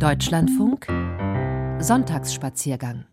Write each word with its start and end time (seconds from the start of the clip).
Deutschlandfunk 0.00 0.88
Sonntagsspaziergang 1.78 3.04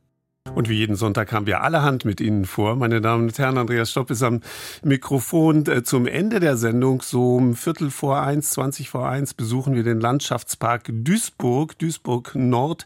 und 0.56 0.68
wie 0.68 0.78
jeden 0.78 0.96
Sonntag 0.96 1.32
haben 1.32 1.46
wir 1.46 1.62
allerhand 1.62 2.06
mit 2.06 2.20
Ihnen 2.20 2.46
vor. 2.46 2.76
Meine 2.76 3.00
Damen 3.00 3.26
und 3.26 3.38
Herren, 3.38 3.58
Andreas 3.60 3.92
Stopp 3.92 4.10
ist 4.10 4.24
am 4.24 4.42
Mikrofon. 4.84 5.66
Äh, 5.68 5.84
zum 5.84 6.08
Ende 6.08 6.40
der 6.40 6.58
Sendung, 6.58 7.02
so 7.02 7.36
um 7.36 7.56
Viertel 7.56 7.92
vor 7.92 8.22
eins, 8.22 8.50
zwanzig 8.50 8.90
vor 8.90 9.08
eins, 9.08 9.34
besuchen 9.34 9.76
wir 9.76 9.84
den 9.84 10.00
Landschaftspark 10.00 10.90
Duisburg, 10.92 11.78
Duisburg 11.78 12.34
Nord 12.34 12.86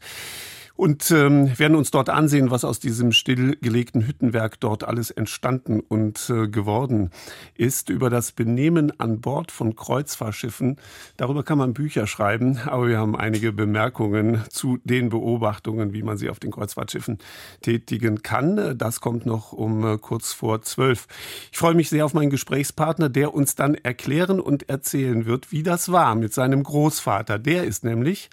und 0.76 1.10
ähm, 1.12 1.58
werden 1.58 1.76
uns 1.76 1.92
dort 1.92 2.10
ansehen, 2.10 2.52
was 2.52 2.66
aus 2.66 2.80
diesem 2.80 3.12
stillgelegten 3.12 4.06
Hüttenwerk 4.06 4.60
dort 4.60 4.84
alles 4.84 5.10
entstanden 5.10 5.80
und 5.80 6.30
äh, 6.30 6.48
geworden 6.48 7.12
ist. 7.56 7.90
Über 7.90 8.10
das 8.10 8.34
Benehmen 8.34 8.98
an 9.00 9.22
Bord 9.22 9.52
von 9.52 9.76
Kreuzfahrtschiffen, 9.76 10.78
darüber 11.18 11.44
kann 11.44 11.58
man 11.58 11.74
Bücher 11.74 12.08
schreiben, 12.08 12.60
aber 12.66 12.88
wir 12.88 12.98
haben 12.98 13.16
einige 13.16 13.54
Bemerkungen 13.54 14.44
zu 14.50 14.78
den 14.84 15.10
Beobachtungen, 15.10 15.94
wie 15.94 16.04
man 16.04 16.18
sie 16.18 16.30
auf 16.30 16.40
den 16.40 16.52
Kreuzfahrtschiffen 16.52 17.20
tätigen 17.62 18.22
kann. 18.22 18.78
Das 18.78 19.00
kommt 19.00 19.26
noch 19.26 19.54
um 19.54 19.86
äh, 19.86 19.98
kurz 19.98 20.34
vor 20.34 20.62
zwölf. 20.62 21.08
Ich 21.52 21.58
freue 21.58 21.74
mich 21.74 21.90
sehr 21.90 22.06
auf 22.06 22.14
meinen 22.14 22.30
Gesprächspartner, 22.30 23.08
der 23.08 23.34
uns 23.34 23.56
dann 23.56 23.76
erklären 23.76 24.42
und 24.42 24.68
erzählen 24.68 25.26
wird, 25.26 25.52
wie 25.52 25.64
das 25.64 25.92
war 25.92 26.16
mit 26.16 26.34
seinem 26.34 26.64
Großvater. 26.64 27.40
Der 27.40 27.64
ist 27.64 27.86
nämlich 27.86 28.30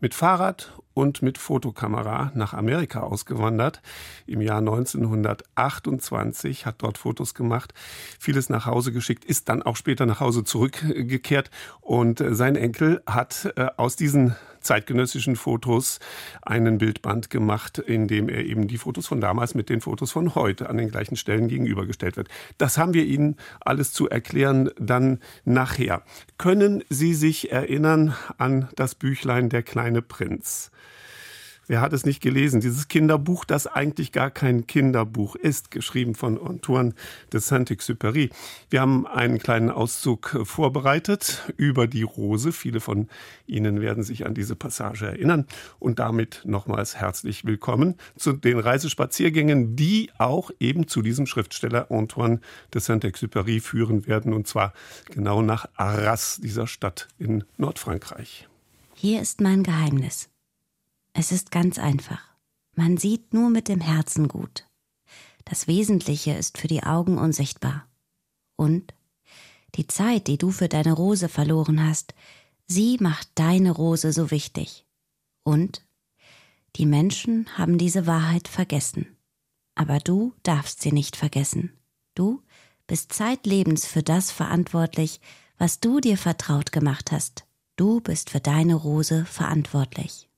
mit 0.00 0.14
Fahrrad 0.14 0.72
und 0.96 1.20
mit 1.20 1.36
Fotokamera 1.36 2.32
nach 2.34 2.54
Amerika 2.54 3.00
ausgewandert. 3.00 3.82
Im 4.26 4.40
Jahr 4.40 4.60
1928 4.60 6.64
hat 6.64 6.76
dort 6.78 6.96
Fotos 6.96 7.34
gemacht, 7.34 7.74
vieles 8.18 8.48
nach 8.48 8.64
Hause 8.64 8.92
geschickt, 8.92 9.26
ist 9.26 9.50
dann 9.50 9.62
auch 9.62 9.76
später 9.76 10.06
nach 10.06 10.20
Hause 10.20 10.42
zurückgekehrt 10.42 11.50
und 11.82 12.24
sein 12.26 12.56
Enkel 12.56 13.02
hat 13.06 13.52
äh, 13.56 13.66
aus 13.76 13.96
diesen 13.96 14.36
zeitgenössischen 14.66 15.36
Fotos 15.36 15.98
einen 16.42 16.78
Bildband 16.78 17.30
gemacht, 17.30 17.78
in 17.78 18.08
dem 18.08 18.28
er 18.28 18.44
eben 18.44 18.68
die 18.68 18.78
Fotos 18.78 19.06
von 19.06 19.20
damals 19.20 19.54
mit 19.54 19.68
den 19.68 19.80
Fotos 19.80 20.12
von 20.12 20.34
heute 20.34 20.68
an 20.68 20.76
den 20.76 20.90
gleichen 20.90 21.16
Stellen 21.16 21.48
gegenübergestellt 21.48 22.16
wird. 22.16 22.28
Das 22.58 22.76
haben 22.76 22.94
wir 22.94 23.04
Ihnen 23.04 23.36
alles 23.60 23.92
zu 23.92 24.08
erklären 24.08 24.70
dann 24.78 25.20
nachher. 25.44 26.02
Können 26.38 26.84
Sie 26.88 27.14
sich 27.14 27.50
erinnern 27.52 28.14
an 28.38 28.68
das 28.76 28.94
Büchlein 28.94 29.48
Der 29.48 29.62
kleine 29.62 30.02
Prinz? 30.02 30.70
Wer 31.68 31.80
hat 31.80 31.92
es 31.92 32.06
nicht 32.06 32.20
gelesen? 32.20 32.60
Dieses 32.60 32.86
Kinderbuch, 32.86 33.44
das 33.44 33.66
eigentlich 33.66 34.12
gar 34.12 34.30
kein 34.30 34.68
Kinderbuch 34.68 35.34
ist, 35.34 35.72
geschrieben 35.72 36.14
von 36.14 36.40
Antoine 36.40 36.94
de 37.32 37.40
Saint-Exupéry. 37.40 38.30
Wir 38.70 38.80
haben 38.80 39.04
einen 39.04 39.40
kleinen 39.40 39.70
Auszug 39.70 40.38
vorbereitet 40.44 41.52
über 41.56 41.88
die 41.88 42.04
Rose. 42.04 42.52
Viele 42.52 42.78
von 42.78 43.08
Ihnen 43.48 43.80
werden 43.80 44.04
sich 44.04 44.26
an 44.26 44.34
diese 44.34 44.54
Passage 44.54 45.06
erinnern. 45.06 45.46
Und 45.80 45.98
damit 45.98 46.42
nochmals 46.44 46.96
herzlich 46.96 47.44
willkommen 47.44 47.96
zu 48.16 48.32
den 48.32 48.60
Reisespaziergängen, 48.60 49.74
die 49.74 50.10
auch 50.18 50.52
eben 50.60 50.86
zu 50.86 51.02
diesem 51.02 51.26
Schriftsteller 51.26 51.90
Antoine 51.90 52.40
de 52.74 52.80
Saint-Exupéry 52.80 53.60
führen 53.60 54.06
werden. 54.06 54.34
Und 54.34 54.46
zwar 54.46 54.72
genau 55.10 55.42
nach 55.42 55.66
Arras, 55.74 56.38
dieser 56.40 56.68
Stadt 56.68 57.08
in 57.18 57.42
Nordfrankreich. 57.56 58.48
Hier 58.94 59.20
ist 59.20 59.40
mein 59.40 59.64
Geheimnis. 59.64 60.28
Es 61.18 61.32
ist 61.32 61.50
ganz 61.50 61.78
einfach. 61.78 62.22
Man 62.74 62.98
sieht 62.98 63.32
nur 63.32 63.48
mit 63.48 63.68
dem 63.68 63.80
Herzen 63.80 64.28
gut. 64.28 64.66
Das 65.46 65.66
Wesentliche 65.66 66.32
ist 66.32 66.58
für 66.58 66.68
die 66.68 66.82
Augen 66.82 67.16
unsichtbar. 67.16 67.88
Und 68.56 68.92
die 69.76 69.86
Zeit, 69.86 70.26
die 70.26 70.36
du 70.36 70.50
für 70.50 70.68
deine 70.68 70.92
Rose 70.92 71.30
verloren 71.30 71.82
hast, 71.82 72.12
sie 72.66 72.98
macht 73.00 73.28
deine 73.34 73.70
Rose 73.70 74.12
so 74.12 74.30
wichtig. 74.30 74.84
Und 75.42 75.86
die 76.76 76.84
Menschen 76.84 77.48
haben 77.56 77.78
diese 77.78 78.06
Wahrheit 78.06 78.46
vergessen. 78.46 79.16
Aber 79.74 80.00
du 80.00 80.34
darfst 80.42 80.82
sie 80.82 80.92
nicht 80.92 81.16
vergessen. 81.16 81.72
Du 82.14 82.42
bist 82.86 83.14
zeitlebens 83.14 83.86
für 83.86 84.02
das 84.02 84.30
verantwortlich, 84.30 85.22
was 85.56 85.80
du 85.80 85.98
dir 85.98 86.18
vertraut 86.18 86.72
gemacht 86.72 87.10
hast. 87.10 87.46
Du 87.76 88.02
bist 88.02 88.28
für 88.28 88.40
deine 88.40 88.74
Rose 88.74 89.24
verantwortlich. 89.24 90.28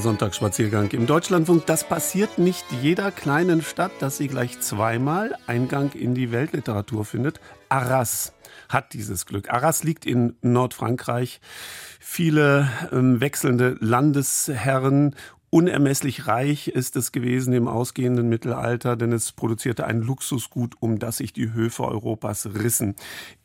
Sonntagsspaziergang 0.00 0.90
im 0.90 1.06
Deutschlandfunk. 1.06 1.66
Das 1.66 1.84
passiert 1.84 2.38
nicht 2.38 2.64
jeder 2.82 3.10
kleinen 3.10 3.62
Stadt, 3.62 3.92
dass 4.00 4.18
sie 4.18 4.28
gleich 4.28 4.60
zweimal 4.60 5.36
Eingang 5.46 5.92
in 5.92 6.14
die 6.14 6.32
Weltliteratur 6.32 7.04
findet. 7.04 7.40
Arras 7.68 8.32
hat 8.68 8.92
dieses 8.92 9.26
Glück. 9.26 9.50
Arras 9.50 9.84
liegt 9.84 10.06
in 10.06 10.36
Nordfrankreich. 10.42 11.40
Viele 12.00 12.68
ähm, 12.92 13.20
wechselnde 13.20 13.76
Landesherren 13.80 15.14
Unermesslich 15.54 16.28
reich 16.28 16.68
ist 16.68 16.96
es 16.96 17.12
gewesen 17.12 17.52
im 17.52 17.68
ausgehenden 17.68 18.26
Mittelalter, 18.26 18.96
denn 18.96 19.12
es 19.12 19.32
produzierte 19.32 19.86
ein 19.86 20.00
Luxusgut, 20.00 20.76
um 20.80 20.98
das 20.98 21.18
sich 21.18 21.34
die 21.34 21.52
Höfe 21.52 21.84
Europas 21.84 22.48
rissen. 22.54 22.96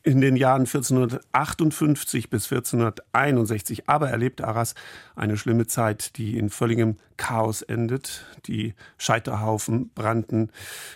In 0.04 0.21
den 0.21 0.38
Jahren 0.38 0.62
1458 0.62 2.30
bis 2.30 2.50
1461 2.50 3.89
aber 3.89 4.09
erlebte 4.09 4.48
Arras 4.48 4.74
eine 5.18 5.36
schlimme 5.36 5.68
Zeit, 5.68 6.15
die 6.15 6.38
in 6.38 6.50
völligem 6.50 6.95
Chaos 7.18 7.62
endet. 7.62 8.24
Die 8.45 8.74
Scheiterhaufen 8.98 9.89
brannten 9.89 10.51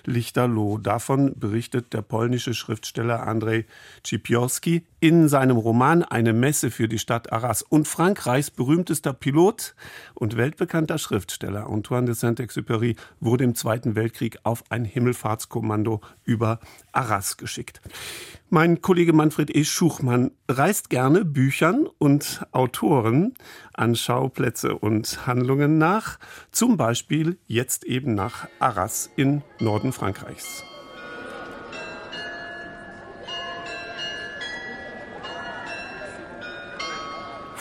lichterloh. 0.05 0.77
Davon 0.77 1.37
berichtet 1.37 1.91
der 1.93 2.03
polnische 2.03 2.53
Schriftsteller 2.53 3.27
Andrzej 3.27 3.65
Czipiorski 4.03 4.85
in 5.01 5.27
seinem 5.27 5.57
Roman 5.57 6.03
Eine 6.03 6.31
Messe 6.31 6.71
für 6.71 6.87
die 6.87 6.99
Stadt 6.99 7.33
Arras. 7.33 7.63
Und 7.63 7.89
Frankreichs 7.89 8.49
berühmtester 8.49 9.11
Pilot 9.11 9.75
und 10.13 10.37
weltbekannter 10.37 10.99
Schriftsteller 11.01 11.67
Antoine 11.67 12.05
de 12.05 12.15
Saint-Exupéry 12.15 12.95
wurde 13.19 13.43
im 13.43 13.55
Zweiten 13.55 13.95
Weltkrieg 13.95 14.37
auf 14.43 14.63
ein 14.69 14.85
Himmelfahrtskommando 14.85 16.01
über 16.23 16.59
Arras 16.91 17.37
geschickt. 17.37 17.81
Mein 18.49 18.81
Kollege 18.81 19.13
Manfred 19.13 19.55
E. 19.55 19.63
Schuchmann 19.63 20.31
reist 20.47 20.89
gerne 20.89 21.25
Büchern 21.25 21.87
und 21.97 22.45
Autoren 22.51 23.33
an 23.73 23.95
Schauplätze 23.95 24.77
und 24.77 25.25
Handlungen 25.27 25.77
nach, 25.77 26.19
zum 26.51 26.77
Beispiel 26.77 27.37
jetzt 27.47 27.83
eben 27.83 28.13
nach 28.13 28.47
Arras 28.59 29.09
in 29.15 29.41
Norden 29.59 29.93
Frankreichs. 29.93 30.63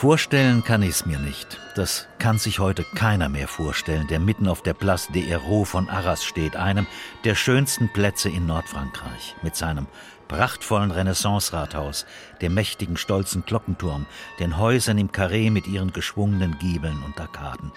Vorstellen 0.01 0.63
kann 0.63 0.81
ich 0.81 0.89
es 0.89 1.05
mir 1.05 1.19
nicht. 1.19 1.59
Das 1.75 2.07
kann 2.17 2.39
sich 2.39 2.57
heute 2.57 2.83
keiner 2.95 3.29
mehr 3.29 3.47
vorstellen, 3.47 4.07
der 4.07 4.19
mitten 4.19 4.47
auf 4.47 4.63
der 4.63 4.73
Place 4.73 5.09
des 5.09 5.25
Héros 5.25 5.65
von 5.65 5.91
Arras 5.91 6.23
steht, 6.23 6.55
einem 6.55 6.87
der 7.23 7.35
schönsten 7.35 7.87
Plätze 7.87 8.27
in 8.27 8.47
Nordfrankreich, 8.47 9.35
mit 9.43 9.55
seinem 9.55 9.85
prachtvollen 10.27 10.89
Renaissance-Rathaus, 10.89 12.07
dem 12.41 12.55
mächtigen, 12.55 12.97
stolzen 12.97 13.45
Glockenturm, 13.45 14.07
den 14.39 14.57
Häusern 14.57 14.97
im 14.97 15.11
Karree 15.11 15.51
mit 15.51 15.67
ihren 15.67 15.93
geschwungenen 15.93 16.57
Giebeln 16.57 17.03
und 17.03 17.21
Arkaden. 17.21 17.71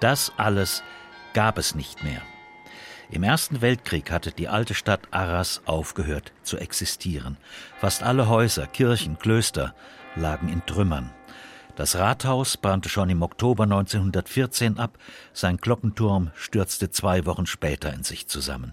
Das 0.00 0.32
alles 0.36 0.82
gab 1.32 1.58
es 1.58 1.76
nicht 1.76 2.02
mehr. 2.02 2.22
Im 3.08 3.22
Ersten 3.22 3.60
Weltkrieg 3.60 4.10
hatte 4.10 4.32
die 4.32 4.48
alte 4.48 4.74
Stadt 4.74 5.02
Arras 5.12 5.62
aufgehört 5.64 6.32
zu 6.42 6.58
existieren. 6.58 7.36
Fast 7.78 8.02
alle 8.02 8.28
Häuser, 8.28 8.66
Kirchen, 8.66 9.16
Klöster 9.20 9.76
lagen 10.16 10.48
in 10.48 10.66
Trümmern. 10.66 11.12
Das 11.78 11.94
Rathaus 11.94 12.56
brannte 12.56 12.88
schon 12.88 13.08
im 13.08 13.22
Oktober 13.22 13.62
1914 13.62 14.80
ab, 14.80 14.98
sein 15.32 15.58
Glockenturm 15.58 16.32
stürzte 16.34 16.90
zwei 16.90 17.24
Wochen 17.24 17.46
später 17.46 17.94
in 17.94 18.02
sich 18.02 18.26
zusammen. 18.26 18.72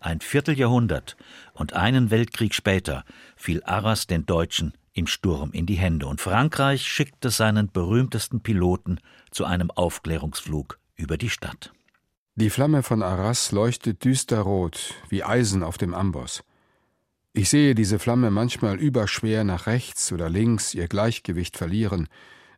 Ein 0.00 0.22
Vierteljahrhundert 0.22 1.18
und 1.52 1.74
einen 1.74 2.10
Weltkrieg 2.10 2.54
später 2.54 3.04
fiel 3.36 3.62
Arras 3.64 4.06
den 4.06 4.24
Deutschen 4.24 4.72
im 4.94 5.06
Sturm 5.06 5.50
in 5.52 5.66
die 5.66 5.74
Hände 5.74 6.06
und 6.06 6.22
Frankreich 6.22 6.88
schickte 6.88 7.28
seinen 7.28 7.70
berühmtesten 7.70 8.40
Piloten 8.40 9.00
zu 9.30 9.44
einem 9.44 9.70
Aufklärungsflug 9.70 10.78
über 10.96 11.18
die 11.18 11.28
Stadt. 11.28 11.74
Die 12.36 12.48
Flamme 12.48 12.82
von 12.82 13.02
Arras 13.02 13.52
leuchtet 13.52 14.02
düsterrot 14.02 14.94
wie 15.10 15.24
Eisen 15.24 15.62
auf 15.62 15.76
dem 15.76 15.92
Amboss. 15.92 16.42
Ich 17.32 17.48
sehe 17.48 17.76
diese 17.76 17.98
Flamme 18.00 18.30
manchmal 18.30 18.76
überschwer 18.78 19.44
nach 19.44 19.66
rechts 19.66 20.10
oder 20.12 20.28
links 20.28 20.74
ihr 20.74 20.88
Gleichgewicht 20.88 21.56
verlieren, 21.56 22.08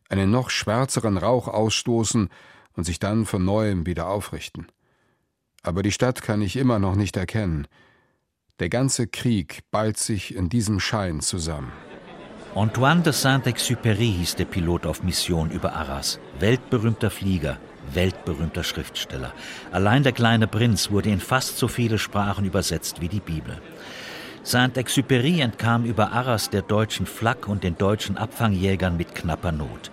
einen 0.09 0.31
noch 0.31 0.49
schwärzeren 0.49 1.17
Rauch 1.17 1.47
ausstoßen 1.47 2.29
und 2.75 2.83
sich 2.83 2.99
dann 2.99 3.25
von 3.25 3.45
neuem 3.45 3.85
wieder 3.85 4.07
aufrichten. 4.07 4.67
Aber 5.61 5.83
die 5.83 5.91
Stadt 5.91 6.23
kann 6.23 6.41
ich 6.41 6.55
immer 6.55 6.79
noch 6.79 6.95
nicht 6.95 7.17
erkennen. 7.17 7.67
Der 8.59 8.69
ganze 8.69 9.07
Krieg 9.07 9.59
ballt 9.71 9.97
sich 9.97 10.35
in 10.35 10.49
diesem 10.49 10.79
Schein 10.79 11.21
zusammen. 11.21 11.71
Antoine 12.55 13.01
de 13.01 13.13
Saint-Exupéry 13.13 14.13
hieß 14.13 14.35
der 14.35 14.45
Pilot 14.45 14.85
auf 14.85 15.01
Mission 15.01 15.49
über 15.49 15.73
Arras, 15.73 16.19
weltberühmter 16.39 17.09
Flieger, 17.09 17.59
weltberühmter 17.93 18.63
Schriftsteller. 18.63 19.33
Allein 19.71 20.03
der 20.03 20.11
kleine 20.11 20.47
Prinz 20.47 20.91
wurde 20.91 21.09
in 21.09 21.19
fast 21.19 21.57
so 21.57 21.67
viele 21.67 21.97
Sprachen 21.97 22.45
übersetzt 22.45 23.01
wie 23.01 23.09
die 23.09 23.19
Bibel. 23.19 23.59
Saint-Exupéry 24.43 25.39
entkam 25.39 25.85
über 25.85 26.11
Arras 26.11 26.49
der 26.49 26.63
deutschen 26.63 27.05
Flak 27.05 27.47
und 27.47 27.63
den 27.63 27.77
deutschen 27.77 28.17
Abfangjägern 28.17 28.97
mit 28.97 29.15
knapper 29.15 29.53
Not. 29.53 29.89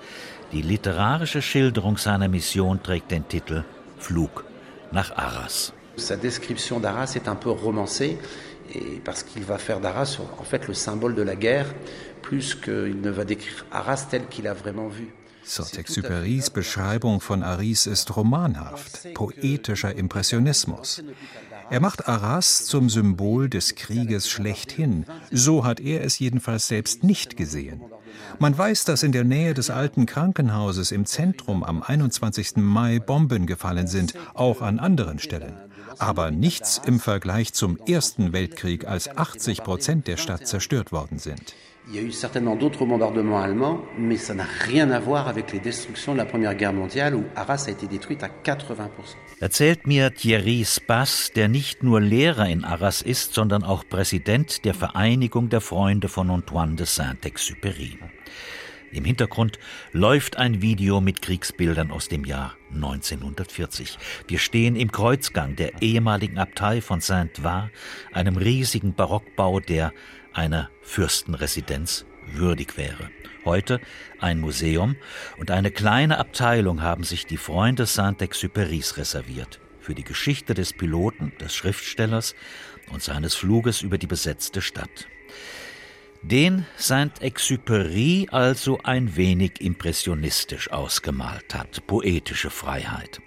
Die 0.52 0.62
literarische 0.62 1.40
Schilderung 1.40 1.96
seiner 1.98 2.26
Mission 2.28 2.82
trägt 2.82 3.12
den 3.12 3.28
Titel 3.28 3.64
Flug 3.98 4.44
nach 4.90 5.16
Arras. 5.16 5.72
Sa 5.96 6.16
description 6.16 6.80
d'Arras 6.80 7.14
est 7.14 7.28
un 7.28 7.36
peu 7.36 7.50
romancée, 7.50 8.18
et 8.74 9.00
parce 9.04 9.22
qu'il 9.22 9.44
va 9.44 9.58
faire 9.58 9.80
d'Arras 9.80 10.18
en 10.38 10.44
fait 10.44 10.66
le 10.66 10.74
symbole 10.74 11.14
de 11.14 11.22
la 11.22 11.36
guerre, 11.36 11.72
plus 12.20 12.56
qu'il 12.56 13.00
ne 13.00 13.10
va 13.10 13.24
décrire 13.24 13.64
Arras 13.70 14.06
tel 14.10 14.26
qu'il 14.26 14.48
a 14.48 14.54
vraiment 14.54 14.88
vu. 14.88 15.14
Saint-Exupérys 15.42 16.50
Beschreibung 16.50 17.20
von 17.20 17.42
Aris 17.42 17.86
ist 17.86 18.10
romanhaft, 18.16 19.14
poetischer 19.14 19.96
Impressionismus. 19.96 21.02
Er 21.70 21.80
macht 21.80 22.08
Arras 22.08 22.66
zum 22.66 22.90
Symbol 22.90 23.48
des 23.48 23.76
Krieges 23.76 24.28
schlechthin. 24.28 25.06
So 25.30 25.64
hat 25.64 25.78
er 25.78 26.04
es 26.04 26.18
jedenfalls 26.18 26.66
selbst 26.66 27.04
nicht 27.04 27.36
gesehen. 27.36 27.80
Man 28.40 28.58
weiß, 28.58 28.84
dass 28.84 29.04
in 29.04 29.12
der 29.12 29.22
Nähe 29.22 29.54
des 29.54 29.70
alten 29.70 30.04
Krankenhauses 30.04 30.90
im 30.90 31.06
Zentrum 31.06 31.62
am 31.62 31.82
21. 31.82 32.56
Mai 32.56 32.98
Bomben 32.98 33.46
gefallen 33.46 33.86
sind, 33.86 34.14
auch 34.34 34.62
an 34.62 34.80
anderen 34.80 35.20
Stellen. 35.20 35.54
Aber 35.98 36.32
nichts 36.32 36.80
im 36.84 36.98
Vergleich 36.98 37.52
zum 37.52 37.78
Ersten 37.86 38.32
Weltkrieg, 38.32 38.86
als 38.86 39.16
80 39.16 39.62
Prozent 39.62 40.08
der 40.08 40.16
Stadt 40.16 40.48
zerstört 40.48 40.90
worden 40.90 41.18
sind. 41.20 41.54
Il 41.92 41.96
y 41.96 41.98
a 41.98 42.02
eu 42.02 42.12
certainement 42.12 42.54
d'autres 42.54 42.84
bombardements 42.84 43.40
allemands, 43.40 43.80
mais 43.98 44.16
ça 44.16 44.32
n'a 44.32 44.44
rien 44.44 44.92
à 44.92 45.00
voir 45.00 45.26
avec 45.26 45.52
les 45.52 45.58
destructions 45.58 46.12
de 46.12 46.18
la 46.18 46.24
Première 46.24 46.54
Guerre 46.54 46.72
mondiale 46.72 47.16
où 47.16 47.24
Arras 47.34 47.64
a 47.66 47.72
été 47.72 47.88
détruite 47.88 48.22
à 48.22 48.28
80%. 48.28 48.86
Erzählt 49.40 49.88
mir 49.88 50.14
Thierry 50.14 50.64
Spass, 50.64 51.32
der 51.34 51.48
nicht 51.48 51.82
nur 51.82 52.00
Lehrer 52.00 52.46
in 52.46 52.62
Arras 52.62 53.02
ist, 53.02 53.34
sondern 53.34 53.64
auch 53.64 53.82
Präsident 53.88 54.64
der 54.64 54.74
Vereinigung 54.74 55.48
der 55.48 55.60
Freunde 55.60 56.08
von 56.08 56.30
Antoine 56.30 56.76
de 56.76 56.86
Saint-Exupéry. 56.86 57.98
Im 58.92 59.04
Hintergrund 59.04 59.58
läuft 59.92 60.36
ein 60.36 60.62
Video 60.62 61.00
mit 61.00 61.22
Kriegsbildern 61.22 61.90
aus 61.90 62.08
dem 62.08 62.24
Jahr 62.24 62.56
1940. 62.72 63.98
Wir 64.28 64.38
stehen 64.38 64.76
im 64.76 64.92
Kreuzgang 64.92 65.56
der 65.56 65.82
ehemaligen 65.82 66.38
Abtei 66.38 66.80
von 66.80 67.00
Saint-Var, 67.00 67.70
einem 68.12 68.36
riesigen 68.36 68.94
Barockbau, 68.94 69.60
der 69.60 69.92
einer 70.32 70.70
Fürstenresidenz 70.82 72.04
würdig 72.32 72.76
wäre. 72.76 73.10
Heute 73.44 73.80
ein 74.18 74.40
Museum 74.40 74.96
und 75.38 75.50
eine 75.50 75.70
kleine 75.70 76.18
Abteilung 76.18 76.82
haben 76.82 77.04
sich 77.04 77.26
die 77.26 77.38
Freunde 77.38 77.86
Saint-Exupérys 77.86 78.96
reserviert 78.96 79.60
für 79.80 79.94
die 79.94 80.04
Geschichte 80.04 80.54
des 80.54 80.72
Piloten, 80.72 81.32
des 81.40 81.54
Schriftstellers 81.54 82.34
und 82.92 83.02
seines 83.02 83.34
Fluges 83.34 83.82
über 83.82 83.98
die 83.98 84.06
besetzte 84.06 84.60
Stadt. 84.60 85.08
Den 86.22 86.66
Saint-Exupéry 86.76 88.28
also 88.30 88.78
ein 88.84 89.16
wenig 89.16 89.62
impressionistisch 89.62 90.70
ausgemalt 90.70 91.54
hat, 91.54 91.86
poetische 91.86 92.50
Freiheit. 92.50 93.22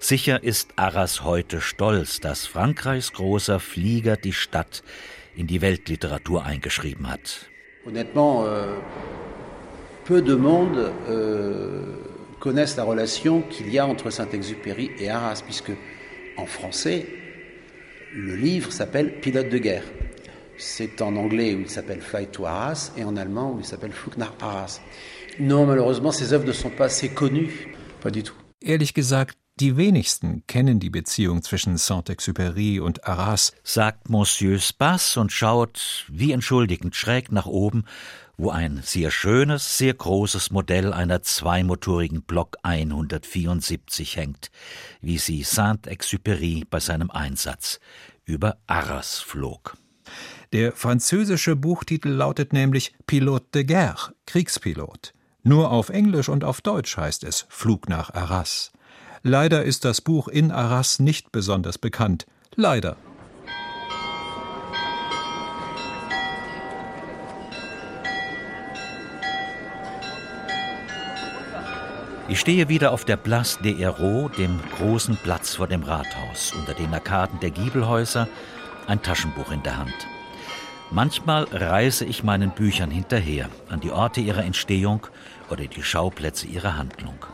Sicher 0.00 0.42
ist 0.42 0.72
Arras 0.74 1.22
heute 1.22 1.60
stolz, 1.60 2.18
dass 2.18 2.44
Frankreichs 2.44 3.12
großer 3.12 3.60
Flieger 3.60 4.16
die 4.16 4.32
Stadt 4.32 4.82
in 5.36 5.46
die 5.46 5.60
Weltliteratur 5.60 6.44
eingeschrieben 6.44 7.08
hat. 7.08 7.48
Honnêtement, 7.84 8.44
euh, 8.44 8.76
peu 10.04 10.22
de 10.22 10.34
monde 10.34 10.92
euh, 11.08 11.96
connaissent 12.38 12.76
la 12.76 12.84
relation 12.84 13.42
qu'il 13.42 13.72
y 13.72 13.78
a 13.78 13.86
entre 13.86 14.10
Saint-Exupéry 14.10 14.90
et 14.98 15.10
Arras, 15.10 15.42
puisque 15.44 15.72
en 16.36 16.46
français, 16.46 17.06
le 18.14 18.36
livre 18.36 18.72
s'appelle 18.72 19.20
Pilote 19.20 19.48
de 19.48 19.58
guerre. 19.58 19.84
C'est 20.58 21.02
en 21.02 21.16
anglais 21.16 21.54
où 21.54 21.60
il 21.60 21.70
s'appelle 21.70 22.00
Flight 22.00 22.32
to 22.32 22.46
Arras 22.46 22.92
et 22.96 23.04
en 23.04 23.16
allemand 23.16 23.54
où 23.54 23.58
il 23.58 23.64
s'appelle 23.64 23.92
Flug 23.92 24.16
nach 24.18 24.32
Arras. 24.40 24.80
Non, 25.40 25.66
malheureusement, 25.66 26.12
ces 26.12 26.32
œuvres 26.32 26.46
ne 26.46 26.52
sont 26.52 26.70
pas 26.70 26.84
assez 26.84 27.08
connues. 27.08 27.74
Pas 28.00 28.10
du 28.10 28.22
tout. 28.22 28.34
Ehrlich 28.64 28.94
gesagt, 28.94 29.36
die 29.60 29.76
wenigsten 29.76 30.46
kennen 30.46 30.80
die 30.80 30.90
Beziehung 30.90 31.42
zwischen 31.42 31.76
Saint-Exupéry 31.76 32.80
und 32.80 33.06
Arras, 33.06 33.52
sagt 33.62 34.08
Monsieur 34.08 34.58
Spass 34.58 35.16
und 35.16 35.30
schaut 35.30 36.06
wie 36.08 36.32
entschuldigend 36.32 36.96
schräg 36.96 37.30
nach 37.30 37.46
oben, 37.46 37.84
wo 38.36 38.50
ein 38.50 38.80
sehr 38.82 39.10
schönes, 39.10 39.76
sehr 39.76 39.94
großes 39.94 40.50
Modell 40.50 40.92
einer 40.92 41.22
zweimotorigen 41.22 42.22
Block 42.22 42.56
174 42.62 44.16
hängt, 44.16 44.50
wie 45.00 45.18
sie 45.18 45.42
Saint-Exupéry 45.42 46.64
bei 46.68 46.80
seinem 46.80 47.10
Einsatz 47.10 47.78
über 48.24 48.56
Arras 48.66 49.20
flog. 49.20 49.76
Der 50.52 50.72
französische 50.72 51.56
Buchtitel 51.56 52.08
lautet 52.08 52.52
nämlich 52.52 52.94
Pilote 53.06 53.46
de 53.54 53.64
guerre, 53.64 54.14
Kriegspilot. 54.26 55.12
Nur 55.42 55.70
auf 55.70 55.88
Englisch 55.88 56.28
und 56.28 56.42
auf 56.42 56.60
Deutsch 56.60 56.96
heißt 56.96 57.24
es 57.24 57.46
Flug 57.48 57.88
nach 57.88 58.12
Arras. 58.14 58.72
Leider 59.24 59.62
ist 59.62 59.84
das 59.84 60.00
Buch 60.00 60.26
in 60.26 60.50
Arras 60.50 60.98
nicht 60.98 61.30
besonders 61.30 61.78
bekannt. 61.78 62.26
Leider. 62.56 62.96
Ich 72.26 72.40
stehe 72.40 72.68
wieder 72.68 72.92
auf 72.92 73.04
der 73.04 73.16
Place 73.16 73.58
des 73.58 73.76
Héros, 73.76 74.34
dem 74.36 74.58
großen 74.76 75.16
Platz 75.16 75.54
vor 75.54 75.68
dem 75.68 75.84
Rathaus, 75.84 76.52
unter 76.54 76.74
den 76.74 76.92
Arkaden 76.92 77.38
der 77.38 77.50
Giebelhäuser, 77.50 78.26
ein 78.88 79.02
Taschenbuch 79.02 79.52
in 79.52 79.62
der 79.62 79.76
Hand. 79.76 79.94
Manchmal 80.90 81.44
reise 81.52 82.04
ich 82.04 82.24
meinen 82.24 82.50
Büchern 82.50 82.90
hinterher, 82.90 83.48
an 83.68 83.80
die 83.80 83.92
Orte 83.92 84.20
ihrer 84.20 84.44
Entstehung 84.44 85.06
oder 85.48 85.66
die 85.66 85.82
Schauplätze 85.82 86.46
ihrer 86.46 86.76
Handlung. 86.76 87.24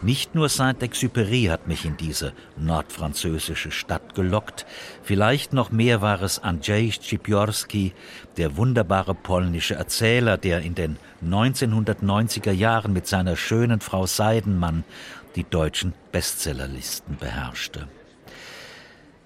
Nicht 0.00 0.36
nur 0.36 0.48
Saint-Exupéry 0.48 1.48
hat 1.48 1.66
mich 1.66 1.84
in 1.84 1.96
diese 1.96 2.32
nordfranzösische 2.56 3.72
Stadt 3.72 4.14
gelockt, 4.14 4.64
vielleicht 5.02 5.52
noch 5.52 5.72
mehr 5.72 6.00
war 6.00 6.22
es 6.22 6.38
Andrzej 6.38 6.92
Schipiorski, 6.92 7.94
der 8.36 8.56
wunderbare 8.56 9.16
polnische 9.16 9.74
Erzähler, 9.74 10.36
der 10.36 10.60
in 10.60 10.76
den 10.76 10.98
1990er 11.24 12.52
Jahren 12.52 12.92
mit 12.92 13.08
seiner 13.08 13.34
schönen 13.34 13.80
Frau 13.80 14.06
Seidenmann 14.06 14.84
die 15.34 15.42
deutschen 15.42 15.94
Bestsellerlisten 16.12 17.16
beherrschte. 17.16 17.88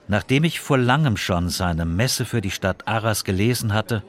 Nachdem 0.09 0.45
ich 0.45 0.61
vor 0.61 0.79
langem 0.79 1.19
schon 1.19 1.51
seine 1.51 1.85
Messe 1.85 2.25
für 2.25 2.41
die 2.41 2.51
Stadt 2.51 2.89
Arras 2.89 3.25
gelesen 3.25 3.75
hatte, 3.75 4.03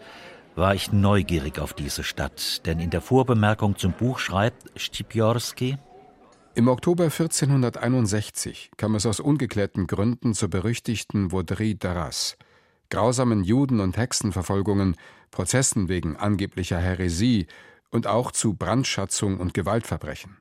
war 0.55 0.75
ich 0.75 0.93
neugierig 0.93 1.59
auf 1.59 1.73
diese 1.73 2.05
Stadt, 2.05 2.65
denn 2.65 2.79
in 2.79 2.89
der 2.89 3.01
Vorbemerkung 3.01 3.77
zum 3.77 3.91
Buch 3.91 4.19
schreibt 4.19 4.79
Stipiorski, 4.79 5.77
im 6.55 6.67
Oktober 6.67 7.05
1461 7.05 8.71
kam 8.77 8.95
es 8.95 9.05
aus 9.05 9.19
ungeklärten 9.19 9.87
Gründen 9.87 10.33
zur 10.33 10.49
berüchtigten 10.49 11.31
Vaudrie 11.31 11.73
d'Arras, 11.73 12.35
grausamen 12.89 13.43
Juden- 13.43 13.79
und 13.79 13.97
Hexenverfolgungen, 13.97 14.95
Prozessen 15.31 15.89
wegen 15.89 16.15
angeblicher 16.15 16.77
Häresie 16.77 17.47
und 17.89 18.05
auch 18.05 18.31
zu 18.31 18.53
Brandschatzung 18.53 19.39
und 19.39 19.53
Gewaltverbrechen. 19.53 20.37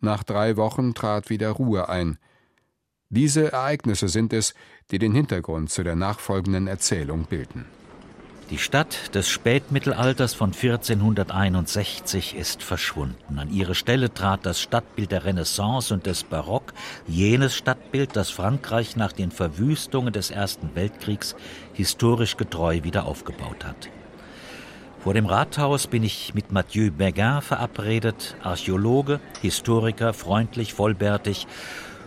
Nach 0.00 0.24
drei 0.24 0.56
Wochen 0.56 0.94
trat 0.94 1.30
wieder 1.30 1.50
Ruhe 1.50 1.88
ein. 1.88 2.18
Diese 3.08 3.52
Ereignisse 3.52 4.08
sind 4.08 4.32
es, 4.32 4.54
die 4.90 4.98
den 4.98 5.12
Hintergrund 5.12 5.70
zu 5.70 5.82
der 5.82 5.96
nachfolgenden 5.96 6.66
Erzählung 6.66 7.24
bilden. 7.24 7.64
Die 8.50 8.58
Stadt 8.58 9.14
des 9.14 9.28
Spätmittelalters 9.28 10.34
von 10.34 10.52
1461 10.52 12.34
ist 12.34 12.64
verschwunden. 12.64 13.38
An 13.38 13.52
ihre 13.52 13.76
Stelle 13.76 14.12
trat 14.12 14.44
das 14.44 14.60
Stadtbild 14.60 15.12
der 15.12 15.24
Renaissance 15.24 15.94
und 15.94 16.04
des 16.04 16.24
Barock, 16.24 16.72
jenes 17.06 17.54
Stadtbild, 17.54 18.16
das 18.16 18.30
Frankreich 18.30 18.96
nach 18.96 19.12
den 19.12 19.30
Verwüstungen 19.30 20.12
des 20.12 20.32
Ersten 20.32 20.74
Weltkriegs 20.74 21.36
historisch 21.74 22.36
getreu 22.36 22.80
wieder 22.82 23.06
aufgebaut 23.06 23.64
hat. 23.64 23.88
Vor 24.98 25.14
dem 25.14 25.26
Rathaus 25.26 25.86
bin 25.86 26.02
ich 26.02 26.34
mit 26.34 26.50
Mathieu 26.50 26.90
Beguin 26.90 27.42
verabredet, 27.42 28.34
Archäologe, 28.42 29.20
Historiker, 29.42 30.12
freundlich, 30.12 30.74
vollbärtig 30.74 31.46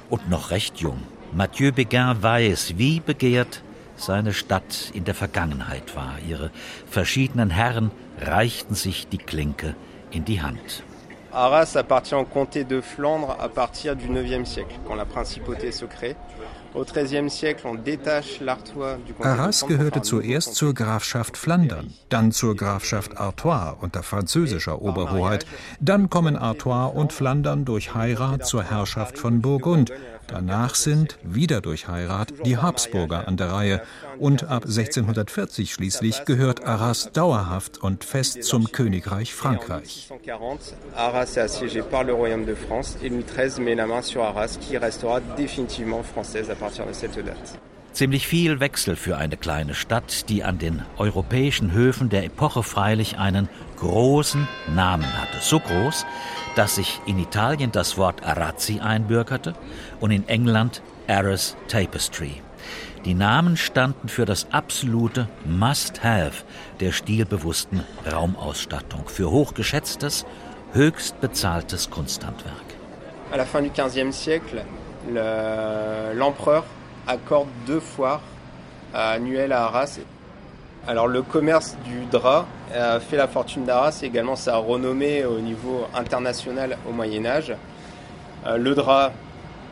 und 0.10 0.30
noch 0.30 0.52
recht 0.52 0.76
jung. 0.80 1.04
Mathieu 1.32 1.72
Beguin 1.72 2.22
weiß, 2.22 2.74
wie 2.76 3.00
begehrt 3.00 3.64
seine 3.96 4.34
Stadt 4.34 4.92
in 4.94 5.04
der 5.04 5.16
Vergangenheit 5.16 5.96
war. 5.96 6.16
Ihre 6.28 6.52
verschiedenen 6.90 7.50
Herren 7.50 7.92
reichten 8.20 8.76
sich 8.76 9.08
die 9.08 9.18
Klinke 9.18 9.76
in 10.12 10.26
die 10.26 10.42
Hand. 10.42 10.84
Arras 11.32 11.76
appartient 11.76 12.14
au 12.14 12.26
comté 12.26 12.64
de 12.64 12.82
Flandre 12.82 13.36
à 13.40 13.50
partir 13.50 13.96
du 13.96 14.06
IXe 14.06 14.48
siècle, 14.48 14.76
quand 14.86 14.96
la 14.96 15.06
principauté 15.06 15.72
se 15.72 15.86
crée. 15.86 16.16
Arras 19.20 19.66
gehörte 19.68 20.02
zuerst 20.02 20.56
zur 20.56 20.74
Grafschaft 20.74 21.38
Flandern, 21.38 21.94
dann 22.10 22.32
zur 22.32 22.56
Grafschaft 22.56 23.18
Artois 23.18 23.78
unter 23.80 24.02
französischer 24.02 24.82
Oberhoheit. 24.82 25.46
Dann 25.80 26.10
kommen 26.10 26.36
Artois 26.36 26.88
und 26.88 27.14
Flandern 27.14 27.66
durch 27.66 27.94
Heirat 27.94 28.48
zur 28.48 28.64
Herrschaft 28.64 29.20
von 29.20 29.42
Burgund. 29.42 29.92
Danach 30.34 30.74
sind, 30.74 31.20
wieder 31.22 31.62
durch 31.62 31.88
Heirat, 31.88 32.34
die 32.44 32.58
Habsburger 32.58 33.28
an 33.28 33.38
der 33.38 33.52
Reihe. 33.52 33.82
Und 34.18 34.46
ab 34.46 34.64
1640 34.66 35.72
schließlich 35.72 36.26
gehört 36.26 36.66
Arras 36.66 37.12
dauerhaft 37.14 37.84
und 37.84 38.04
fest 38.04 38.44
zum 38.44 38.72
Königreich 38.72 39.32
Frankreich. 39.32 40.10
Arras 40.96 41.38
est 41.38 41.44
assiégé 41.44 41.84
par 41.84 42.04
le 42.04 42.14
Royaume 42.14 42.46
de 42.46 42.56
France 42.56 42.98
et 43.04 43.10
XIII 43.12 43.64
met 43.64 43.76
la 43.76 43.86
main 43.86 44.02
sur 44.02 44.24
Arras 44.24 44.58
qui 44.60 44.76
restera 44.76 45.22
française 46.04 46.50
à 46.50 46.56
partir 46.56 46.88
de 46.88 46.94
cette. 46.94 47.14
Ziemlich 47.94 48.28
viel 48.28 48.60
Wechsel 48.60 48.96
für 48.96 49.18
eine 49.18 49.38
kleine 49.38 49.76
Stadt, 49.76 50.28
die 50.28 50.44
an 50.44 50.58
den 50.58 50.82
europäischen 50.98 51.74
Höfen 51.74 52.10
der 52.10 52.26
Epoche 52.26 52.64
freilich 52.64 53.20
einen 53.20 53.48
großen 53.78 54.48
Namen 54.74 55.06
hatte. 55.06 55.38
So 55.42 55.60
groß, 55.60 56.04
dass 56.56 56.76
sich 56.76 57.00
in 57.06 57.20
Italien 57.20 57.72
das 57.72 57.96
Wort 57.96 58.26
Arazzi 58.26 58.80
einbürgerte 58.80 59.54
und 60.00 60.10
in 60.10 60.28
England 60.28 60.82
Arras 61.08 61.56
Tapestry. 61.68 62.42
Die 63.06 63.14
Namen 63.14 63.58
standen 63.58 64.10
für 64.10 64.26
das 64.26 64.48
absolute 64.52 65.28
Must-Have 65.46 66.46
der 66.80 66.94
stilbewussten 66.94 67.84
Raumausstattung, 68.12 69.08
für 69.08 69.30
hochgeschätztes, 69.30 70.26
höchst 70.74 71.22
bezahltes 71.22 71.92
Kunsthandwerk. 71.92 72.56
À 73.32 73.38
la 73.38 73.46
fin 73.46 73.64
du 73.64 73.70
XVe 73.70 74.12
siècle, 74.12 74.64
l'empereur 76.16 76.64
accorde 77.08 77.48
deux 77.66 77.80
foires 77.80 78.22
annuelles 78.94 79.54
à 79.54 79.66
Arras. 79.66 80.00
Alors 80.88 81.08
le 81.08 81.22
commerce 81.22 81.78
du 81.86 82.06
drap 82.12 82.46
a 82.76 83.00
fait 83.00 83.18
la 83.18 83.28
fortune 83.28 83.64
d'Arras 83.64 84.00
et 84.04 84.06
également 84.06 84.36
sa 84.36 84.58
renommée 84.58 85.24
au 85.24 85.40
niveau 85.40 85.86
international 85.96 86.78
au 86.88 86.92
Moyen 86.92 87.26
Âge. 87.26 87.56
Euh, 88.46 88.58
le 88.58 88.76
drap 88.76 89.14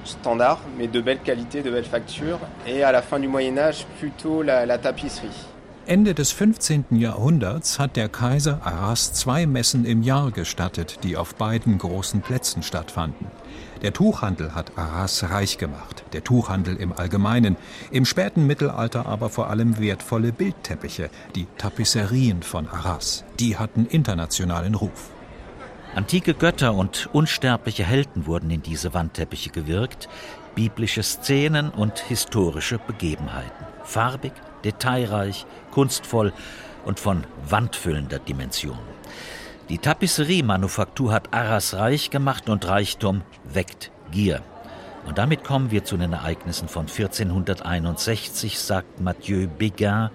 standard, 0.06 0.60
mais 0.78 0.88
de 0.88 1.02
belle 1.02 1.20
qualité, 1.20 1.62
de 1.62 1.70
belle 1.70 1.86
facture, 1.86 2.40
et 2.66 2.84
à 2.84 2.92
la 2.92 3.02
fin 3.02 3.20
du 3.20 3.28
Moyen 3.28 3.58
Âge 3.58 3.86
plutôt 4.00 4.42
la, 4.42 4.66
la 4.66 4.78
tapisserie. 4.78 5.51
Ende 5.88 6.14
des 6.14 6.32
15. 6.32 6.86
Jahrhunderts 6.92 7.80
hat 7.80 7.96
der 7.96 8.08
Kaiser 8.08 8.62
Arras 8.64 9.14
zwei 9.14 9.48
Messen 9.48 9.84
im 9.84 10.04
Jahr 10.04 10.30
gestattet, 10.30 11.00
die 11.04 11.18
auf 11.18 11.34
beiden 11.36 11.80
großen 11.80 12.22
Plätzen 12.22 12.62
stattfanden. 12.62 13.28
Der 13.82 13.92
Tuchhandel 13.92 14.54
hat 14.54 14.78
Arras 14.78 15.32
reich 15.32 15.58
gemacht, 15.58 16.04
der 16.14 16.24
Tuchhandel 16.24 16.76
im 16.76 16.94
Allgemeinen, 16.94 17.58
im 17.90 18.06
späten 18.06 18.46
Mittelalter 18.46 19.08
aber 19.08 19.30
vor 19.30 19.50
allem 19.50 19.80
wertvolle 19.80 20.32
Bildteppiche, 20.32 21.10
die 21.36 21.48
Tapisserien 21.58 22.44
von 22.44 22.68
Arras. 22.68 23.26
Die 23.40 23.58
hatten 23.58 23.88
internationalen 23.88 24.76
Ruf. 24.76 25.10
Antike 25.96 26.36
Götter 26.36 26.76
und 26.76 27.10
unsterbliche 27.12 27.84
Helden 27.84 28.28
wurden 28.28 28.52
in 28.52 28.62
diese 28.62 28.94
Wandteppiche 28.94 29.50
gewirkt, 29.50 30.10
biblische 30.54 31.02
Szenen 31.02 31.70
und 31.70 31.98
historische 32.00 32.78
Begebenheiten. 32.78 33.66
Farbig, 33.84 34.34
detailreich, 34.64 35.46
kunstvoll 35.72 36.34
und 36.86 37.00
von 37.00 37.26
wandfüllender 37.48 38.20
Dimension. 38.20 38.80
Die 39.70 39.78
Tapisserie-Manufaktur 39.78 41.14
hat 41.14 41.34
Arras 41.34 41.76
reich 41.76 42.10
gemacht 42.10 42.50
und 42.50 42.68
Reichtum 42.68 43.22
weckt 43.46 43.92
Gier. 44.12 44.42
Und 45.06 45.18
damit 45.18 45.44
kommen 45.44 45.72
wir 45.72 45.84
zu 45.84 45.98
den 45.98 46.14
Ereignissen 46.14 46.68
von 46.68 46.88
1461, 46.88 48.60
sagt 48.60 49.00
Mathieu 49.00 49.48
Béguin, 49.48 50.10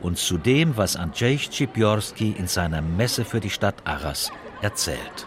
und 0.00 0.16
zu 0.16 0.38
dem, 0.38 0.76
was 0.76 0.96
Andrzej 0.96 1.50
Schipiorski 1.50 2.34
in 2.38 2.46
seiner 2.46 2.80
Messe 2.80 3.24
für 3.24 3.40
die 3.40 3.50
Stadt 3.50 3.76
Arras 3.84 4.32
erzählt. 4.62 5.26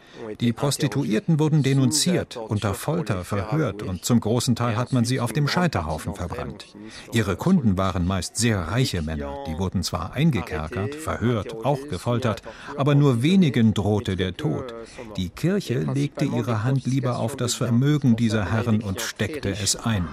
Die 0.39 0.53
Prostituierten 0.53 1.39
wurden 1.39 1.63
denunziert, 1.63 2.37
unter 2.37 2.73
Folter 2.73 3.23
verhört 3.23 3.83
und 3.83 4.05
zum 4.05 4.19
großen 4.19 4.55
Teil 4.55 4.77
hat 4.77 4.93
man 4.93 5.05
sie 5.05 5.19
auf 5.19 5.33
dem 5.33 5.47
Scheiterhaufen 5.47 6.15
verbrannt. 6.15 6.65
Ihre 7.11 7.35
Kunden 7.35 7.77
waren 7.77 8.07
meist 8.07 8.37
sehr 8.37 8.59
reiche 8.59 9.01
Männer, 9.01 9.43
die 9.47 9.57
wurden 9.57 9.83
zwar 9.83 10.13
eingekerkert, 10.13 10.95
verhört, 10.95 11.65
auch 11.65 11.79
gefoltert, 11.89 12.41
aber 12.77 12.95
nur 12.95 13.23
wenigen 13.23 13.73
drohte 13.73 14.15
der 14.15 14.35
Tod. 14.35 14.73
Die 15.17 15.29
Kirche 15.29 15.79
legte 15.79 16.25
ihre 16.25 16.63
Hand 16.63 16.85
lieber 16.85 17.19
auf 17.19 17.35
das 17.35 17.53
Vermögen 17.53 18.15
dieser 18.15 18.51
Herren 18.51 18.81
und 18.81 19.01
steckte 19.01 19.49
es 19.49 19.75
ein. 19.75 20.07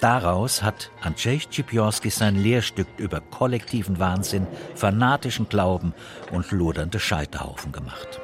Daraus 0.00 0.62
hat 0.62 0.92
Andrzej 1.02 1.40
Schipiorski 1.50 2.10
sein 2.10 2.36
Lehrstück 2.36 2.86
über 2.98 3.20
kollektiven 3.20 3.98
Wahnsinn, 3.98 4.46
fanatischen 4.76 5.48
Glauben 5.48 5.92
und 6.30 6.52
lodernde 6.52 7.00
Scheiterhaufen 7.00 7.72
gemacht. 7.72 8.20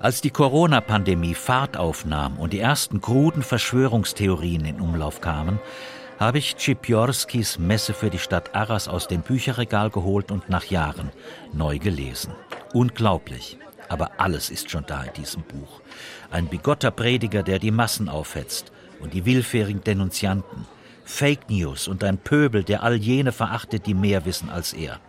Als 0.00 0.22
die 0.22 0.30
Corona-Pandemie 0.30 1.34
Fahrt 1.34 1.76
aufnahm 1.76 2.38
und 2.38 2.52
die 2.54 2.60
ersten 2.60 3.02
kruden 3.02 3.42
Verschwörungstheorien 3.42 4.64
in 4.64 4.80
Umlauf 4.80 5.20
kamen, 5.20 5.58
habe 6.18 6.38
ich 6.38 6.54
Schipiorskis 6.56 7.58
Messe 7.58 7.92
für 7.92 8.08
die 8.08 8.18
Stadt 8.18 8.54
Arras 8.54 8.88
aus 8.88 9.06
dem 9.06 9.20
Bücherregal 9.20 9.90
geholt 9.90 10.30
und 10.30 10.48
nach 10.48 10.64
Jahren 10.64 11.10
neu 11.52 11.78
gelesen. 11.78 12.32
Unglaublich, 12.72 13.58
aber 13.88 14.12
alles 14.18 14.50
ist 14.50 14.70
schon 14.70 14.84
da 14.86 15.02
in 15.02 15.12
diesem 15.12 15.42
Buch. 15.42 15.80
Ein 16.30 16.46
bigotter 16.46 16.90
Prediger, 16.90 17.42
der 17.42 17.58
die 17.58 17.70
Massen 17.70 18.08
aufhetzt, 18.08 18.72
und 19.00 19.14
die 19.14 19.24
willfährigen 19.24 19.82
Denunzianten, 19.82 20.66
Fake 21.04 21.48
News 21.48 21.88
und 21.88 22.04
ein 22.04 22.18
Pöbel, 22.18 22.64
der 22.64 22.82
all 22.82 22.96
jene 22.96 23.32
verachtet, 23.32 23.86
die 23.86 23.94
mehr 23.94 24.26
wissen 24.26 24.50
als 24.50 24.72
er. 24.72 25.00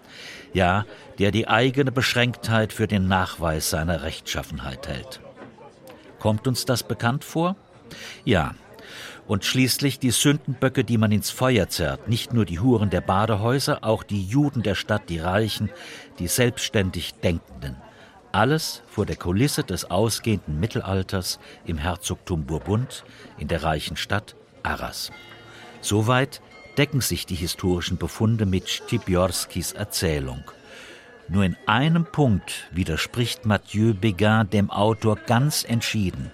Ja, 0.53 0.86
der 1.19 1.31
die 1.31 1.48
eigene 1.48 1.91
Beschränktheit 1.91 2.74
für 2.74 2.88
den 2.88 3.08
Nachweis 3.08 3.69
seiner 3.69 4.01
Rechtschaffenheit 4.03 4.88
hält. 4.88 5.19
Kommt 6.19 6.48
uns 6.48 6.65
das 6.65 6.84
bekannt 6.84 7.24
vor? 7.24 7.55
Ja. 8.24 8.55
Und 9.27 9.46
schließlich 9.46 10.00
die 10.00 10.10
Sündenböcke, 10.10 10.84
die 10.84 10.98
man 10.98 11.12
ins 11.12 11.29
Feuer 11.29 11.69
zerrt, 11.69 12.08
nicht 12.08 12.34
nur 12.34 12.46
die 12.46 12.60
Huren 12.60 12.89
der 12.89 13.01
Badehäuser, 13.01 13.84
auch 13.84 14.01
die 14.01 14.24
Juden 14.24 14.63
der 14.63 14.74
Stadt, 14.74 15.10
die 15.10 15.19
Reichen, 15.19 15.69
die 16.17 16.27
selbstständig 16.27 17.13
Denkenden. 17.15 17.75
Alles 18.31 18.83
vor 18.88 19.05
der 19.07 19.15
Kulisse 19.15 19.63
des 19.63 19.89
ausgehenden 19.89 20.59
Mittelalters 20.59 21.39
im 21.65 21.77
Herzogtum 21.77 22.45
Burgund 22.45 23.03
in 23.38 23.48
der 23.48 23.63
reichen 23.63 23.98
Stadt 23.98 24.36
Arras. 24.62 25.12
Soweit 25.81 26.41
decken 26.77 27.01
sich 27.01 27.25
die 27.25 27.36
historischen 27.36 27.98
Befunde 27.98 28.45
mit 28.45 28.69
Stibiorskis 28.69 29.71
Erzählung. 29.71 30.43
Nur 31.27 31.43
in 31.43 31.57
einem 31.65 32.05
Punkt 32.05 32.67
widerspricht 32.71 33.45
Mathieu 33.45 33.93
Begin 33.93 34.50
dem 34.51 34.69
Autor 34.69 35.15
ganz 35.15 35.63
entschieden. 35.63 36.31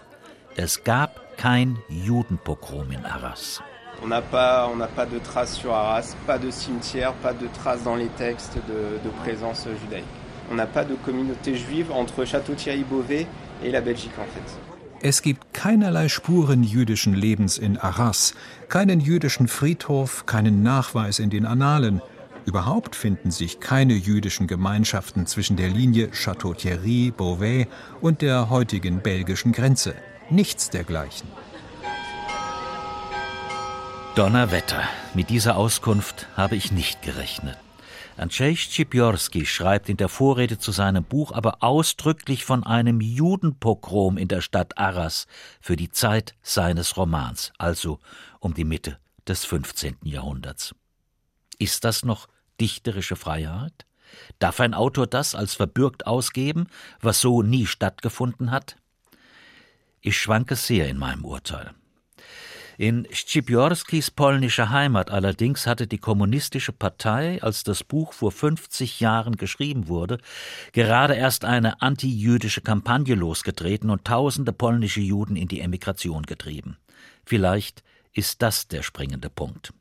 Es 0.56 0.84
gab 0.84 1.38
kein 1.38 1.78
Judenpogrom 1.90 2.92
in 2.92 3.06
Arras. 3.06 3.62
On 4.04 4.10
n'a 4.10 4.22
pas, 4.22 4.68
on 4.68 4.78
pas 4.78 5.08
traces 5.24 5.56
sur 5.56 5.74
Arras, 5.74 6.16
pas 6.28 6.38
de 6.38 6.52
cimetière, 6.52 7.14
pas 7.24 7.34
de 7.34 7.48
traces 7.62 7.84
dans 7.84 7.96
les 7.96 8.10
textes 8.18 8.58
de, 8.68 9.00
de 9.04 9.10
présence. 9.24 9.68
On 10.52 10.56
n'a 10.56 10.68
pas 10.68 10.84
de 10.84 10.96
communauté 10.96 11.56
juive 11.56 11.92
entre 11.92 12.26
Château-Thierry-Beauvais 12.26 13.28
et 13.64 13.72
la 13.72 13.82
Belgique 13.82 14.18
en 14.20 14.26
fait. 14.26 14.60
Es 15.02 15.22
gibt 15.22 15.54
keinerlei 15.54 16.08
Spuren 16.08 16.64
jüdischen 16.64 17.14
Lebens 17.14 17.58
in 17.58 17.78
Arras, 17.78 18.34
keinen 18.70 19.00
jüdischen 19.00 19.48
Friedhof, 19.48 20.26
keinen 20.26 20.64
Nachweis 20.64 21.20
in 21.20 21.30
den 21.30 21.46
Annalen. 21.46 22.02
Überhaupt 22.46 22.96
finden 22.96 23.32
sich 23.32 23.60
keine 23.60 23.94
jüdischen 23.94 24.48
Gemeinschaften 24.48 25.26
zwischen 25.26 25.58
der 25.58 25.70
Linie 25.70 26.10
Château-Thierry, 26.12 27.12
Beauvais 27.16 27.68
und 28.02 28.22
der 28.22 28.50
heutigen 28.50 29.02
belgischen 29.02 29.52
Grenze. 29.52 29.96
Nichts 30.30 30.70
dergleichen. 30.70 31.28
Donnerwetter. 34.16 34.84
Mit 35.14 35.30
dieser 35.30 35.58
Auskunft 35.58 36.28
habe 36.38 36.56
ich 36.56 36.72
nicht 36.72 37.02
gerechnet. 37.02 37.58
Andrzej 38.18 38.56
Schipiorski 38.56 39.46
schreibt 39.46 39.90
in 39.90 39.98
der 39.98 40.08
Vorrede 40.08 40.58
zu 40.58 40.72
seinem 40.72 41.04
Buch 41.04 41.34
aber 41.34 41.62
ausdrücklich 41.62 42.46
von 42.46 42.64
einem 42.64 43.02
Judenpogrom 43.02 44.18
in 44.18 44.30
der 44.30 44.40
Stadt 44.40 44.78
Arras 44.78 45.28
für 45.60 45.76
die 45.76 45.90
Zeit 45.90 46.34
seines 46.42 46.96
Romans, 46.96 47.52
also 47.58 48.00
um 48.40 48.54
die 48.54 48.64
Mitte 48.64 49.00
des 49.28 49.44
15. 49.44 49.98
Jahrhunderts. 50.04 50.74
Ist 51.60 51.84
das 51.84 52.06
noch 52.06 52.30
dichterische 52.62 53.18
Freiheit? 53.18 53.86
Darf 54.40 54.62
ein 54.62 54.74
Autor 54.74 55.08
das 55.08 55.36
als 55.36 55.54
verbürgt 55.54 56.08
ausgeben, 56.08 56.68
was 57.02 57.20
so 57.20 57.42
nie 57.42 57.66
stattgefunden 57.66 58.50
hat? 58.50 58.78
Ich 60.00 60.18
schwanke 60.18 60.56
sehr 60.56 60.88
in 60.88 60.98
meinem 60.98 61.26
Urteil. 61.26 61.74
In 62.78 63.08
Schipiorskis 63.10 64.12
polnischer 64.12 64.70
Heimat 64.70 65.10
allerdings 65.10 65.66
hatte 65.66 65.88
die 65.88 65.98
Kommunistische 65.98 66.74
Partei, 66.74 67.42
als 67.42 67.64
das 67.64 67.86
Buch 67.86 68.12
vor 68.12 68.34
50 68.34 69.00
Jahren 69.00 69.38
geschrieben 69.38 69.88
wurde, 69.88 70.18
gerade 70.74 71.16
erst 71.16 71.46
eine 71.46 71.82
antijüdische 71.82 72.62
Kampagne 72.62 73.16
losgetreten 73.16 73.90
und 73.90 74.04
tausende 74.04 74.52
polnische 74.52 75.00
Juden 75.00 75.38
in 75.38 75.48
die 75.48 75.62
Emigration 75.62 76.24
getrieben. 76.24 76.78
Vielleicht 77.26 77.82
ist 78.12 78.42
das 78.42 78.68
der 78.68 78.84
springende 78.84 79.30
Punkt. 79.30 79.74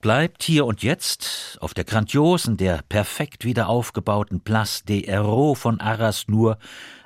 Bleibt 0.00 0.42
hier 0.42 0.66
und 0.66 0.82
jetzt 0.82 1.56
auf 1.60 1.72
der 1.72 1.84
grandiosen, 1.84 2.56
der 2.56 2.82
perfekt 2.88 3.44
wieder 3.44 3.68
aufgebauten 3.68 4.40
Place 4.40 4.82
des 4.84 5.04
Héros 5.04 5.56
von 5.56 5.80
Arras 5.80 6.26
nur 6.26 6.58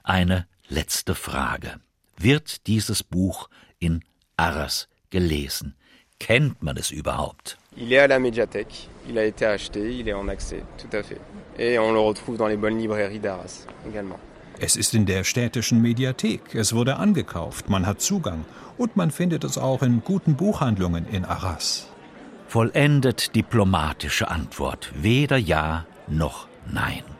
eine 0.02 0.48
letzte 0.68 1.14
Frage. 1.14 1.80
Wird 2.16 2.66
dieses 2.66 3.04
Buch 3.04 3.48
in 3.78 4.02
Arras 4.38 4.88
gelesen. 5.10 5.74
Kennt 6.18 6.62
man 6.62 6.76
es 6.76 6.90
überhaupt? 6.90 7.58
Il 7.76 7.92
est 7.92 7.98
à 7.98 8.08
la 8.08 8.18
médiathèque, 8.18 8.88
il 9.08 9.18
a 9.18 9.24
été 9.24 9.46
acheté, 9.46 9.94
il 9.98 10.08
est 10.08 10.14
en 10.14 10.28
accès, 10.28 10.62
tout 10.78 10.96
à 10.96 11.02
fait. 11.02 11.20
Et 11.58 11.78
on 11.78 11.92
le 11.92 12.00
retrouve 12.00 12.36
dans 12.36 12.48
les 12.48 12.56
bonnes 12.56 12.78
librairies 12.78 13.20
d'Arras 13.20 13.66
également. 13.88 14.18
Es 14.60 14.74
ist 14.74 14.94
in 14.94 15.06
der 15.06 15.22
städtischen 15.22 15.80
Mediathek, 15.80 16.54
es 16.54 16.72
wurde 16.72 16.96
angekauft, 16.96 17.68
man 17.68 17.86
hat 17.86 18.00
Zugang 18.00 18.44
und 18.76 18.96
man 18.96 19.12
findet 19.12 19.44
es 19.44 19.56
auch 19.56 19.82
in 19.82 20.02
guten 20.04 20.34
Buchhandlungen 20.34 21.06
in 21.06 21.24
Arras. 21.24 21.86
Vollendet 22.48 23.36
diplomatische 23.36 24.28
Antwort, 24.28 24.90
weder 24.96 25.36
Ja 25.36 25.86
noch 26.08 26.48
Nein. 26.70 27.17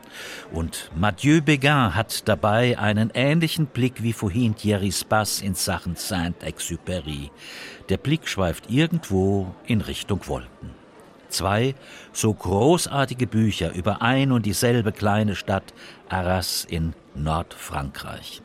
Und 0.51 0.89
Mathieu 0.95 1.41
Béguin 1.41 1.95
hat 1.95 2.27
dabei 2.27 2.77
einen 2.77 3.11
ähnlichen 3.13 3.67
Blick 3.67 4.01
wie 4.03 4.13
vorhin 4.13 4.55
Thierry 4.55 4.91
Spass 4.91 5.41
in 5.41 5.55
Sachen 5.55 5.95
Saint-Exupéry. 5.95 7.29
Der 7.89 7.97
Blick 7.97 8.27
schweift 8.27 8.69
irgendwo 8.69 9.53
in 9.65 9.81
Richtung 9.81 10.27
Wolken. 10.27 10.71
Zwei 11.29 11.75
so 12.11 12.33
großartige 12.33 13.27
Bücher 13.27 13.73
über 13.73 14.01
ein 14.01 14.31
und 14.31 14.45
dieselbe 14.45 14.91
kleine 14.91 15.35
Stadt 15.35 15.73
Arras 16.09 16.65
in 16.67 16.93
Nordfrankreich. 17.15 18.41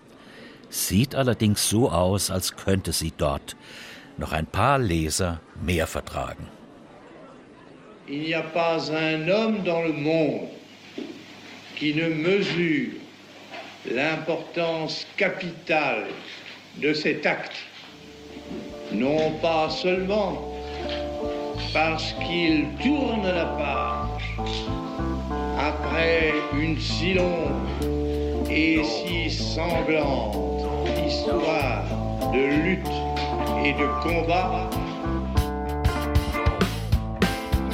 Sieht 0.69 1.15
allerdings 1.15 1.69
so 1.69 1.91
aus, 1.91 2.31
als 2.31 2.57
könnte 2.57 2.93
sie 2.93 3.13
dort 3.17 3.57
noch 4.19 4.33
ein 4.33 4.47
paar 4.47 4.79
Leser 4.79 5.41
mehr 5.63 5.87
vertragen. 5.87 6.49
Il 8.07 8.21
n'y 8.21 8.35
a 8.35 8.43
pas 8.43 8.91
un 8.91 9.27
homme 9.27 9.65
dans 9.65 9.83
le 9.83 9.93
monde 9.93 10.51
qui 11.77 11.95
ne 11.95 12.09
mesure 12.09 12.93
l'importance 13.91 15.07
capitale 15.17 16.07
de 16.77 16.93
cet 16.93 17.27
acte, 17.27 17.57
non 18.93 19.33
pas 19.43 19.69
seulement 19.71 20.55
parce 21.73 22.15
qu'il 22.25 22.67
tourne 22.83 23.27
la 23.27 23.47
page 23.47 24.65
après 25.59 26.33
une 26.57 26.79
si 26.79 27.15
longue 27.15 28.51
et 28.51 28.83
si 28.85 29.31
sanglante 29.31 30.37
histoire 31.07 31.85
de 32.33 32.63
lutte 32.63 32.87
et 33.65 33.73
de 33.73 33.87
combat, 34.03 34.69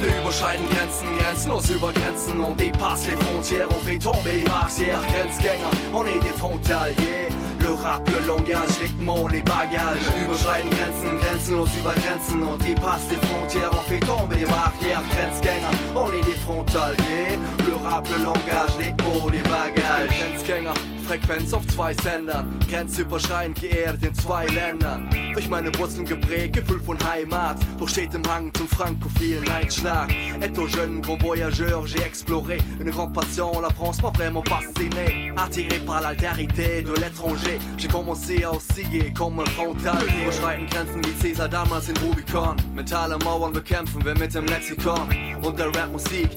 überschreiten 0.07 0.65
Grenzen, 0.69 1.07
grenzenlos 1.19 1.69
über 1.69 1.91
Grenzen 1.93 2.39
und 2.39 2.59
die 2.59 2.71
passe 2.71 3.11
les 3.11 3.19
frontières, 3.19 3.67
on 3.69 3.85
fait 3.85 3.99
tomber 3.99 4.31
les 4.31 4.43
martières, 4.43 5.01
Grenzgänger, 5.01 5.69
on 5.93 6.05
est 6.05 6.19
des 6.23 6.37
frontaliers. 6.37 7.40
Le 7.61 7.73
rap, 7.73 8.07
le 8.09 8.27
langage, 8.27 8.77
rythme, 8.81 9.11
les 9.31 9.41
bagages 9.41 10.07
Überschreiten 10.23 10.69
Grenzen, 10.69 11.19
grenzenlos 11.19 11.69
über 11.79 11.93
Grenzen. 11.93 12.41
Und 12.43 12.63
die 12.65 12.73
passe 12.73 13.09
les 13.11 13.17
frontières, 13.27 13.71
on 13.71 13.83
fait 13.89 13.99
tomber 13.99 14.35
les 14.35 14.45
barrières 14.45 15.03
Grenzgänger, 15.11 15.71
on 15.95 16.11
est 16.11 16.25
des 16.25 16.39
frontaliers 16.43 17.37
Le 17.67 17.75
rap, 17.83 18.07
le 18.09 18.23
langage, 18.23 18.75
rythme, 18.79 19.31
les 19.31 19.43
bagages 19.43 20.09
Grenzgänger 20.09 20.73
Frequenz 21.11 21.53
auf 21.53 21.67
zwei 21.67 21.93
Sendern, 21.95 22.57
grenzüberschreitend 22.69 23.59
geehrt 23.59 24.01
in 24.01 24.15
zwei 24.15 24.45
Ländern. 24.45 25.09
Durch 25.33 25.49
meine 25.49 25.69
Wurzeln 25.77 26.05
geprägt, 26.05 26.55
Gefühl 26.55 26.79
von 26.79 26.97
Heimat, 27.03 27.57
durch 27.77 27.91
stetem 27.91 28.23
Hang 28.29 28.49
zum 28.53 28.65
frankophilen 28.69 29.45
Einschlag. 29.49 30.09
Étant 30.39 30.69
jeune, 30.69 31.01
gros 31.01 31.17
voyageur, 31.19 31.85
j'ai 31.85 32.01
exploré 32.01 32.59
une 32.79 32.91
grande 32.91 33.13
passion, 33.13 33.51
la 33.59 33.69
France 33.71 34.01
m'a 34.01 34.11
vraiment 34.11 34.41
fasciné. 34.47 35.33
Attiré 35.35 35.79
par 35.79 35.99
l'altérité 35.99 36.81
de 36.81 36.93
l'étranger 36.93 37.50
Danger. 37.51 37.59
J'ai 37.77 37.87
commencé 37.87 38.43
à 38.43 38.51
osciller 38.51 39.13
comme 39.13 39.43
frontal. 39.47 40.03
Überschreiten 40.21 40.67
Grenzen 40.67 41.01
wie 41.03 41.13
Caesar 41.21 41.49
damals 41.49 41.89
in 41.89 41.95
Rubicon. 41.97 42.55
Mentale 42.73 43.17
Mauern 43.23 43.53
bekämpfen 43.53 44.03
wir 44.05 44.17
mit 44.17 44.33
dem 44.33 44.45
Lexikon. 44.45 45.09
Und 45.41 45.57
der 45.57 45.67
Rap-Musik, 45.67 46.29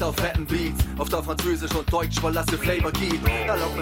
auf 0.00 0.16
fetten 0.16 0.46
Beats. 0.46 0.84
Auf 0.98 1.08
der 1.08 1.22
Französisch 1.22 1.74
und 1.74 1.90
Deutsch, 1.92 2.22
weil 2.22 2.32
das 2.32 2.46
Flavor 2.46 2.92
gibt. 2.92 3.28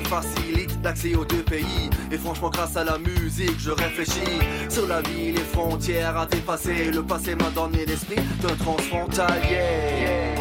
Facilite 0.08 0.72
l'accès 0.82 1.16
aux 1.16 1.24
deux 1.24 1.42
pays. 1.42 1.90
Et 2.12 2.18
franchement, 2.18 2.50
grâce 2.50 2.76
à 2.76 2.84
la 2.84 2.98
musique, 2.98 3.58
je 3.58 3.70
réfléchis 3.70 4.38
sur 4.68 4.86
la 4.86 5.00
vie, 5.00 5.32
les 5.32 5.44
frontières 5.52 6.16
à 6.16 6.26
dépasser. 6.26 6.90
Le 6.92 7.02
passé 7.02 7.34
m'a 7.34 7.50
donné 7.50 7.84
l'esprit 7.86 8.22
d'un 8.40 8.54
transfrontalier. 8.56 10.35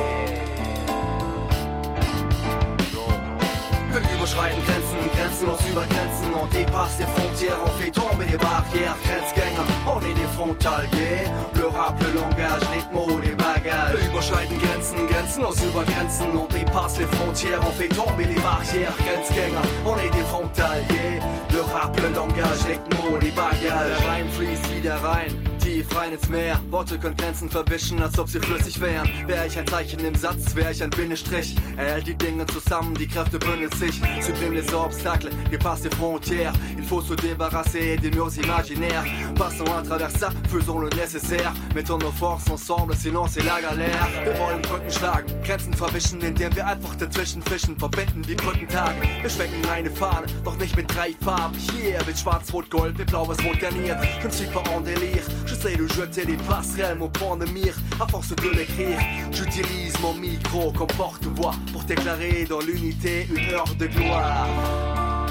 Überschreiten 4.26 4.64
Grenzen, 4.66 4.98
grenzenlos 5.14 5.60
über 5.70 5.86
Grenzen 5.86 6.34
On 6.34 6.48
dépasse 6.48 6.98
les 6.98 7.06
frontières, 7.06 7.60
on 7.64 7.72
fait 7.80 7.92
tomber 7.92 8.26
les 8.26 8.38
barrières 8.38 8.98
Grenzgänger, 9.06 9.68
on 9.86 10.00
est 10.02 10.14
des 10.16 10.32
frontaliers 10.36 11.30
Le 11.54 11.68
rap, 11.68 11.96
le 12.02 12.20
langage, 12.20 12.66
les 12.74 12.84
mots, 12.94 13.20
les 13.22 13.36
bagages 13.36 14.02
überschreiten 14.10 14.58
Grenzen, 14.58 15.08
grenzenlos 15.08 15.58
über 15.62 15.84
Grenzen 15.86 16.28
On 16.34 16.48
dépasse 16.52 16.98
les 16.98 17.06
frontières, 17.06 17.62
on 17.62 17.72
fait 17.72 17.90
tomber 17.90 18.26
les 18.26 18.42
barrières 18.42 18.98
Grenzgänger, 18.98 19.70
on 19.86 19.98
est 19.98 20.10
des 20.10 20.26
frontaliers 20.26 21.22
Le 21.54 21.62
rap, 21.62 21.96
le 22.02 22.10
langage, 22.16 22.66
les 22.68 22.80
mots, 22.98 23.18
les 23.22 23.32
bagages 23.32 23.62
Der 23.62 24.10
Reim 24.10 24.28
fließt 24.32 24.76
wieder 24.76 24.96
rein 25.04 25.45
tief 25.76 25.88
ins 26.12 26.30
Meer. 26.30 26.60
Worte 26.70 26.98
können 26.98 27.18
Grenzen 27.18 27.50
verwischen, 27.50 28.02
als 28.02 28.18
ob 28.18 28.30
sie 28.30 28.40
flüssig 28.40 28.80
wären. 28.80 29.10
Wäre 29.28 29.48
ich 29.48 29.58
ein 29.58 29.68
Zeichen 29.68 30.00
im 30.00 30.16
Satz, 30.16 30.56
wäre 30.56 30.72
ich 30.72 30.82
ein 30.82 30.90
Bindestrich. 30.90 31.56
Er 31.76 31.96
hält 31.96 32.08
die 32.08 32.16
Dinge 32.16 32.46
zusammen, 32.46 32.94
die 32.96 33.08
Kräfte 33.08 33.38
bündeln 33.40 33.72
sich. 33.74 34.02
Supprime 34.22 34.56
les 34.56 34.74
obstacles, 34.74 35.34
dépasse 35.52 35.90
frontières. 35.90 36.54
Il 36.78 36.86
se 36.86 37.16
débarrasser 37.16 37.98
des 37.98 38.12
murs 38.12 38.38
imaginaires. 38.38 39.04
Passons 39.36 39.66
à 39.66 39.82
travers 39.82 40.12
ça, 40.12 40.30
faisons 40.50 40.80
le 40.80 40.90
nécessaire. 40.90 41.54
Mettons 41.74 41.98
nos 41.98 42.12
forces 42.12 42.50
ensemble, 42.50 42.96
sinon 42.96 43.28
c'est 43.28 43.44
la 43.44 43.60
galère. 43.60 44.08
Wir 44.24 44.38
wollen 44.40 44.62
Brücken 44.62 44.92
schlagen, 44.92 45.28
Grenzen 45.44 45.74
verwischen, 45.74 46.22
indem 46.22 46.56
wir 46.56 46.68
einfach 46.68 46.96
dazwischen 46.96 47.42
fischen. 47.42 47.78
Verbinden 47.78 48.22
die 48.22 48.36
Brückentage. 48.36 48.96
Wir 49.22 49.30
schwenken 49.30 49.68
eine 49.70 49.92
Fahne, 49.92 50.28
doch 50.44 50.58
nicht 50.58 50.76
mit 50.78 50.94
drei 50.94 51.14
Farben. 51.22 51.58
Hier 51.58 52.00
wird 52.06 52.18
schwarz, 52.18 52.54
rot, 52.54 52.70
gold, 52.70 52.98
mit 52.98 53.08
blaues 53.08 53.44
Rot 53.44 53.60
garniert. 53.60 53.98
Prinzip 54.22 54.56
en 54.56 54.82
délire. 54.82 55.24
J'essaie 55.66 55.78
de 55.78 55.88
jeter 55.88 56.26
les 56.26 56.38
passerelles, 56.38 56.98
mon 56.98 57.10
point 57.10 57.38
de 57.38 57.46
mire, 57.46 57.76
à 58.00 58.06
force 58.08 58.36
de 58.36 58.50
l'écrire. 58.50 59.00
J'utilise 59.32 60.00
mon 60.00 60.14
micro 60.14 60.72
comme 60.72 60.88
porte-voix 60.88 61.56
pour 61.72 61.84
déclarer 61.84 62.46
dans 62.48 62.60
l'unité 62.60 63.28
une 63.32 63.54
heure 63.54 63.74
de 63.76 63.88
gloire. 63.88 65.25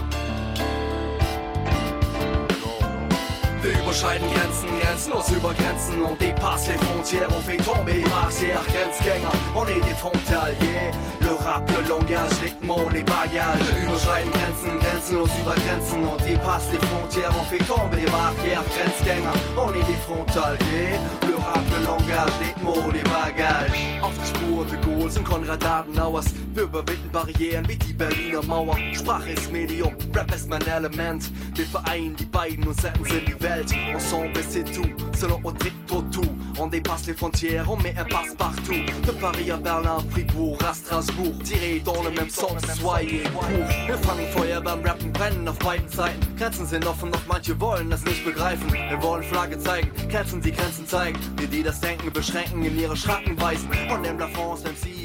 Wir 3.65 3.81
überschreiten 3.81 4.27
Grenzen, 4.29 4.69
grenzenlos 4.79 5.31
über 5.31 5.55
Grenzen 5.55 6.03
und 6.03 6.21
dépasse 6.21 6.73
les 6.73 6.77
frontières, 6.85 7.31
on 7.35 7.41
fait 7.41 7.57
tomber 7.57 7.97
barrières, 8.11 8.61
Grenzgänger, 8.67 9.33
on 9.55 9.65
est 9.67 9.81
des 9.81 9.97
frontaliers. 9.97 10.93
Le 11.23 11.33
rap, 11.43 11.65
le 11.71 11.89
langage, 11.89 12.53
mots, 12.61 12.91
les 12.93 13.03
bagages. 13.03 13.65
Wir 13.75 13.89
überschreiten 13.89 14.31
Grenzen, 14.33 14.79
grenzenlos 14.81 15.31
über 15.41 15.55
Grenzen 15.55 16.05
und 16.05 16.21
dépasse 16.27 16.73
les 16.73 16.83
frontières, 16.89 17.33
on 17.41 17.45
fait 17.45 17.65
tomber 17.65 18.05
barrières, 18.13 18.65
Grenzgänger, 18.77 19.33
on 19.57 19.71
est 19.73 19.87
des 19.89 20.01
frontaliers. 20.05 21.01
Le 21.27 21.35
rap, 21.37 21.65
le 21.73 21.87
langage, 21.87 22.33
mots, 22.63 22.93
les 22.93 23.03
bagages. 23.09 23.73
Auf 24.03 24.13
die 24.21 24.29
Spur 24.29 24.67
de 24.67 24.77
Gaulle 24.85 25.11
sind 25.11 25.25
Konrad 25.25 25.65
Adenauers. 25.65 26.27
Wir 26.53 26.65
überwinden 26.65 27.11
Barrieren 27.11 27.67
wie 27.67 27.77
die 27.77 27.95
Berliner 27.95 28.43
Mauer. 28.43 28.77
Sprache 28.93 29.31
ist 29.31 29.51
Medium, 29.51 29.95
Rap 30.15 30.35
ist 30.35 30.51
mein 30.51 30.67
Element. 30.67 31.31
Wir 31.55 31.65
vereinen 31.65 32.15
die 32.17 32.27
beiden 32.27 32.67
und 32.67 32.79
setzen 32.79 33.05
sie 33.05 33.19
in 33.19 33.25
die 33.25 33.41
Welt. 33.43 33.54
Ensemble 33.95 34.41
c'est 34.49 34.65
tout, 34.65 34.91
selon 35.17 35.41
au 35.45 35.53
tout. 35.53 36.23
On 36.59 36.67
dépasse 36.67 37.07
les 37.07 37.15
frontières, 37.15 37.71
on 37.71 37.77
met 37.77 37.95
un 37.97 38.05
passe 38.05 38.35
partout. 38.37 38.75
De 39.07 39.13
Paris 39.13 39.51
à 39.51 39.57
Berlin, 39.57 39.99
Fribourg, 40.11 40.59
à 40.69 40.75
Strasbourg. 40.75 41.35
Tiré 41.45 41.81
dans 41.85 42.03
le 42.03 42.11
même 42.11 42.31
sens, 42.31 42.61
soyez 42.79 43.23
court. 43.33 43.47
Wir 43.87 43.97
fangen 43.99 44.27
Feuer 44.33 44.61
beim 44.61 44.83
Rappen, 44.85 45.13
brennen 45.13 45.47
auf 45.49 45.59
beiden 45.61 45.89
Seiten. 45.89 46.21
Grenzen 46.37 46.67
sind 46.67 46.85
offen, 46.87 47.13
doch 47.13 47.27
manche 47.29 47.59
wollen 47.61 47.91
das 47.91 48.05
nicht 48.05 48.25
begreifen. 48.25 48.73
Wir 48.73 49.01
wollen 49.03 49.23
Flagge 49.23 49.57
zeigen, 49.59 49.89
Grenzen 50.09 50.41
die 50.41 50.53
Grenzen 50.53 50.87
zeigen. 50.87 51.19
Die, 51.41 51.47
die 51.47 51.63
das 51.63 51.81
Denken 51.81 52.13
beschränken, 52.13 52.65
in 52.65 52.79
ihre 52.79 52.97
Schranken 52.97 53.41
weisen. 53.41 53.69
Und 53.93 54.05
in 54.05 54.19
la 54.19 54.29
France, 54.29 54.65
si 54.83 55.04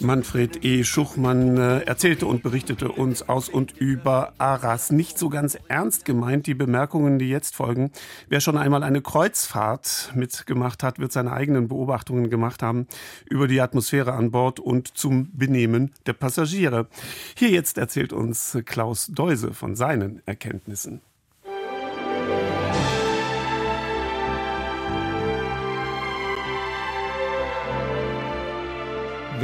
Manfred 0.00 0.64
E. 0.64 0.84
Schuchmann 0.84 1.56
äh, 1.56 1.80
erzählte 1.80 2.26
und 2.26 2.42
berichtete 2.42 2.90
uns 2.90 3.28
aus 3.28 3.48
und 3.48 3.72
über 3.78 4.34
Arras. 4.38 4.90
Nicht 4.90 5.18
so 5.18 5.28
ganz 5.28 5.58
ernst 5.68 6.04
gemeint, 6.04 6.46
die 6.46 6.54
Bemerkungen, 6.54 7.18
die 7.18 7.28
jetzt 7.28 7.54
folgen. 7.56 7.90
Wer 8.28 8.40
schon 8.40 8.58
einmal 8.58 8.82
eine 8.82 9.02
Kreuzfahrt 9.02 10.12
mitgemacht 10.14 10.82
hat, 10.82 10.98
wird 10.98 11.12
seine 11.12 11.32
eigenen 11.32 11.68
Beobachtungen 11.68 12.30
gemacht 12.30 12.62
haben 12.62 12.86
über 13.28 13.48
die 13.48 13.60
Atmosphäre 13.60 14.12
an 14.12 14.30
Bord 14.30 14.60
und 14.60 14.96
zum 14.96 15.30
Benehmen 15.36 15.92
der 16.06 16.14
Passagiere. 16.14 16.88
Hier 17.36 17.50
jetzt 17.50 17.78
erzählt 17.78 18.12
uns 18.12 18.58
Klaus 18.64 19.06
Deuse 19.06 19.54
von 19.54 19.74
seinen 19.76 20.22
Erkenntnissen. 20.26 21.00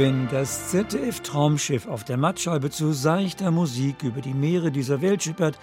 Wenn 0.01 0.27
das 0.29 0.71
ZDF-Traumschiff 0.71 1.87
auf 1.87 2.03
der 2.03 2.17
Mattscheibe 2.17 2.71
zu 2.71 2.91
seichter 2.91 3.51
Musik 3.51 4.01
über 4.01 4.19
die 4.19 4.33
Meere 4.33 4.71
dieser 4.71 4.99
Welt 4.99 5.21
schippert, 5.21 5.59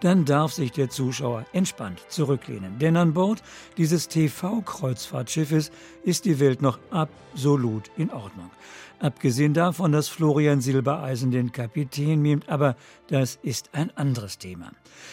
dann 0.00 0.24
darf 0.24 0.52
sich 0.52 0.72
der 0.72 0.90
Zuschauer 0.90 1.46
entspannt 1.52 2.00
zurücklehnen. 2.08 2.78
Denn 2.78 2.96
an 2.96 3.14
Bord 3.14 3.42
dieses 3.76 4.08
TV-Kreuzfahrtschiffes 4.08 5.70
ist 6.02 6.24
die 6.24 6.40
Welt 6.40 6.62
noch 6.62 6.78
absolut 6.90 7.90
in 7.96 8.10
Ordnung. 8.10 8.50
Abgesehen 9.00 9.54
davon, 9.54 9.92
dass 9.92 10.08
Florian 10.08 10.60
Silbereisen 10.60 11.30
den 11.30 11.52
Kapitän 11.52 12.20
mimt, 12.20 12.50
aber 12.50 12.76
das 13.08 13.38
ist 13.42 13.70
ein 13.72 13.90
anderes 13.96 14.36
Thema. 14.36 14.72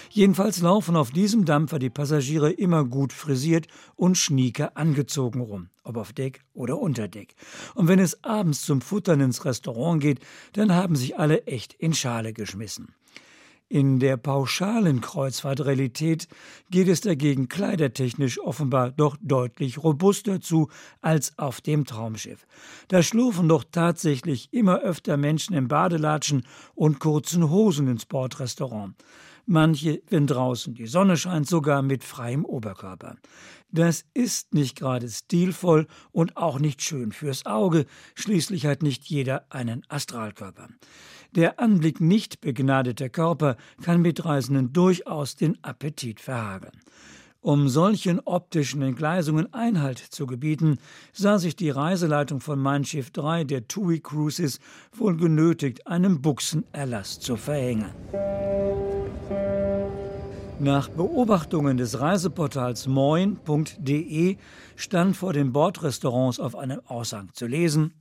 Jedenfalls 0.09 0.59
laufen 0.59 0.97
auf 0.97 1.11
diesem 1.11 1.45
Dampfer 1.45 1.79
die 1.79 1.89
Passagiere 1.89 2.51
immer 2.51 2.83
gut 2.83 3.13
frisiert 3.13 3.67
und 3.95 4.17
schnieker 4.17 4.75
angezogen 4.75 5.39
rum, 5.39 5.69
ob 5.85 5.95
auf 5.95 6.11
Deck 6.11 6.41
oder 6.53 6.79
unter 6.79 7.07
Deck. 7.07 7.35
Und 7.75 7.87
wenn 7.87 7.99
es 7.99 8.25
abends 8.25 8.63
zum 8.63 8.81
Futtern 8.81 9.21
ins 9.21 9.45
Restaurant 9.45 10.01
geht, 10.01 10.19
dann 10.51 10.75
haben 10.75 10.97
sich 10.97 11.17
alle 11.17 11.47
echt 11.47 11.73
in 11.73 11.93
Schale 11.93 12.33
geschmissen. 12.33 12.93
In 13.69 13.99
der 13.99 14.15
pauschalen 14.15 15.01
Kreuzfahrtrealität 15.01 16.29
geht 16.71 16.87
es 16.87 17.01
dagegen 17.01 17.49
kleidertechnisch 17.49 18.39
offenbar 18.39 18.91
doch 18.91 19.17
deutlich 19.21 19.83
robuster 19.83 20.39
zu 20.39 20.69
als 21.01 21.37
auf 21.37 21.59
dem 21.59 21.83
Traumschiff. 21.83 22.47
Da 22.87 23.03
schlurfen 23.03 23.49
doch 23.49 23.65
tatsächlich 23.69 24.53
immer 24.53 24.79
öfter 24.79 25.17
Menschen 25.17 25.53
im 25.53 25.67
Badelatschen 25.67 26.43
und 26.75 26.99
kurzen 26.99 27.49
Hosen 27.49 27.89
ins 27.89 28.05
Bordrestaurant. 28.05 28.95
Manche, 29.45 30.01
wenn 30.09 30.27
draußen 30.27 30.73
die 30.73 30.87
Sonne 30.87 31.17
scheint, 31.17 31.47
sogar 31.47 31.81
mit 31.81 32.05
freiem 32.05 32.45
Oberkörper. 32.45 33.15
Das 33.69 34.05
ist 34.13 34.53
nicht 34.53 34.77
gerade 34.77 35.09
stilvoll 35.09 35.87
und 36.11 36.37
auch 36.37 36.59
nicht 36.59 36.81
schön 36.81 37.11
fürs 37.11 37.45
Auge, 37.45 37.85
schließlich 38.15 38.65
hat 38.65 38.81
nicht 38.81 39.05
jeder 39.05 39.45
einen 39.49 39.83
Astralkörper. 39.89 40.69
Der 41.35 41.59
Anblick 41.59 42.01
nicht 42.01 42.41
begnadeter 42.41 43.09
Körper 43.09 43.57
kann 43.81 44.01
Mitreisenden 44.01 44.73
durchaus 44.73 45.35
den 45.35 45.63
Appetit 45.63 46.19
verhageln. 46.19 46.73
Um 47.41 47.69
solchen 47.69 48.19
optischen 48.19 48.81
Entgleisungen 48.81 49.53
Einhalt 49.53 49.99
zu 49.99 50.25
gebieten, 50.25 50.79
sah 51.13 51.37
sich 51.37 51.55
die 51.55 51.69
Reiseleitung 51.69 52.41
von 52.41 52.59
Mein 52.59 52.83
Schiff 52.83 53.11
3 53.11 53.43
der 53.45 53.67
TUI 53.67 53.99
Cruises 53.99 54.59
wohl 54.93 55.15
genötigt, 55.15 55.87
einen 55.87 56.21
Buchsenerlass 56.21 57.19
zu 57.19 57.37
verhängen. 57.37 57.91
Nach 60.59 60.89
Beobachtungen 60.89 61.77
des 61.77 61.99
Reiseportals 61.99 62.87
moin.de 62.87 64.37
stand 64.75 65.15
vor 65.15 65.31
den 65.31 65.53
Bordrestaurants 65.53 66.39
auf 66.39 66.55
einem 66.55 66.81
Aushang 66.87 67.29
zu 67.33 67.45
lesen 67.45 67.93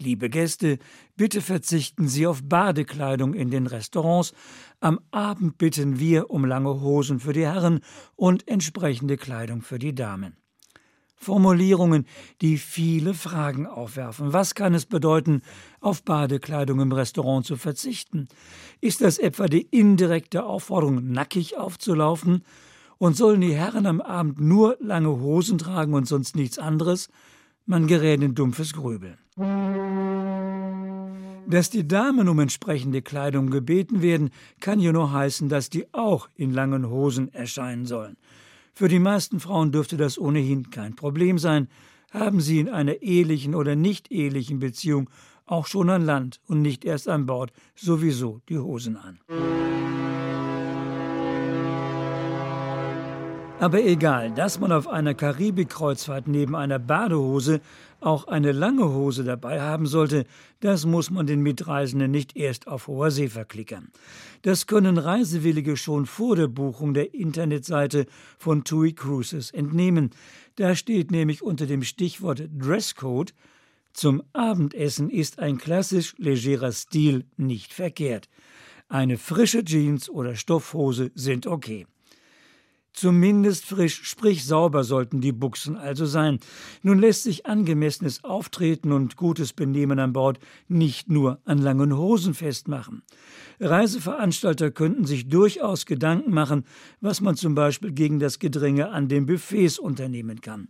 Liebe 0.00 0.30
Gäste, 0.30 0.78
bitte 1.16 1.40
verzichten 1.40 2.06
Sie 2.06 2.28
auf 2.28 2.44
Badekleidung 2.44 3.34
in 3.34 3.50
den 3.50 3.66
Restaurants. 3.66 4.32
Am 4.78 5.00
Abend 5.10 5.58
bitten 5.58 5.98
wir 5.98 6.30
um 6.30 6.44
lange 6.44 6.80
Hosen 6.80 7.18
für 7.18 7.32
die 7.32 7.46
Herren 7.46 7.80
und 8.14 8.46
entsprechende 8.46 9.16
Kleidung 9.16 9.60
für 9.60 9.80
die 9.80 9.96
Damen. 9.96 10.36
Formulierungen, 11.16 12.06
die 12.40 12.58
viele 12.58 13.12
Fragen 13.12 13.66
aufwerfen. 13.66 14.32
Was 14.32 14.54
kann 14.54 14.72
es 14.72 14.86
bedeuten, 14.86 15.42
auf 15.80 16.04
Badekleidung 16.04 16.78
im 16.78 16.92
Restaurant 16.92 17.44
zu 17.44 17.56
verzichten? 17.56 18.28
Ist 18.80 19.00
das 19.00 19.18
etwa 19.18 19.48
die 19.48 19.62
indirekte 19.62 20.44
Aufforderung, 20.44 21.10
nackig 21.10 21.56
aufzulaufen? 21.56 22.44
Und 22.98 23.16
sollen 23.16 23.40
die 23.40 23.54
Herren 23.54 23.86
am 23.86 24.00
Abend 24.00 24.40
nur 24.40 24.76
lange 24.78 25.10
Hosen 25.18 25.58
tragen 25.58 25.94
und 25.94 26.06
sonst 26.06 26.36
nichts 26.36 26.60
anderes? 26.60 27.08
Man 27.70 27.86
gerät 27.86 28.22
in 28.22 28.34
dumpfes 28.34 28.72
Grübeln. 28.72 29.18
Dass 31.46 31.68
die 31.68 31.86
Damen 31.86 32.26
um 32.30 32.38
entsprechende 32.38 33.02
Kleidung 33.02 33.50
gebeten 33.50 34.00
werden, 34.00 34.30
kann 34.58 34.80
ja 34.80 34.90
nur 34.90 35.12
heißen, 35.12 35.50
dass 35.50 35.68
die 35.68 35.84
auch 35.92 36.30
in 36.34 36.54
langen 36.54 36.88
Hosen 36.88 37.30
erscheinen 37.34 37.84
sollen. 37.84 38.16
Für 38.72 38.88
die 38.88 38.98
meisten 38.98 39.38
Frauen 39.38 39.70
dürfte 39.70 39.98
das 39.98 40.18
ohnehin 40.18 40.70
kein 40.70 40.96
Problem 40.96 41.36
sein, 41.36 41.68
haben 42.10 42.40
sie 42.40 42.58
in 42.58 42.70
einer 42.70 43.02
ehelichen 43.02 43.54
oder 43.54 43.76
nicht 43.76 44.10
ehelichen 44.10 44.60
Beziehung 44.60 45.10
auch 45.44 45.66
schon 45.66 45.90
an 45.90 46.06
Land 46.06 46.40
und 46.46 46.62
nicht 46.62 46.86
erst 46.86 47.06
an 47.06 47.26
Bord 47.26 47.52
sowieso 47.74 48.40
die 48.48 48.56
Hosen 48.56 48.96
an. 48.96 49.18
Aber 53.60 53.82
egal, 53.82 54.30
dass 54.30 54.60
man 54.60 54.70
auf 54.70 54.86
einer 54.86 55.14
Karibikkreuzfahrt 55.14 56.28
neben 56.28 56.54
einer 56.54 56.78
Badehose 56.78 57.60
auch 58.00 58.28
eine 58.28 58.52
lange 58.52 58.88
Hose 58.88 59.24
dabei 59.24 59.60
haben 59.60 59.86
sollte, 59.86 60.26
das 60.60 60.86
muss 60.86 61.10
man 61.10 61.26
den 61.26 61.42
Mitreisenden 61.42 62.12
nicht 62.12 62.36
erst 62.36 62.68
auf 62.68 62.86
hoher 62.86 63.10
See 63.10 63.28
verklickern. 63.28 63.88
Das 64.42 64.68
können 64.68 64.96
Reisewillige 64.96 65.76
schon 65.76 66.06
vor 66.06 66.36
der 66.36 66.46
Buchung 66.46 66.94
der 66.94 67.14
Internetseite 67.14 68.06
von 68.38 68.62
TUI 68.62 68.92
Cruises 68.92 69.50
entnehmen. 69.50 70.10
Da 70.54 70.76
steht 70.76 71.10
nämlich 71.10 71.42
unter 71.42 71.66
dem 71.66 71.82
Stichwort 71.82 72.48
Dresscode 72.56 73.34
zum 73.92 74.22
Abendessen 74.32 75.10
ist 75.10 75.40
ein 75.40 75.58
klassisch 75.58 76.14
legerer 76.18 76.70
Stil 76.70 77.24
nicht 77.36 77.72
verkehrt. 77.72 78.28
Eine 78.88 79.18
frische 79.18 79.64
Jeans 79.64 80.08
oder 80.08 80.36
Stoffhose 80.36 81.10
sind 81.16 81.48
okay. 81.48 81.84
Zumindest 82.92 83.66
frisch, 83.66 84.02
sprich 84.02 84.44
sauber 84.44 84.82
sollten 84.82 85.20
die 85.20 85.32
Buchsen 85.32 85.76
also 85.76 86.04
sein. 86.04 86.40
Nun 86.82 86.98
lässt 86.98 87.22
sich 87.22 87.46
angemessenes 87.46 88.24
Auftreten 88.24 88.90
und 88.90 89.16
gutes 89.16 89.52
Benehmen 89.52 89.98
an 89.98 90.12
Bord 90.12 90.40
nicht 90.66 91.08
nur 91.08 91.40
an 91.44 91.58
langen 91.58 91.96
Hosen 91.96 92.34
festmachen. 92.34 93.02
Reiseveranstalter 93.60 94.70
könnten 94.70 95.04
sich 95.04 95.28
durchaus 95.28 95.86
Gedanken 95.86 96.32
machen, 96.32 96.64
was 97.00 97.20
man 97.20 97.36
zum 97.36 97.54
Beispiel 97.54 97.92
gegen 97.92 98.18
das 98.18 98.38
Gedränge 98.38 98.90
an 98.90 99.08
den 99.08 99.26
Buffets 99.26 99.78
unternehmen 99.78 100.40
kann. 100.40 100.68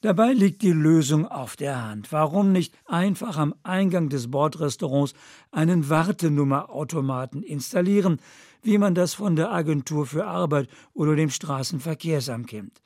Dabei 0.00 0.32
liegt 0.32 0.62
die 0.62 0.70
Lösung 0.70 1.26
auf 1.26 1.56
der 1.56 1.84
Hand. 1.84 2.12
Warum 2.12 2.52
nicht 2.52 2.72
einfach 2.86 3.36
am 3.36 3.54
Eingang 3.64 4.08
des 4.08 4.30
Bordrestaurants 4.30 5.14
einen 5.50 5.88
Wartenummerautomaten 5.88 7.42
installieren, 7.42 8.20
wie 8.62 8.78
man 8.78 8.94
das 8.94 9.14
von 9.14 9.34
der 9.34 9.50
Agentur 9.50 10.06
für 10.06 10.26
Arbeit 10.26 10.68
oder 10.94 11.16
dem 11.16 11.30
Straßenverkehrsamt 11.30 12.46
kennt. 12.46 12.80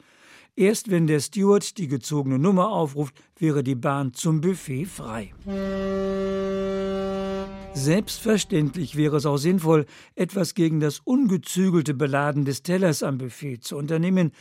Erst 0.57 0.91
wenn 0.91 1.07
der 1.07 1.21
Steward 1.21 1.77
die 1.79 1.89
gezogene 1.89 2.39
Nummer 2.39 2.69
aufruft, 2.69 3.15
wäre 3.39 3.63
die 3.63 3.75
Bahn 3.75 4.15
zum 4.15 4.41
Buffet 4.41 4.87
frei. 4.87 5.33
Selbstverständlich 7.75 8.97
wäre 8.97 9.17
es 9.17 9.27
auch 9.27 9.39
sinnvoll, 9.39 9.87
etwas 10.15 10.55
gegen 10.55 10.81
das 10.81 11.01
ungezügelte 11.01 11.95
Beladen 11.95 12.45
des 12.45 12.63
Tellers 12.63 13.03
am 13.03 13.17
Buffet 13.17 13.59
zu 13.59 13.77
unternehmen, 13.77 14.33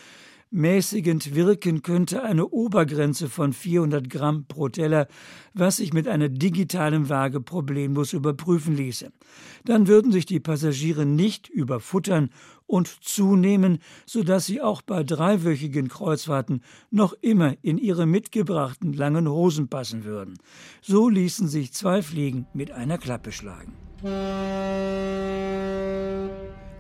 Mäßigend 0.54 1.34
wirken 1.34 1.82
könnte 1.82 2.24
eine 2.24 2.46
Obergrenze 2.46 3.30
von 3.30 3.54
400 3.54 4.10
Gramm 4.10 4.46
pro 4.50 4.68
Teller, 4.68 5.08
was 5.54 5.78
sich 5.78 5.94
mit 5.94 6.10
einer 6.10 6.28
digitalen 6.28 7.08
Waage 7.08 7.40
problemlos 7.40 8.12
überprüfen 8.12 8.76
ließe. 8.76 9.14
Dann 9.64 9.88
würden 9.88 10.12
sich 10.12 10.26
die 10.26 10.42
Passagiere 10.42 11.06
nicht 11.06 11.48
überfuttern 11.48 12.32
und 12.68 12.90
zunehmen, 13.02 13.80
sodass 14.06 14.46
sie 14.46 14.60
auch 14.60 14.82
bei 14.82 15.04
dreiwöchigen 15.04 15.88
Kreuzfahrten 15.88 16.64
noch 16.90 17.14
immer 17.22 17.56
in 17.62 17.78
ihre 17.78 18.06
mitgebrachten 18.06 18.92
langen 18.92 19.30
Hosen 19.30 19.70
passen 19.70 20.04
würden. 20.04 20.38
So 20.82 21.08
ließen 21.08 21.48
sich 21.48 21.72
zwei 21.72 22.02
Fliegen 22.02 22.46
mit 22.54 22.72
einer 22.72 22.98
Klappe 22.98 23.32
schlagen. 23.32 23.72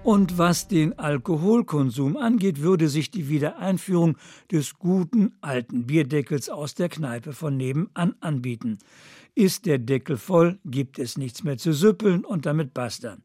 Und 0.04 0.40
was 0.40 0.68
den 0.68 0.98
Alkoholkonsum 0.98 2.18
angeht, 2.18 2.62
würde 2.62 2.90
sich 2.90 3.12
die 3.12 3.30
Wiedereinführung 3.30 4.18
des 4.52 4.80
guten 4.80 5.34
alten 5.42 5.86
Bierdeckels 5.86 6.50
aus 6.50 6.74
der 6.74 6.90
Kneipe 6.90 7.34
von 7.34 7.56
nebenan 7.56 8.16
anbieten. 8.20 8.80
Ist 9.36 9.68
der 9.68 9.78
Deckel 9.78 10.18
voll, 10.18 10.58
gibt 10.66 10.98
es 10.98 11.20
nichts 11.20 11.44
mehr 11.44 11.58
zu 11.58 11.72
süppeln 11.72 12.26
und 12.26 12.48
damit 12.48 12.74
basta. 12.74 13.18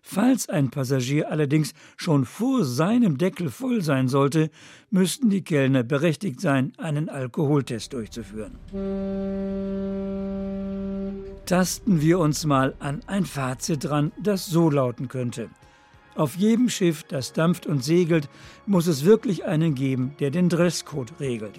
Falls 0.00 0.48
ein 0.48 0.70
Passagier 0.70 1.30
allerdings 1.30 1.74
schon 1.96 2.24
vor 2.24 2.64
seinem 2.64 3.18
Deckel 3.18 3.50
voll 3.50 3.82
sein 3.82 4.08
sollte, 4.08 4.50
müssten 4.90 5.28
die 5.28 5.44
Kellner 5.44 5.84
berechtigt 5.84 6.40
sein, 6.40 6.72
einen 6.78 7.10
Alkoholtest 7.10 7.92
durchzuführen. 7.92 8.58
Tasten 11.44 12.00
wir 12.00 12.18
uns 12.18 12.46
mal 12.46 12.74
an 12.80 13.02
ein 13.06 13.26
Fazit 13.26 13.84
dran, 13.84 14.12
das 14.20 14.46
so 14.46 14.70
lauten 14.70 15.08
könnte. 15.08 15.50
Auf 16.14 16.36
jedem 16.36 16.68
Schiff, 16.68 17.04
das 17.04 17.32
dampft 17.32 17.66
und 17.66 17.82
segelt, 17.82 18.28
muss 18.66 18.86
es 18.86 19.04
wirklich 19.04 19.44
einen 19.44 19.74
geben, 19.74 20.14
der 20.20 20.30
den 20.30 20.48
Dresscode 20.48 21.12
regelt. 21.20 21.58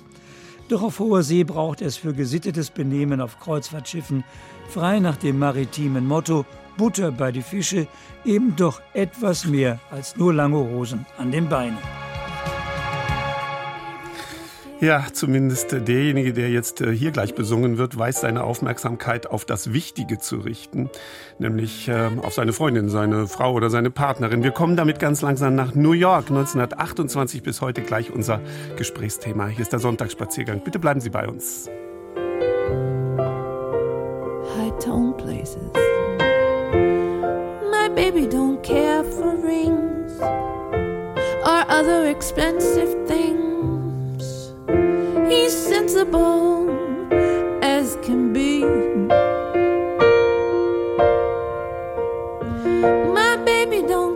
Doch 0.69 0.83
auf 0.83 0.99
hoher 0.99 1.23
See 1.23 1.43
braucht 1.43 1.81
es 1.81 1.97
für 1.97 2.13
gesittetes 2.13 2.69
Benehmen 2.69 3.19
auf 3.19 3.39
Kreuzfahrtschiffen, 3.39 4.23
frei 4.69 4.99
nach 4.99 5.17
dem 5.17 5.39
maritimen 5.39 6.07
Motto 6.07 6.45
Butter 6.77 7.11
bei 7.11 7.31
die 7.31 7.41
Fische, 7.41 7.87
eben 8.25 8.55
doch 8.55 8.81
etwas 8.93 9.45
mehr 9.45 9.79
als 9.91 10.15
nur 10.15 10.33
lange 10.33 10.57
Hosen 10.57 11.05
an 11.17 11.31
den 11.31 11.49
Beinen. 11.49 11.77
Ja, 14.83 15.05
zumindest 15.13 15.71
derjenige, 15.71 16.33
der 16.33 16.49
jetzt 16.49 16.81
äh, 16.81 16.91
hier 16.91 17.11
gleich 17.11 17.35
besungen 17.35 17.77
wird, 17.77 17.97
weiß 17.97 18.19
seine 18.19 18.43
Aufmerksamkeit 18.43 19.27
auf 19.27 19.45
das 19.45 19.71
Wichtige 19.71 20.19
zu 20.19 20.39
richten, 20.39 20.89
nämlich 21.39 21.87
ähm, 21.87 22.19
auf 22.19 22.33
seine 22.33 22.51
Freundin, 22.51 22.89
seine 22.89 23.27
Frau 23.27 23.53
oder 23.53 23.69
seine 23.69 23.91
Partnerin. 23.91 24.43
Wir 24.43 24.51
kommen 24.51 24.75
damit 24.75 24.99
ganz 24.99 25.21
langsam 25.21 25.55
nach 25.55 25.73
New 25.73 25.93
York, 25.93 26.25
1928 26.27 27.43
bis 27.43 27.61
heute 27.61 27.81
gleich 27.81 28.11
unser 28.11 28.41
Gesprächsthema. 28.75 29.47
Hier 29.47 29.61
ist 29.61 29.71
der 29.71 29.79
Sonntagsspaziergang. 29.79 30.65
Bitte 30.65 30.79
bleiben 30.79 30.99
Sie 30.99 31.11
bei 31.11 31.29
uns. 31.29 31.69
High 34.57 34.83
tone 34.83 35.13
places. 35.13 35.71
My 37.71 37.87
baby 37.95 38.27
don't 38.27 38.61
care 38.63 39.05
for 39.05 39.33
rings 39.45 40.11
or 41.45 41.63
other 41.69 42.05
expensive 42.09 43.02
as 47.61 47.95
can 48.03 48.33
be. 48.33 48.63
My 53.13 53.37
baby 53.45 53.81
don't 53.87 54.12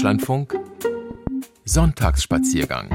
Deutschlandfunk 0.00 0.58
Sonntagsspaziergang 1.66 2.88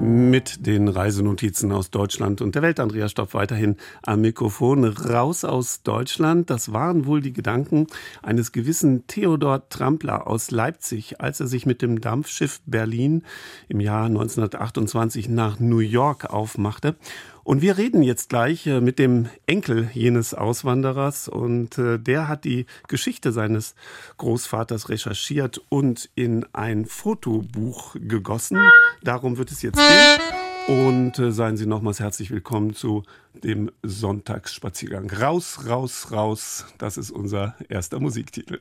mit 0.00 0.66
den 0.66 0.86
Reisenotizen 0.86 1.72
aus 1.72 1.90
Deutschland 1.90 2.40
und 2.40 2.54
der 2.54 2.62
Welt. 2.62 2.78
Andreas 2.78 3.10
Stopp 3.10 3.34
weiterhin 3.34 3.76
am 4.02 4.20
Mikrofon. 4.20 4.84
Raus 4.84 5.44
aus 5.44 5.82
Deutschland. 5.82 6.50
Das 6.50 6.72
waren 6.72 7.06
wohl 7.06 7.20
die 7.20 7.32
Gedanken 7.32 7.88
eines 8.22 8.52
gewissen 8.52 9.08
Theodor 9.08 9.68
Trampler 9.70 10.28
aus 10.28 10.52
Leipzig, 10.52 11.20
als 11.20 11.40
er 11.40 11.48
sich 11.48 11.66
mit 11.66 11.82
dem 11.82 12.00
Dampfschiff 12.00 12.60
Berlin 12.66 13.24
im 13.66 13.80
Jahr 13.80 14.06
1928 14.06 15.28
nach 15.28 15.58
New 15.58 15.80
York 15.80 16.26
aufmachte. 16.26 16.94
Und 17.44 17.60
wir 17.60 17.76
reden 17.76 18.02
jetzt 18.02 18.30
gleich 18.30 18.66
äh, 18.66 18.80
mit 18.80 18.98
dem 18.98 19.28
Enkel 19.46 19.90
jenes 19.92 20.32
Auswanderers 20.32 21.28
und 21.28 21.76
äh, 21.76 21.98
der 21.98 22.26
hat 22.26 22.44
die 22.44 22.64
Geschichte 22.88 23.32
seines 23.32 23.74
Großvaters 24.16 24.88
recherchiert 24.88 25.60
und 25.68 26.08
in 26.14 26.46
ein 26.54 26.86
Fotobuch 26.86 27.96
gegossen. 28.00 28.58
Darum 29.02 29.36
wird 29.36 29.52
es 29.52 29.60
jetzt 29.60 29.76
gehen. 29.76 30.20
Und 30.66 31.18
äh, 31.18 31.30
seien 31.30 31.58
Sie 31.58 31.66
nochmals 31.66 32.00
herzlich 32.00 32.30
willkommen 32.30 32.74
zu 32.74 33.02
dem 33.34 33.70
Sonntagsspaziergang. 33.82 35.10
Raus, 35.10 35.66
raus, 35.68 36.08
raus. 36.10 36.64
Das 36.78 36.96
ist 36.96 37.10
unser 37.10 37.54
erster 37.68 38.00
Musiktitel. 38.00 38.60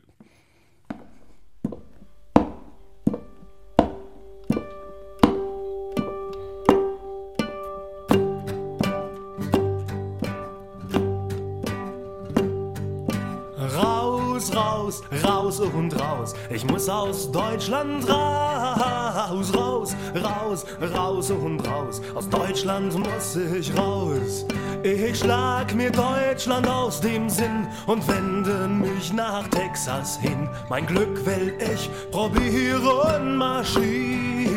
Raus 15.43 15.60
und 15.60 15.99
raus. 15.99 16.34
Ich 16.49 16.65
muss 16.65 16.88
aus 16.88 17.32
Deutschland 17.32 18.08
raus, 18.10 19.53
raus, 19.56 19.95
raus, 20.15 20.65
raus 20.93 21.32
und 21.32 21.67
raus. 21.67 22.01
Aus 22.15 22.29
Deutschland 22.29 22.97
muss 22.97 23.36
ich 23.36 23.77
raus. 23.77 24.45
Ich 24.84 25.19
schlag 25.19 25.73
mir 25.75 25.91
Deutschland 25.91 26.67
aus 26.67 27.01
dem 27.01 27.29
Sinn 27.29 27.67
und 27.88 28.08
wende 28.08 28.67
mich 28.67 29.12
nach 29.13 29.47
Texas 29.49 30.17
hin. 30.17 30.49
Mein 30.69 30.86
Glück 30.86 31.25
will 31.25 31.53
ich 31.60 31.89
probieren, 32.12 33.36
marschieren. 33.36 34.53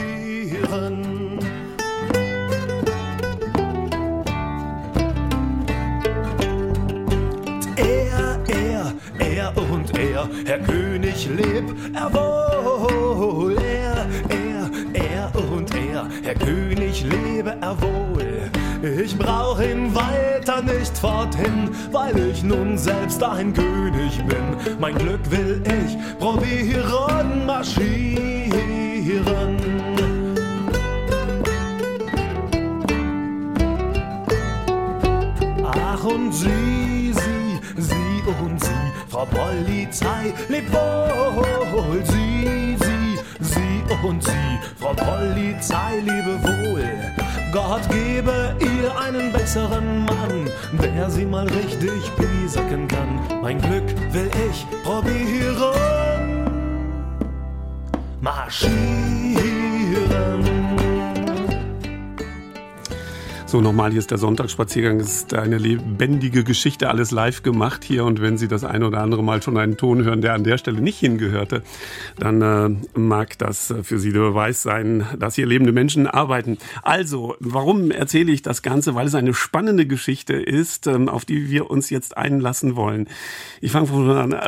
Und 9.56 9.96
er, 9.98 10.28
Herr 10.44 10.58
König, 10.58 11.28
leb 11.28 11.64
er 11.94 12.12
wohl. 12.12 13.56
Er, 13.58 14.06
er, 14.28 14.70
er 14.92 15.32
und 15.52 15.74
er, 15.74 16.08
Herr 16.22 16.34
König, 16.34 17.04
lebe 17.04 17.56
er 17.60 17.80
wohl. 17.80 18.50
Ich 18.82 19.16
brauch 19.18 19.60
ihn 19.60 19.94
weiter 19.94 20.62
nicht 20.62 20.96
forthin, 20.96 21.70
weil 21.90 22.16
ich 22.30 22.42
nun 22.42 22.78
selbst 22.78 23.22
ein 23.22 23.52
König 23.52 24.18
bin. 24.28 24.76
Mein 24.78 24.96
Glück 24.96 25.30
will 25.30 25.62
ich 25.64 25.96
probieren, 26.18 27.46
marschieren. 27.46 28.36
Ach 35.64 36.04
und 36.04 36.32
sie, 36.32 36.95
Frau 39.16 39.24
Polizei, 39.24 40.34
lebt 40.50 40.70
wohl, 40.74 42.04
sie, 42.04 42.76
sie, 42.78 43.18
sie 43.40 44.06
und 44.06 44.22
sie, 44.22 44.58
Frau 44.78 44.92
Polizei, 44.92 46.00
lebe 46.00 46.38
wohl. 46.42 46.84
Gott 47.50 47.80
gebe 47.88 48.54
ihr 48.60 48.94
einen 49.00 49.32
besseren 49.32 50.04
Mann, 50.04 50.50
der 50.82 51.08
sie 51.08 51.24
mal 51.24 51.48
richtig 51.48 52.12
piesacken 52.18 52.86
kann. 52.88 53.18
Mein 53.40 53.58
Glück 53.58 53.88
will 54.12 54.30
ich 54.50 54.66
probieren. 54.84 56.44
Marschieren. 58.20 59.25
So, 63.56 63.62
nochmal, 63.62 63.90
hier 63.90 64.00
ist 64.00 64.10
der 64.10 64.18
Sonntagsspaziergang. 64.18 65.00
Es 65.00 65.14
ist 65.14 65.32
eine 65.32 65.56
lebendige 65.56 66.44
Geschichte, 66.44 66.90
alles 66.90 67.10
live 67.10 67.42
gemacht 67.42 67.84
hier. 67.84 68.04
Und 68.04 68.20
wenn 68.20 68.36
Sie 68.36 68.48
das 68.48 68.64
ein 68.64 68.82
oder 68.82 69.00
andere 69.00 69.24
Mal 69.24 69.40
schon 69.40 69.56
einen 69.56 69.78
Ton 69.78 70.04
hören, 70.04 70.20
der 70.20 70.34
an 70.34 70.44
der 70.44 70.58
Stelle 70.58 70.82
nicht 70.82 70.98
hingehörte, 70.98 71.62
dann 72.18 72.42
äh, 72.42 72.98
mag 72.98 73.38
das 73.38 73.72
für 73.82 73.98
Sie 73.98 74.12
der 74.12 74.20
Beweis 74.20 74.62
sein, 74.62 75.06
dass 75.18 75.36
hier 75.36 75.46
lebende 75.46 75.72
Menschen 75.72 76.06
arbeiten. 76.06 76.58
Also, 76.82 77.34
warum 77.40 77.90
erzähle 77.90 78.30
ich 78.30 78.42
das 78.42 78.60
Ganze? 78.60 78.94
Weil 78.94 79.06
es 79.06 79.14
eine 79.14 79.32
spannende 79.32 79.86
Geschichte 79.86 80.34
ist, 80.34 80.86
ähm, 80.86 81.08
auf 81.08 81.24
die 81.24 81.48
wir 81.48 81.70
uns 81.70 81.88
jetzt 81.88 82.14
einlassen 82.14 82.76
wollen. 82.76 83.08
Ich 83.62 83.72
fange 83.72 83.86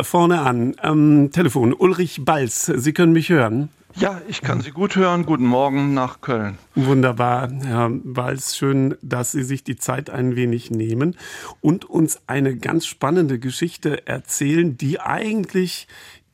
vorne 0.02 0.42
an. 0.42 0.76
Ähm, 0.82 1.30
Telefon, 1.32 1.72
Ulrich 1.72 2.26
Balz, 2.26 2.66
Sie 2.66 2.92
können 2.92 3.12
mich 3.12 3.30
hören. 3.30 3.70
Ja, 3.98 4.22
ich 4.28 4.42
kann 4.42 4.60
Sie 4.60 4.70
gut 4.70 4.94
hören. 4.94 5.26
Guten 5.26 5.46
Morgen 5.46 5.92
nach 5.92 6.20
Köln. 6.20 6.56
Wunderbar, 6.76 7.50
Herr 7.64 7.90
Walz. 8.04 8.54
Schön, 8.54 8.94
dass 9.02 9.32
Sie 9.32 9.42
sich 9.42 9.64
die 9.64 9.74
Zeit 9.74 10.08
ein 10.08 10.36
wenig 10.36 10.70
nehmen 10.70 11.16
und 11.60 11.84
uns 11.84 12.20
eine 12.28 12.56
ganz 12.56 12.86
spannende 12.86 13.40
Geschichte 13.40 14.06
erzählen, 14.06 14.76
die 14.76 15.00
eigentlich 15.00 15.88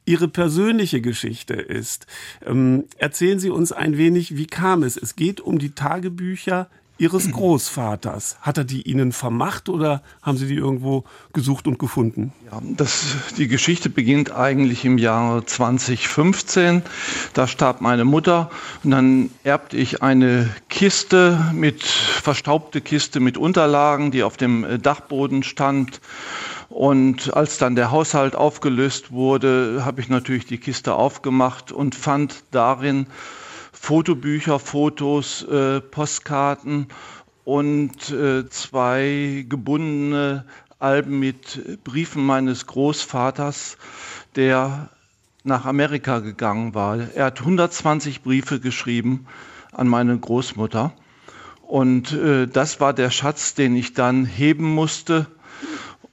Ihre 0.05 0.29
persönliche 0.29 1.00
Geschichte 1.00 1.55
ist. 1.55 2.07
Ähm, 2.44 2.85
erzählen 2.98 3.38
Sie 3.38 3.48
uns 3.48 3.72
ein 3.72 3.96
wenig, 3.96 4.37
wie 4.37 4.46
kam 4.46 4.83
es? 4.83 4.98
Es 4.98 5.16
geht 5.16 5.40
um 5.40 5.59
die 5.59 5.74
Tagebücher 5.74 6.68
Ihres 6.96 7.28
Großvaters. 7.28 8.37
Hat 8.40 8.57
er 8.57 8.62
die 8.62 8.83
Ihnen 8.83 9.11
vermacht 9.11 9.68
oder 9.68 10.00
haben 10.22 10.38
Sie 10.38 10.46
die 10.46 10.54
irgendwo 10.54 11.02
gesucht 11.33 11.66
und 11.66 11.80
gefunden? 11.80 12.33
Ja, 12.46 12.62
das, 12.62 13.16
die 13.37 13.48
Geschichte 13.48 13.90
beginnt 13.90 14.30
eigentlich 14.30 14.85
im 14.85 14.98
Jahre 14.98 15.44
2015. 15.44 16.83
Da 17.33 17.48
starb 17.48 17.80
meine 17.80 18.04
Mutter 18.04 18.48
und 18.85 18.92
dann 18.92 19.30
erbte 19.42 19.76
ich 19.76 20.02
eine 20.02 20.48
Kiste 20.68 21.52
mit, 21.52 21.83
verstaubte 21.83 22.80
Kiste 22.80 23.18
mit 23.18 23.38
Unterlagen, 23.38 24.12
die 24.12 24.22
auf 24.22 24.37
dem 24.37 24.62
äh, 24.62 24.78
Dachboden 24.78 25.42
stand. 25.42 26.00
Und 26.68 27.35
als 27.35 27.59
dann 27.59 27.74
der 27.74 27.90
Haushalt 27.90 28.37
aufgelöst 28.37 29.11
wurde, 29.11 29.83
habe 29.85 30.00
ich 30.00 30.09
natürlich 30.09 30.46
die 30.46 30.59
Kiste 30.59 30.94
aufgemacht 30.94 31.72
und 31.72 31.96
fand 31.96 32.44
darin 32.52 33.07
Fotobücher, 33.85 34.59
Fotos, 34.59 35.42
äh, 35.42 35.79
Postkarten 35.83 36.87
und 37.44 38.11
äh, 38.11 38.49
zwei 38.49 39.44
gebundene 39.47 40.47
Alben 40.79 41.18
mit 41.18 41.85
Briefen 41.85 42.25
meines 42.25 42.64
Großvaters, 42.64 43.77
der 44.37 44.88
nach 45.42 45.66
Amerika 45.66 46.20
gegangen 46.20 46.75
war. 46.75 46.99
Er 47.14 47.27
hat 47.27 47.40
120 47.40 48.23
Briefe 48.23 48.59
geschrieben 48.59 49.27
an 49.70 49.87
meine 49.87 50.18
Großmutter. 50.18 50.94
Und 51.61 52.11
äh, 52.12 52.47
das 52.47 52.81
war 52.81 52.94
der 52.94 53.11
Schatz, 53.11 53.53
den 53.53 53.77
ich 53.77 53.92
dann 53.92 54.25
heben 54.25 54.75
musste 54.75 55.27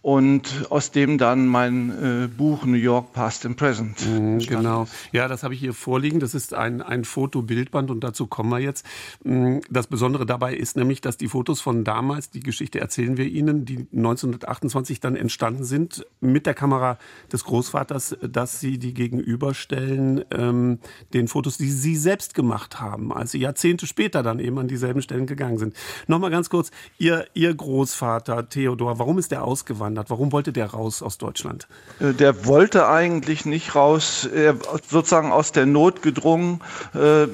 und 0.02 0.66
aus 0.72 0.90
dem 0.92 1.20
dann 1.20 1.46
mein 1.46 2.24
äh, 2.24 2.28
Buch 2.28 2.66
New 2.66 2.74
York 2.74 3.14
Past 3.14 3.46
and 3.46 3.56
Present. 3.56 4.04
Mhm, 4.08 4.40
genau. 4.40 4.88
Ja, 5.12 5.28
das 5.28 5.44
habe 5.44 5.54
ich 5.54 5.60
hier 5.60 5.74
vorliegen. 5.74 6.20
Das 6.20 6.34
ist 6.34 6.56
ein, 6.56 6.82
ein 6.82 7.06
Fotobildband 7.06 7.92
und 7.92 8.04
dazu 8.04 8.26
kommen 8.26 8.50
wir 8.50 8.60
jetzt. 8.60 8.84
Mm, 9.24 9.60
das 9.70 9.86
Besondere 9.86 10.26
dabei 10.26 10.56
ist 10.56 10.76
nämlich, 10.76 11.02
dass 11.02 11.18
die 11.18 11.28
Fotos 11.28 11.62
von 11.62 11.84
damals, 11.84 12.32
die 12.32 12.40
Geschichte 12.40 12.80
erzählen 12.80 13.16
wir 13.18 13.28
Ihnen, 13.28 13.66
die 13.66 13.88
1928 13.96 15.00
dann 15.02 15.16
entstanden 15.16 15.64
sind, 15.64 16.06
mit 16.20 16.48
der 16.48 16.56
Kamera 16.56 16.98
des 17.32 17.44
Großvaters, 17.44 18.18
dass 18.28 18.60
Sie 18.60 18.80
die 18.80 18.96
gegenüberstellen, 18.96 20.26
ähm, 20.32 20.80
den 21.14 21.28
Fotos, 21.28 21.58
die 21.58 21.70
Sie 21.70 21.96
selbst 21.96 22.34
gemacht 22.34 22.80
haben, 22.80 23.14
als 23.14 23.32
Sie 23.32 23.40
Jahrzehnte 23.40 23.86
später 23.86 24.24
dann 24.24 24.40
eben 24.40 24.58
an 24.58 24.68
dieselben 24.68 25.04
Stellen 25.04 25.28
gegangen 25.28 25.60
sind. 25.60 25.76
Nochmal 26.08 26.32
ganz 26.32 26.50
kurz, 26.50 26.72
Ihr, 26.98 27.28
Ihr 27.36 27.54
Großvater 27.54 28.50
Theodor, 28.50 28.98
warum 28.98 29.20
ist 29.20 29.32
der 29.32 29.44
ausgewandert? 29.44 29.91
Ausgewandert. 29.92 30.10
Warum 30.10 30.32
wollte 30.32 30.54
der 30.54 30.68
raus 30.68 31.02
aus 31.02 31.18
Deutschland? 31.18 31.68
Äh, 32.00 32.14
der 32.14 32.46
wollte 32.46 32.88
eigentlich 32.88 33.46
nicht 33.46 33.76
raus. 33.76 34.26
Er 34.26 34.56
sozusagen 34.88 35.32
aus 35.32 35.52
der 35.52 35.66
Not 35.66 36.02
gedrungen. 36.02 36.62
Äh, 36.94 37.28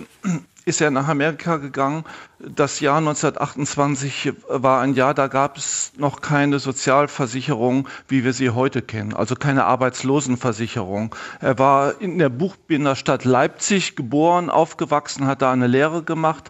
ist 0.67 0.81
er 0.81 0.91
nach 0.91 1.07
Amerika 1.07 1.57
gegangen. 1.57 2.03
Das 2.39 2.81
Jahr 2.81 2.97
1928 2.97 4.33
war 4.49 4.81
ein 4.81 4.95
Jahr, 4.95 5.13
da 5.13 5.27
gab 5.27 5.57
es 5.57 5.93
noch 5.97 6.19
keine 6.19 6.59
Sozialversicherung, 6.59 7.87
wie 8.09 8.25
wir 8.25 8.33
sie 8.33 8.49
heute 8.49 8.81
kennen, 8.81 9.13
also 9.13 9.35
keine 9.35 9.63
Arbeitslosenversicherung. 9.63 11.15
Er 11.39 11.57
war 11.57 12.01
in 12.01 12.19
der 12.19 12.27
Buchbinderstadt 12.27 13.23
Leipzig 13.23 13.95
geboren, 13.95 14.49
aufgewachsen, 14.49 15.25
hat 15.25 15.41
da 15.41 15.53
eine 15.53 15.67
Lehre 15.67 16.03
gemacht, 16.03 16.49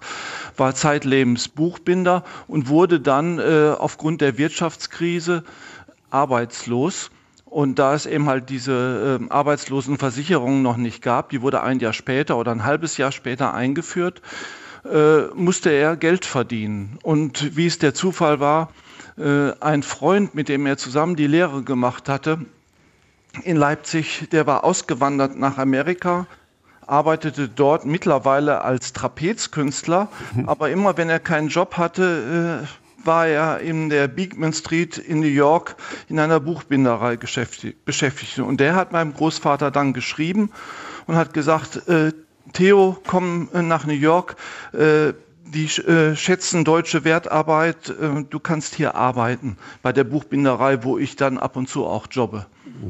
war 0.57 0.73
zeitlebens 0.73 1.47
Buchbinder 1.47 2.23
und 2.47 2.69
wurde 2.69 2.99
dann 2.99 3.37
äh, 3.37 3.75
aufgrund 3.77 4.21
der 4.21 4.39
Wirtschaftskrise 4.39 5.43
arbeitslos 6.09 7.11
Und 7.49 7.79
da 7.79 7.93
es 7.93 8.05
eben 8.05 8.27
halt 8.27 8.49
diese 8.49 9.19
äh, 9.21 9.31
Arbeitslosenversicherung 9.31 10.61
noch 10.61 10.75
nicht 10.77 11.01
gab, 11.01 11.29
die 11.29 11.41
wurde 11.41 11.63
ein 11.63 11.79
Jahr 11.79 11.93
später 11.93 12.37
oder 12.37 12.51
ein 12.51 12.65
halbes 12.65 12.97
Jahr 12.97 13.13
später 13.13 13.53
eingeführt, 13.53 14.21
äh, 14.83 15.27
musste 15.33 15.69
er 15.69 15.95
Geld 15.95 16.25
verdienen. 16.25 16.99
Und 17.03 17.55
wie 17.55 17.67
es 17.67 17.79
der 17.79 17.93
Zufall 17.93 18.41
war, 18.41 18.71
äh, 19.17 19.51
ein 19.61 19.81
Freund, 19.81 20.35
mit 20.35 20.49
dem 20.49 20.65
er 20.65 20.77
zusammen 20.77 21.15
die 21.15 21.27
Lehre 21.27 21.63
gemacht 21.63 22.09
hatte, 22.09 22.39
in 23.43 23.55
Leipzig, 23.55 24.27
der 24.31 24.45
war 24.45 24.63
ausgewandert 24.63 25.37
nach 25.37 25.57
Amerika, 25.57 26.27
arbeitete 26.85 27.47
dort 27.47 27.85
mittlerweile 27.85 28.61
als 28.61 28.93
Trapezkünstler, 28.93 30.09
mhm. 30.35 30.49
aber 30.49 30.69
immer 30.69 30.97
wenn 30.97 31.09
er 31.09 31.19
keinen 31.19 31.49
Job 31.49 31.77
hatte, 31.77 32.65
äh, 32.65 32.86
war 33.07 33.25
er 33.25 33.59
in 33.59 33.89
der 33.89 34.07
Beekman 34.07 34.53
Street 34.53 34.99
in 34.99 35.21
New 35.21 35.25
York 35.25 35.75
in 36.07 36.19
einer 36.19 36.39
Buchbinderei 36.39 37.17
beschäftigt. 37.17 38.39
Und 38.39 38.59
der 38.59 38.75
hat 38.75 38.91
meinem 38.91 39.13
Großvater 39.13 39.71
dann 39.71 39.93
geschrieben 39.93 40.51
und 41.07 41.15
hat 41.15 41.33
gesagt, 41.33 41.87
äh, 41.87 42.11
Theo, 42.53 42.97
komm 43.07 43.49
äh, 43.53 43.61
nach 43.61 43.85
New 43.85 43.93
York, 43.93 44.35
äh, 44.73 45.13
die 45.53 45.65
äh, 45.65 46.15
schätzen 46.15 46.65
deutsche 46.65 47.03
Wertarbeit, 47.03 47.89
äh, 47.89 48.23
du 48.29 48.39
kannst 48.39 48.75
hier 48.75 48.95
arbeiten 48.95 49.57
bei 49.81 49.93
der 49.93 50.03
Buchbinderei, 50.03 50.83
wo 50.83 50.97
ich 50.97 51.15
dann 51.15 51.37
ab 51.37 51.55
und 51.55 51.69
zu 51.69 51.85
auch 51.85 52.07
jobbe. 52.11 52.45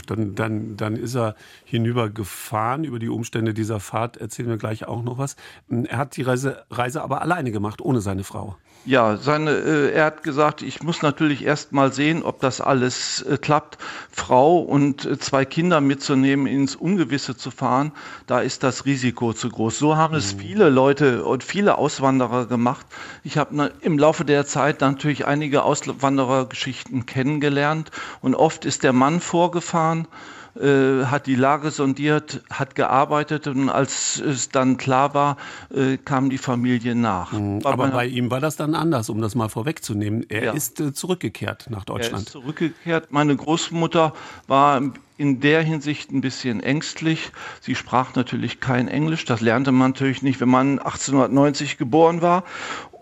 Dann, 0.07 0.35
dann, 0.35 0.75
dann 0.75 0.95
ist 0.95 1.15
er 1.15 1.35
hinübergefahren. 1.65 2.83
Über 2.83 2.99
die 2.99 3.09
Umstände 3.09 3.53
dieser 3.53 3.79
Fahrt 3.79 4.17
erzählen 4.17 4.49
wir 4.49 4.57
gleich 4.57 4.87
auch 4.87 5.03
noch 5.03 5.17
was. 5.17 5.35
Er 5.69 5.97
hat 5.97 6.17
die 6.17 6.23
Reise, 6.23 6.65
Reise 6.69 7.01
aber 7.01 7.21
alleine 7.21 7.51
gemacht, 7.51 7.81
ohne 7.81 8.01
seine 8.01 8.23
Frau. 8.23 8.57
Ja, 8.87 9.17
seine, 9.17 9.51
äh, 9.51 9.91
er 9.91 10.05
hat 10.05 10.23
gesagt, 10.23 10.61
ich 10.61 10.81
muss 10.81 11.01
natürlich 11.01 11.43
erst 11.43 11.73
mal 11.73 11.91
sehen, 11.91 12.23
ob 12.23 12.39
das 12.39 12.61
alles 12.61 13.21
äh, 13.23 13.37
klappt. 13.37 13.77
Frau 14.09 14.59
und 14.59 15.03
äh, 15.03 15.19
zwei 15.19 15.43
Kinder 15.43 15.81
mitzunehmen, 15.81 16.47
ins 16.47 16.77
Ungewisse 16.77 17.35
zu 17.35 17.51
fahren, 17.51 17.91
da 18.27 18.39
ist 18.39 18.63
das 18.63 18.85
Risiko 18.85 19.33
zu 19.33 19.49
groß. 19.49 19.77
So 19.77 19.97
haben 19.97 20.15
es 20.15 20.35
mhm. 20.35 20.39
viele 20.39 20.69
Leute 20.69 21.25
und 21.25 21.43
viele 21.43 21.77
Auswanderer 21.77 22.45
gemacht. 22.45 22.85
Ich 23.25 23.37
habe 23.37 23.73
im 23.81 23.99
Laufe 23.99 24.23
der 24.23 24.45
Zeit 24.45 24.79
natürlich 24.79 25.27
einige 25.27 25.63
Auswanderergeschichten 25.63 27.05
kennengelernt 27.05 27.91
und 28.21 28.35
oft 28.35 28.63
ist 28.63 28.83
der 28.83 28.93
Mann 28.93 29.19
vorgefahren 29.19 30.07
äh, 30.61 31.05
hat 31.05 31.27
die 31.27 31.35
Lage 31.35 31.71
sondiert, 31.71 32.41
hat 32.49 32.75
gearbeitet 32.75 33.47
und 33.47 33.69
als 33.69 34.19
es 34.19 34.49
dann 34.49 34.77
klar 34.77 35.13
war, 35.13 35.37
äh, 35.73 35.97
kam 35.97 36.29
die 36.29 36.37
Familie 36.37 36.95
nach. 36.95 37.31
Mhm. 37.31 37.61
Aber 37.63 37.87
bei 37.89 38.05
ihm 38.05 38.31
war 38.31 38.39
das 38.39 38.55
dann 38.55 38.75
anders, 38.75 39.09
um 39.09 39.21
das 39.21 39.35
mal 39.35 39.49
vorwegzunehmen. 39.49 40.25
Er 40.29 40.45
ja. 40.45 40.51
ist 40.53 40.79
äh, 40.79 40.93
zurückgekehrt 40.93 41.67
nach 41.69 41.85
Deutschland. 41.85 42.13
Er 42.13 42.19
ist 42.19 42.29
zurückgekehrt. 42.29 43.11
Meine 43.11 43.35
Großmutter 43.35 44.13
war 44.47 44.81
in 45.17 45.39
der 45.39 45.63
Hinsicht 45.63 46.11
ein 46.11 46.21
bisschen 46.21 46.61
ängstlich. 46.61 47.31
Sie 47.61 47.75
sprach 47.75 48.15
natürlich 48.15 48.59
kein 48.59 48.87
Englisch. 48.87 49.25
Das 49.25 49.41
lernte 49.41 49.71
man 49.71 49.91
natürlich 49.91 50.21
nicht, 50.21 50.39
wenn 50.39 50.49
man 50.49 50.79
1890 50.79 51.77
geboren 51.77 52.21
war 52.21 52.43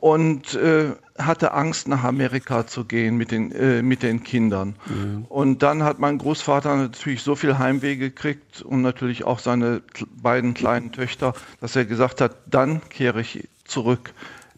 und 0.01 0.55
äh, 0.55 0.91
hatte 1.17 1.53
Angst, 1.53 1.87
nach 1.87 2.03
Amerika 2.03 2.67
zu 2.67 2.85
gehen 2.85 3.17
mit 3.17 3.31
den, 3.31 3.51
äh, 3.51 3.81
mit 3.81 4.03
den 4.03 4.23
Kindern. 4.23 4.75
Mhm. 4.85 5.25
Und 5.29 5.63
dann 5.63 5.83
hat 5.83 5.99
mein 5.99 6.17
Großvater 6.17 6.75
natürlich 6.75 7.23
so 7.23 7.35
viel 7.35 7.57
Heimweh 7.57 7.95
gekriegt 7.95 8.61
und 8.61 8.81
natürlich 8.81 9.23
auch 9.23 9.39
seine 9.39 9.81
beiden 10.21 10.53
kleinen 10.53 10.91
Töchter, 10.91 11.33
dass 11.61 11.75
er 11.75 11.85
gesagt 11.85 12.21
hat, 12.21 12.35
dann 12.47 12.81
kehre 12.89 13.21
ich 13.21 13.47
zurück. 13.63 14.13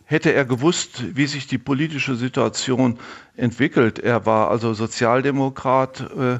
Hätte 0.05 0.33
er 0.33 0.45
gewusst, 0.45 1.15
wie 1.15 1.27
sich 1.27 1.47
die 1.47 1.57
politische 1.57 2.15
Situation 2.15 2.97
entwickelt, 3.35 3.99
er 3.99 4.25
war 4.25 4.49
also 4.49 4.73
Sozialdemokrat, 4.73 6.09
äh, 6.17 6.39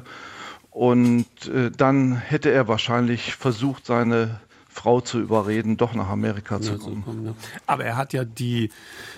und 0.70 1.26
äh, 1.48 1.72
dann 1.76 2.14
hätte 2.14 2.52
er 2.52 2.68
wahrscheinlich 2.68 3.34
versucht, 3.34 3.84
seine 3.84 4.38
Frau 4.78 5.00
zu 5.00 5.18
überreden, 5.18 5.76
doch 5.76 5.92
nach 5.94 6.08
Amerika 6.08 6.60
zu 6.60 6.78
kommen. 6.78 7.04
kommen 7.04 7.26
ja. 7.26 7.34
Aber 7.66 7.84
er 7.84 7.96
hat 7.96 8.12
ja 8.12 8.24
die, 8.24 8.70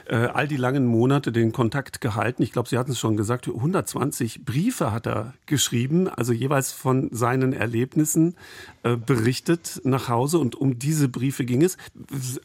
äh, 0.06 0.16
all 0.16 0.48
die 0.48 0.56
langen 0.56 0.86
Monate 0.86 1.32
den 1.32 1.52
Kontakt 1.52 2.00
gehalten. 2.00 2.42
Ich 2.42 2.52
glaube, 2.52 2.68
Sie 2.68 2.78
hatten 2.78 2.92
es 2.92 2.98
schon 2.98 3.18
gesagt, 3.18 3.46
120 3.46 4.46
Briefe 4.46 4.90
hat 4.90 5.06
er 5.06 5.34
geschrieben, 5.44 6.08
also 6.08 6.32
jeweils 6.32 6.72
von 6.72 7.11
seinen 7.12 7.52
Erlebnissen 7.52 8.36
äh, 8.84 8.96
berichtet 8.96 9.82
nach 9.84 10.08
Hause. 10.08 10.38
Und 10.38 10.54
um 10.54 10.78
diese 10.78 11.11
Briefe 11.11 11.44
ging 11.44 11.62
es. 11.62 11.76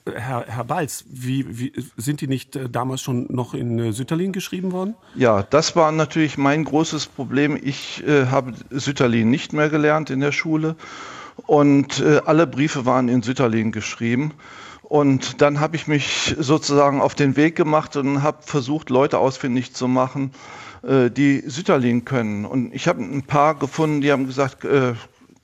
Herr, 0.05 0.45
Herr 0.45 0.65
Balz, 0.65 1.05
wie, 1.07 1.57
wie, 1.57 1.71
sind 1.95 2.19
die 2.19 2.27
nicht 2.27 2.57
äh, 2.57 2.69
damals 2.69 3.01
schon 3.01 3.27
noch 3.29 3.53
in 3.53 3.79
äh, 3.79 3.93
Sütterlin 3.93 4.33
geschrieben 4.33 4.73
worden? 4.73 4.93
Ja, 5.15 5.41
das 5.41 5.77
war 5.77 5.93
natürlich 5.93 6.37
mein 6.37 6.65
großes 6.65 7.05
Problem. 7.07 7.57
Ich 7.61 8.05
äh, 8.05 8.25
habe 8.25 8.53
Sütterlin 8.71 9.29
nicht 9.29 9.53
mehr 9.53 9.69
gelernt 9.69 10.09
in 10.09 10.19
der 10.19 10.33
Schule. 10.33 10.75
Und 11.47 11.99
äh, 11.99 12.21
alle 12.25 12.47
Briefe 12.47 12.85
waren 12.85 13.09
in 13.09 13.21
Sütterlin 13.21 13.71
geschrieben. 13.71 14.33
Und 14.83 15.41
dann 15.41 15.59
habe 15.59 15.75
ich 15.75 15.87
mich 15.87 16.35
sozusagen 16.37 17.01
auf 17.01 17.15
den 17.15 17.35
Weg 17.35 17.55
gemacht 17.55 17.95
und 17.95 18.21
habe 18.21 18.37
versucht, 18.41 18.89
Leute 18.89 19.17
ausfindig 19.17 19.73
zu 19.73 19.87
machen, 19.87 20.31
äh, 20.83 21.09
die 21.09 21.43
Sütterlin 21.45 22.05
können. 22.05 22.45
Und 22.45 22.73
ich 22.73 22.87
habe 22.87 23.01
ein 23.01 23.23
paar 23.23 23.55
gefunden, 23.55 24.01
die 24.01 24.11
haben 24.11 24.27
gesagt, 24.27 24.63
äh, 24.63 24.93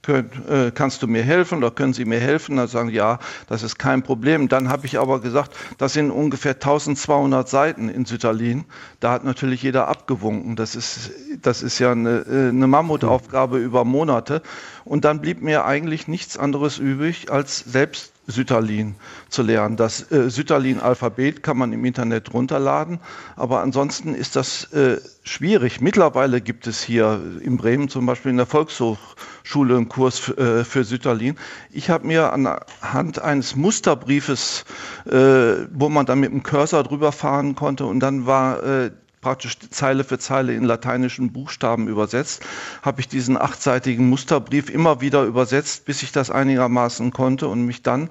Könnt, 0.04 0.34
äh, 0.50 0.72
kannst 0.72 1.04
du 1.04 1.08
mir 1.08 1.22
helfen 1.22 1.60
oder 1.60 1.70
können 1.70 1.94
Sie 1.94 2.06
mir 2.06 2.20
helfen? 2.20 2.58
Dann 2.58 2.68
sagen, 2.68 2.90
ja, 2.90 3.20
das 3.48 3.62
ist 3.62 3.78
kein 3.78 4.02
Problem. 4.02 4.48
Dann 4.48 4.70
habe 4.70 4.88
ich 4.88 4.98
aber 4.98 5.20
gesagt, 5.20 5.56
das 5.78 5.94
sind 5.94 6.10
ungefähr 6.10 6.54
1200 6.54 7.48
Seiten 7.48 7.88
in 7.88 8.06
Sütterlin. 8.06 8.66
Da 9.00 9.12
hat 9.12 9.24
natürlich 9.24 9.62
jeder 9.62 9.88
abgewunken. 9.88 10.56
Das 10.56 10.76
ist, 10.76 11.12
das 11.42 11.62
ist 11.62 11.78
ja 11.78 11.92
eine, 11.92 12.26
äh, 12.28 12.50
eine 12.50 12.66
Mammutaufgabe 12.66 13.60
über 13.60 13.86
Monate. 13.86 14.42
Und 14.86 15.06
dann 15.06 15.22
blieb 15.22 15.44
mir 15.44 15.66
eigentlich 15.66 16.08
nichts 16.08 16.36
anderes 16.36 16.80
übrig, 16.80 17.32
als 17.32 17.60
selbst 17.60 18.12
Sütterlin 18.28 18.96
zu 19.30 19.42
lernen. 19.42 19.78
Das 19.78 20.12
äh, 20.12 20.30
Sütterlin-Alphabet 20.30 21.44
kann 21.44 21.58
man 21.58 21.74
im 21.74 21.86
Internet 21.86 22.34
runterladen, 22.34 23.00
aber 23.36 23.62
ansonsten 23.62 24.16
ist 24.16 24.36
das 24.36 24.72
äh, 24.74 24.98
schwierig. 25.24 25.82
Mittlerweile 25.82 26.42
gibt 26.42 26.68
es 26.68 26.82
hier 26.82 27.22
in 27.42 27.58
Bremen 27.58 27.90
zum 27.90 28.06
Beispiel 28.06 28.32
in 28.32 28.38
der 28.38 28.46
Volkshochschule 28.46 29.76
einen 29.76 29.90
Kurs 29.90 30.30
äh, 30.30 30.64
für 30.64 30.84
Sütterlin. 30.84 31.36
Ich 31.72 31.90
habe 31.90 32.08
mir 32.08 32.32
anhand 32.34 33.20
eines 33.20 33.56
Musterbriefes, 33.56 34.66
äh, 35.06 35.66
wo 35.72 35.90
man 35.90 36.06
dann 36.06 36.20
mit 36.20 36.32
dem 36.32 36.44
Cursor 36.44 36.84
drüber 36.84 37.12
fahren 37.12 37.56
konnte 37.56 37.86
und 37.86 38.00
dann 38.00 38.26
war 38.26 38.64
äh, 38.64 38.92
praktisch 39.22 39.58
Zeile 39.70 40.04
für 40.04 40.20
Zeile 40.20 40.54
in 40.54 40.64
lateinischen 40.64 41.32
Buchstaben 41.32 41.88
übersetzt, 41.88 42.44
habe 42.82 43.02
ich 43.02 43.08
diesen 43.08 43.38
achtseitigen 43.38 44.10
Musterbrief 44.10 44.70
immer 44.70 45.00
wieder 45.00 45.24
übersetzt, 45.24 45.86
bis 45.86 46.04
ich 46.04 46.12
das 46.12 46.32
einigermaßen 46.32 47.12
konnte 47.12 47.48
und 47.48 47.66
mich 47.66 47.84
dann 47.84 48.10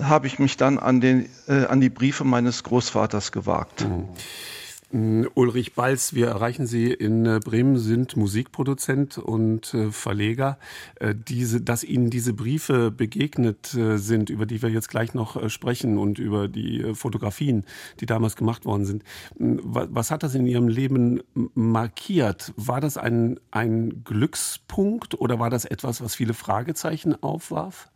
habe 0.00 0.26
ich 0.26 0.38
mich 0.38 0.56
dann 0.56 0.78
an, 0.78 1.00
den, 1.00 1.28
äh, 1.48 1.66
an 1.66 1.80
die 1.80 1.90
Briefe 1.90 2.24
meines 2.24 2.62
Großvaters 2.62 3.32
gewagt. 3.32 3.86
Mhm. 3.86 4.08
Mm, 4.92 5.24
Ulrich 5.34 5.74
Balz, 5.74 6.12
wir 6.12 6.28
erreichen 6.28 6.66
Sie 6.66 6.92
in 6.92 7.24
äh, 7.24 7.40
Bremen, 7.42 7.78
sind 7.78 8.14
Musikproduzent 8.14 9.16
und 9.16 9.72
äh, 9.72 9.90
Verleger. 9.90 10.58
Äh, 10.96 11.14
diese, 11.16 11.62
dass 11.62 11.82
Ihnen 11.82 12.10
diese 12.10 12.34
Briefe 12.34 12.90
begegnet 12.90 13.68
sind, 13.72 14.28
über 14.28 14.44
die 14.44 14.60
wir 14.60 14.68
jetzt 14.68 14.88
gleich 14.88 15.14
noch 15.14 15.48
sprechen 15.48 15.96
und 15.96 16.18
über 16.18 16.46
die 16.46 16.94
Fotografien, 16.94 17.64
die 18.00 18.06
damals 18.06 18.36
gemacht 18.36 18.66
worden 18.66 18.84
sind. 18.84 19.02
Mm, 19.38 19.58
was 19.62 20.10
hat 20.10 20.22
das 20.22 20.34
in 20.34 20.46
Ihrem 20.46 20.68
Leben 20.68 21.22
markiert? 21.54 22.52
War 22.56 22.80
das 22.82 22.98
ein, 22.98 23.40
ein 23.50 24.04
Glückspunkt 24.04 25.18
oder 25.18 25.38
war 25.38 25.48
das 25.48 25.64
etwas, 25.64 26.02
was 26.02 26.14
viele 26.14 26.34
Fragezeichen 26.34 27.20
aufwarf? 27.22 27.91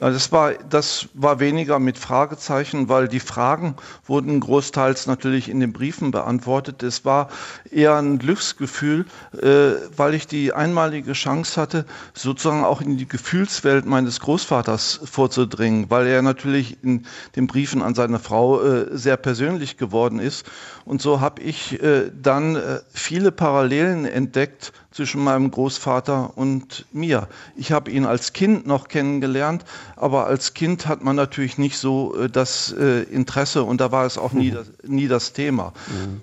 Das 0.00 0.30
war, 0.30 0.52
das 0.54 1.08
war 1.14 1.40
weniger 1.40 1.80
mit 1.80 1.98
Fragezeichen, 1.98 2.88
weil 2.88 3.08
die 3.08 3.18
Fragen 3.18 3.74
wurden 4.06 4.38
großteils 4.38 5.08
natürlich 5.08 5.48
in 5.48 5.58
den 5.58 5.72
Briefen 5.72 6.12
beantwortet. 6.12 6.84
Es 6.84 7.04
war 7.04 7.28
eher 7.68 7.96
ein 7.96 8.20
Glücksgefühl, 8.20 9.06
äh, 9.32 9.72
weil 9.96 10.14
ich 10.14 10.28
die 10.28 10.52
einmalige 10.52 11.14
Chance 11.14 11.60
hatte, 11.60 11.84
sozusagen 12.14 12.64
auch 12.64 12.80
in 12.80 12.96
die 12.96 13.08
Gefühlswelt 13.08 13.86
meines 13.86 14.20
Großvaters 14.20 15.00
vorzudringen, 15.02 15.90
weil 15.90 16.06
er 16.06 16.22
natürlich 16.22 16.78
in 16.84 17.04
den 17.34 17.48
Briefen 17.48 17.82
an 17.82 17.96
seine 17.96 18.20
Frau 18.20 18.62
äh, 18.62 18.96
sehr 18.96 19.16
persönlich 19.16 19.78
geworden 19.78 20.20
ist. 20.20 20.46
Und 20.84 21.02
so 21.02 21.20
habe 21.20 21.42
ich 21.42 21.82
äh, 21.82 22.12
dann 22.14 22.56
viele 22.92 23.32
Parallelen 23.32 24.04
entdeckt 24.04 24.72
zwischen 24.98 25.22
meinem 25.22 25.52
Großvater 25.52 26.36
und 26.36 26.84
mir. 26.90 27.28
Ich 27.54 27.70
habe 27.70 27.88
ihn 27.88 28.04
als 28.04 28.32
Kind 28.32 28.66
noch 28.66 28.88
kennengelernt, 28.88 29.64
aber 29.94 30.26
als 30.26 30.54
Kind 30.54 30.88
hat 30.88 31.04
man 31.04 31.14
natürlich 31.14 31.56
nicht 31.56 31.78
so 31.78 32.16
äh, 32.16 32.28
das 32.28 32.72
äh, 32.72 33.02
Interesse 33.04 33.62
und 33.62 33.80
da 33.80 33.92
war 33.92 34.06
es 34.06 34.18
auch 34.18 34.32
nie, 34.32 34.50
das, 34.50 34.66
nie 34.82 35.06
das 35.06 35.32
Thema. 35.34 35.72
Mhm. 35.86 36.20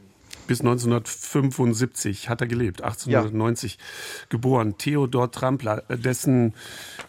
Bis 0.47 0.61
1975 0.61 2.29
hat 2.29 2.41
er 2.41 2.47
gelebt, 2.47 2.83
1890 2.83 3.73
ja. 3.73 3.79
geboren. 4.29 4.77
Theodor 4.77 5.31
Trampler, 5.31 5.83
dessen, 5.89 6.53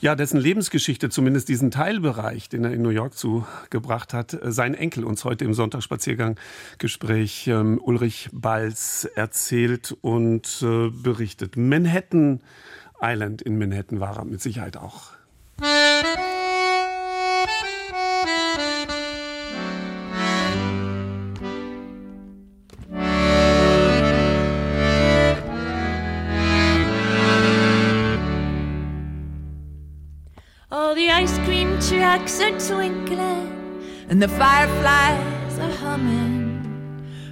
ja, 0.01 0.14
dessen 0.14 0.41
Lebensgeschichte, 0.41 1.11
zumindest 1.11 1.49
diesen 1.49 1.70
Teilbereich, 1.70 2.49
den 2.49 2.64
er 2.64 2.72
in 2.72 2.82
New 2.82 2.91
York 2.91 3.14
zugebracht 3.14 4.14
hat, 4.14 4.39
sein 4.43 4.74
Enkel 4.74 5.05
uns 5.05 5.24
heute 5.24 5.45
im 5.45 5.55
Sonntagsspaziergang-Gespräch 5.55 7.49
ähm, 7.49 7.80
Ulrich 7.82 8.30
Balz 8.32 9.09
erzählt 9.14 9.97
und 10.01 10.62
äh, 10.62 10.89
berichtet. 10.91 11.57
Manhattan 11.57 12.41
Island 13.01 13.43
in 13.43 13.59
Manhattan 13.59 14.01
war 14.01 14.16
er 14.16 14.24
mit 14.24 14.41
Sicherheit 14.41 14.76
auch. 14.76 15.11
Trucks 31.80 32.40
are 32.40 32.58
twinkling 32.58 33.84
and 34.08 34.22
the 34.22 34.28
fireflies 34.28 35.58
are 35.58 35.70
humming. 35.70 36.44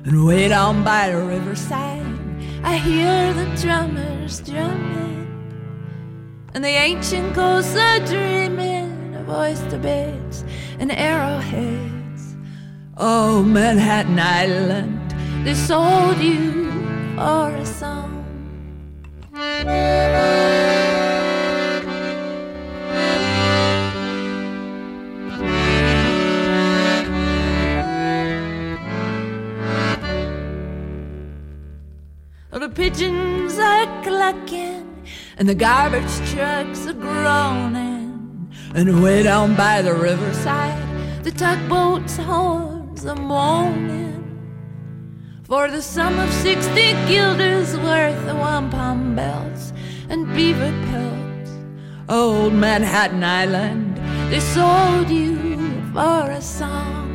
And 0.05 0.27
way 0.27 0.49
down 0.49 0.85
by 0.85 1.11
the 1.11 1.19
riverside, 1.19 2.05
I 2.63 2.77
hear 2.77 3.33
the 3.33 3.47
drummers 3.57 4.41
drumming. 4.41 5.27
And 6.53 6.63
the 6.65 6.69
ancient 6.69 7.35
ghosts 7.35 7.77
are 7.77 8.01
dreaming 8.01 9.15
of 9.15 9.29
oyster 9.31 9.79
beds 9.79 10.45
and 10.79 10.93
arrowheads. 10.93 12.37
Oh, 12.97 13.43
Manhattan 13.43 14.19
Island, 14.19 15.15
they 15.45 15.55
sold 15.55 16.19
you 16.19 16.65
for 17.17 17.51
a 17.51 17.67
song. 17.67 18.11
The 32.65 32.71
pigeons 32.71 33.59
are 33.59 34.03
clucking 34.03 35.07
and 35.37 35.47
the 35.47 35.55
garbage 35.55 36.17
trucks 36.31 36.87
are 36.87 36.95
groaning. 36.95 38.51
And 38.75 39.03
way 39.03 39.23
down 39.23 39.55
by 39.55 39.83
the 39.83 39.93
riverside, 39.93 40.83
the 41.25 41.31
tugboat's 41.31 42.17
horns 42.17 43.05
are 43.05 43.17
moaning. 43.17 44.25
For 45.43 45.71
the 45.71 45.83
sum 45.83 46.19
of 46.19 46.33
sixty 46.33 46.93
guilders 47.07 47.77
worth 47.77 48.27
of 48.27 48.39
wampum 48.39 49.15
belts 49.15 49.75
and 50.09 50.35
beaver 50.35 50.73
pelts, 50.89 51.51
old 52.09 52.55
Manhattan 52.55 53.23
Island, 53.23 53.99
they 54.33 54.41
sold 54.41 55.11
you 55.11 55.37
for 55.93 56.31
a 56.31 56.41
song. 56.41 57.13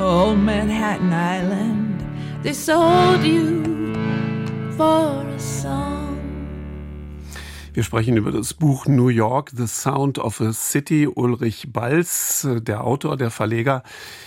Old 0.00 0.38
Manhattan 0.38 1.12
Island. 1.12 2.02
They 2.42 2.54
sold 2.54 3.22
you 3.22 3.62
for 4.76 5.26
a 5.26 5.38
song. 5.38 5.89
Wir 7.72 7.84
sprechen 7.84 8.16
über 8.16 8.32
das 8.32 8.52
Buch 8.52 8.86
New 8.86 9.08
York, 9.08 9.52
The 9.56 9.68
Sound 9.68 10.18
of 10.18 10.40
a 10.40 10.52
City. 10.52 11.06
Ulrich 11.06 11.72
Balz, 11.72 12.44
der 12.62 12.84
Autor, 12.84 13.16
der 13.16 13.30
Verleger, 13.30 13.84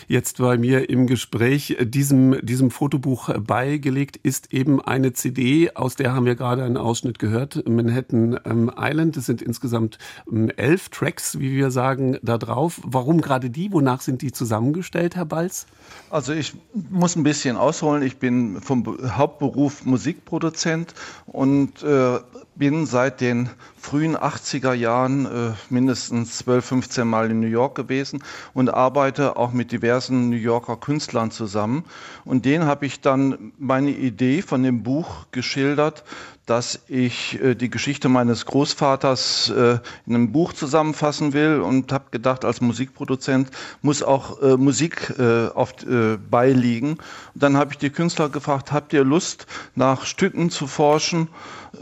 jetzt 0.07 0.37
bei 0.37 0.57
mir 0.57 0.89
im 0.89 1.07
Gespräch. 1.07 1.75
Diesem, 1.81 2.37
diesem 2.41 2.71
Fotobuch 2.71 3.37
beigelegt 3.37 4.15
ist 4.15 4.53
eben 4.53 4.79
eine 4.79 5.11
CD, 5.11 5.71
aus 5.75 5.97
der 5.97 6.13
haben 6.13 6.25
wir 6.25 6.35
gerade 6.35 6.63
einen 6.63 6.77
Ausschnitt 6.77 7.19
gehört, 7.19 7.67
Manhattan 7.67 8.39
ähm, 8.45 8.71
Island. 8.77 9.17
Es 9.17 9.25
sind 9.25 9.41
insgesamt 9.41 9.97
ähm, 10.31 10.49
elf 10.55 10.87
Tracks, 10.87 11.37
wie 11.37 11.53
wir 11.53 11.69
sagen, 11.69 12.17
da 12.21 12.37
drauf. 12.37 12.79
Warum 12.85 13.19
gerade 13.19 13.49
die? 13.49 13.73
Wonach 13.73 13.99
sind 13.99 14.21
die 14.21 14.31
zusammengestellt, 14.31 15.17
Herr 15.17 15.25
Balz? 15.25 15.65
Also 16.09 16.31
ich 16.31 16.53
muss 16.71 17.17
ein 17.17 17.23
bisschen 17.23 17.57
ausholen. 17.57 18.03
Ich 18.03 18.17
bin 18.17 18.61
vom 18.61 18.85
Hauptberuf 19.17 19.83
Musikproduzent 19.83 20.93
und 21.25 21.83
äh, 21.83 22.19
bin 22.55 22.85
seit 22.85 23.21
den 23.21 23.49
frühen 23.77 24.15
80er 24.15 24.73
Jahren 24.73 25.25
äh, 25.25 25.51
mindestens 25.69 26.37
12, 26.37 26.65
15 26.65 27.07
Mal 27.07 27.31
in 27.31 27.39
New 27.39 27.47
York 27.47 27.75
gewesen 27.75 28.23
und 28.53 28.69
arbeite 28.69 29.37
auch 29.37 29.51
mit 29.51 29.71
diversen 29.71 30.29
New 30.29 30.35
Yorker 30.35 30.77
Künstlern 30.77 31.31
zusammen. 31.31 31.83
Und 32.25 32.45
denen 32.45 32.65
habe 32.65 32.85
ich 32.85 33.01
dann 33.01 33.53
meine 33.57 33.91
Idee 33.91 34.41
von 34.41 34.63
dem 34.63 34.83
Buch 34.83 35.25
geschildert, 35.31 36.03
dass 36.45 36.81
ich 36.87 37.41
äh, 37.41 37.55
die 37.55 37.69
Geschichte 37.69 38.09
meines 38.09 38.45
Großvaters 38.45 39.49
äh, 39.49 39.79
in 40.05 40.15
einem 40.15 40.31
Buch 40.31 40.53
zusammenfassen 40.53 41.33
will 41.33 41.61
und 41.61 41.91
habe 41.91 42.05
gedacht, 42.11 42.43
als 42.43 42.59
Musikproduzent 42.59 43.49
muss 43.81 44.03
auch 44.03 44.41
äh, 44.41 44.57
Musik 44.57 45.13
äh, 45.17 45.47
oft 45.47 45.83
äh, 45.83 46.17
beiliegen. 46.17 46.97
Und 47.33 47.43
dann 47.43 47.55
habe 47.55 47.71
ich 47.71 47.77
die 47.77 47.89
Künstler 47.89 48.29
gefragt, 48.29 48.71
habt 48.71 48.93
ihr 48.93 49.03
Lust, 49.03 49.47
nach 49.75 50.05
Stücken 50.05 50.49
zu 50.49 50.67
forschen, 50.67 51.29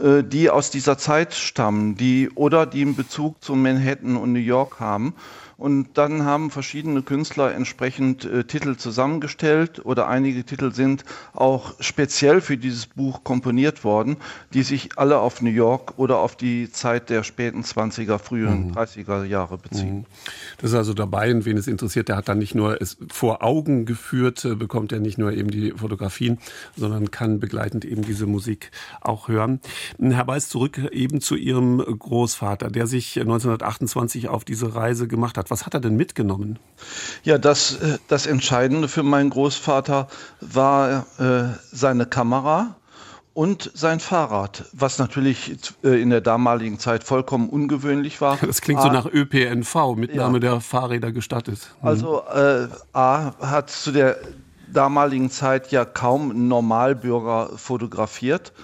äh, 0.00 0.22
die 0.22 0.48
aus 0.48 0.70
dieser 0.70 0.96
Zeit 0.96 1.34
stammen, 1.34 1.96
die 1.96 2.30
oder 2.34 2.64
die 2.66 2.82
einen 2.82 2.94
Bezug 2.94 3.42
zu 3.42 3.54
Manhattan 3.54 4.16
und 4.16 4.32
New 4.32 4.38
York 4.38 4.78
haben? 4.78 5.14
Und 5.62 5.90
dann 5.94 6.24
haben 6.24 6.50
verschiedene 6.50 7.02
Künstler 7.02 7.54
entsprechend 7.54 8.24
äh, 8.24 8.42
Titel 8.42 8.74
zusammengestellt 8.74 9.86
oder 9.86 10.08
einige 10.08 10.42
Titel 10.42 10.72
sind 10.72 11.04
auch 11.34 11.74
speziell 11.78 12.40
für 12.40 12.56
dieses 12.56 12.86
Buch 12.86 13.22
komponiert 13.22 13.84
worden, 13.84 14.16
die 14.54 14.64
sich 14.64 14.98
alle 14.98 15.20
auf 15.20 15.40
New 15.40 15.50
York 15.50 15.94
oder 15.98 16.18
auf 16.18 16.34
die 16.34 16.72
Zeit 16.72 17.10
der 17.10 17.22
späten 17.22 17.62
20er, 17.62 18.18
frühen 18.18 18.70
mhm. 18.70 18.72
30er 18.72 19.22
Jahre 19.22 19.56
beziehen. 19.56 19.98
Mhm. 19.98 20.06
Das 20.58 20.72
ist 20.72 20.76
also 20.76 20.94
dabei 20.94 21.32
und 21.32 21.44
wen 21.44 21.56
es 21.56 21.68
interessiert, 21.68 22.08
der 22.08 22.16
hat 22.16 22.28
dann 22.28 22.38
nicht 22.38 22.56
nur 22.56 22.82
es 22.82 22.96
vor 23.12 23.44
Augen 23.44 23.86
geführt, 23.86 24.44
äh, 24.44 24.56
bekommt 24.56 24.90
er 24.90 24.98
nicht 24.98 25.16
nur 25.16 25.32
eben 25.32 25.52
die 25.52 25.70
Fotografien, 25.70 26.38
sondern 26.76 27.12
kann 27.12 27.38
begleitend 27.38 27.84
eben 27.84 28.02
diese 28.02 28.26
Musik 28.26 28.72
auch 29.00 29.28
hören. 29.28 29.60
Herr 30.00 30.26
Weiß, 30.26 30.48
zurück 30.48 30.78
eben 30.90 31.20
zu 31.20 31.36
Ihrem 31.36 31.78
Großvater, 31.78 32.68
der 32.68 32.88
sich 32.88 33.20
1928 33.20 34.28
auf 34.28 34.44
diese 34.44 34.74
Reise 34.74 35.06
gemacht 35.06 35.38
hat. 35.38 35.51
Was 35.52 35.66
hat 35.66 35.74
er 35.74 35.80
denn 35.80 35.96
mitgenommen? 35.96 36.58
Ja, 37.24 37.36
das, 37.36 37.74
äh, 37.74 37.98
das 38.08 38.24
Entscheidende 38.24 38.88
für 38.88 39.02
meinen 39.02 39.28
Großvater 39.28 40.08
war 40.40 41.04
äh, 41.18 41.58
seine 41.70 42.06
Kamera 42.06 42.76
und 43.34 43.70
sein 43.74 44.00
Fahrrad, 44.00 44.64
was 44.72 44.98
natürlich 44.98 45.58
äh, 45.84 46.00
in 46.00 46.08
der 46.08 46.22
damaligen 46.22 46.78
Zeit 46.78 47.04
vollkommen 47.04 47.50
ungewöhnlich 47.50 48.22
war. 48.22 48.38
Das 48.38 48.62
klingt 48.62 48.80
A, 48.80 48.84
so 48.84 48.88
nach 48.88 49.04
ÖPNV, 49.04 49.94
Mitnahme 49.94 50.38
ja. 50.38 50.40
der 50.40 50.60
Fahrräder 50.62 51.12
gestattet. 51.12 51.58
Mhm. 51.82 51.86
Also 51.86 52.22
äh, 52.32 52.68
A 52.94 53.34
hat 53.38 53.68
zu 53.68 53.92
der 53.92 54.16
damaligen 54.72 55.30
Zeit 55.30 55.70
ja 55.70 55.84
kaum 55.84 56.48
Normalbürger 56.48 57.50
fotografiert 57.56 58.54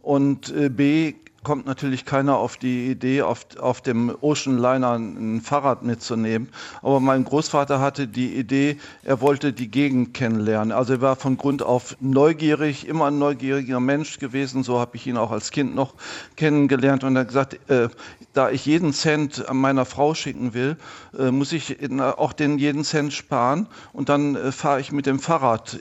und 0.00 0.54
äh, 0.54 0.68
B 0.68 1.14
kommt 1.46 1.64
natürlich 1.64 2.04
keiner 2.04 2.38
auf 2.38 2.56
die 2.56 2.90
Idee, 2.90 3.22
auf, 3.22 3.46
auf 3.60 3.80
dem 3.80 4.12
Ocean 4.20 4.58
Liner 4.58 4.94
ein 4.96 5.40
Fahrrad 5.40 5.84
mitzunehmen. 5.84 6.48
Aber 6.82 6.98
mein 6.98 7.22
Großvater 7.22 7.78
hatte 7.80 8.08
die 8.08 8.34
Idee, 8.34 8.78
er 9.04 9.20
wollte 9.20 9.52
die 9.52 9.70
Gegend 9.70 10.12
kennenlernen. 10.12 10.72
Also 10.72 10.94
er 10.94 11.02
war 11.02 11.14
von 11.14 11.36
Grund 11.36 11.62
auf 11.62 11.96
neugierig, 12.00 12.88
immer 12.88 13.06
ein 13.12 13.20
neugieriger 13.20 13.78
Mensch 13.78 14.18
gewesen. 14.18 14.64
So 14.64 14.80
habe 14.80 14.96
ich 14.96 15.06
ihn 15.06 15.16
auch 15.16 15.30
als 15.30 15.52
Kind 15.52 15.76
noch 15.76 15.94
kennengelernt. 16.34 17.04
Und 17.04 17.14
er 17.14 17.20
hat 17.20 17.28
gesagt, 17.28 17.70
äh, 17.70 17.90
da 18.32 18.50
ich 18.50 18.66
jeden 18.66 18.92
Cent 18.92 19.48
an 19.48 19.58
meiner 19.58 19.84
Frau 19.84 20.14
schicken 20.14 20.52
will, 20.52 20.76
äh, 21.16 21.30
muss 21.30 21.52
ich 21.52 21.76
auch 21.92 22.32
den 22.32 22.58
jeden 22.58 22.82
Cent 22.82 23.12
sparen. 23.12 23.68
Und 23.92 24.08
dann 24.08 24.34
äh, 24.34 24.50
fahre 24.50 24.80
ich 24.80 24.90
mit 24.90 25.06
dem 25.06 25.20
Fahrrad 25.20 25.78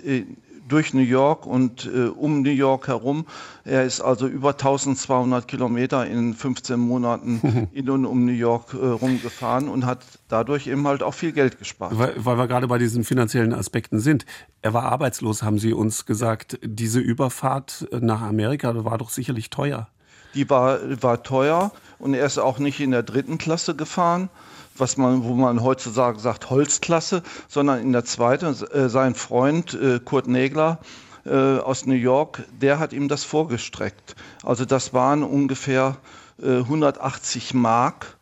durch 0.68 0.94
New 0.94 1.02
York 1.02 1.46
und 1.46 1.86
äh, 1.86 2.08
um 2.08 2.42
New 2.42 2.52
York 2.52 2.88
herum. 2.88 3.26
Er 3.64 3.84
ist 3.84 4.02
also 4.02 4.28
über 4.28 4.52
1200 4.52 5.48
Kilometer 5.48 6.06
in 6.06 6.34
15 6.34 6.80
Monaten 6.80 7.70
in 7.74 7.90
und 7.90 8.06
um 8.06 8.26
New 8.26 8.32
York 8.32 8.74
äh, 8.74 8.78
rumgefahren 8.78 9.70
und 9.70 9.86
hat 9.86 10.00
dadurch 10.28 10.68
eben 10.68 10.88
halt 10.88 11.04
auch 11.04 11.14
viel 11.14 11.32
Geld 11.32 11.60
gespart. 11.60 11.98
Weil, 11.98 12.14
weil 12.18 12.38
wir 12.38 12.48
gerade 12.48 12.68
bei 12.68 12.78
diesen 12.78 13.04
finanziellen 13.04 13.54
Aspekten 13.54 14.00
sind. 14.00 14.26
Er 14.62 14.74
war 14.74 14.84
arbeitslos, 14.84 15.44
haben 15.44 15.60
Sie 15.60 15.74
uns 15.74 16.06
gesagt. 16.06 16.60
Diese 16.64 17.00
Überfahrt 17.00 17.88
nach 17.92 18.22
Amerika 18.22 18.84
war 18.84 18.98
doch 18.98 19.10
sicherlich 19.10 19.50
teuer. 19.50 19.88
Die 20.34 20.50
war, 20.50 20.80
war 21.02 21.24
teuer 21.24 21.72
und 22.00 22.14
er 22.14 22.26
ist 22.26 22.40
auch 22.40 22.60
nicht 22.60 22.80
in 22.82 22.92
der 22.92 23.04
dritten 23.04 23.38
Klasse 23.38 23.76
gefahren 23.76 24.30
was 24.78 24.98
man, 24.98 25.24
wo 25.24 25.34
man 25.34 25.64
heutzutage 25.64 26.20
sagt 26.20 26.50
Holzklasse, 26.50 27.24
sondern 27.48 27.82
in 27.82 27.92
der 27.92 28.06
zweiten. 28.06 28.56
Äh, 28.72 28.90
sein 28.90 29.16
Freund 29.16 29.74
äh, 29.74 30.00
Kurt 30.00 30.28
Nägler 30.28 30.80
äh, 31.26 31.58
aus 31.58 31.86
New 31.86 31.94
York, 31.96 32.44
der 32.62 32.80
hat 32.80 32.94
ihm 32.94 33.08
das 33.08 33.24
vorgestreckt. 33.24 34.16
Also 34.44 34.66
das 34.66 34.94
waren 34.94 35.24
ungefähr 35.24 35.98
180 36.42 37.54
Mark 37.54 38.06
Äh, 38.06 38.15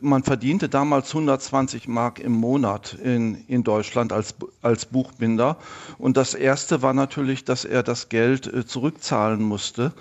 man 0.00 0.22
verdiente 0.22 0.68
damals 0.68 1.08
120 1.08 1.86
Mark 1.86 2.18
im 2.18 2.32
Monat 2.32 2.94
in, 2.94 3.44
in 3.48 3.64
Deutschland 3.64 4.12
als, 4.12 4.34
als 4.62 4.86
Buchbinder. 4.86 5.58
Und 5.98 6.16
das 6.16 6.34
Erste 6.34 6.80
war 6.82 6.94
natürlich, 6.94 7.44
dass 7.44 7.64
er 7.64 7.82
das 7.82 8.08
Geld 8.08 8.46
äh, 8.46 8.66
zurückzahlen 8.66 9.42
musste 9.42 9.92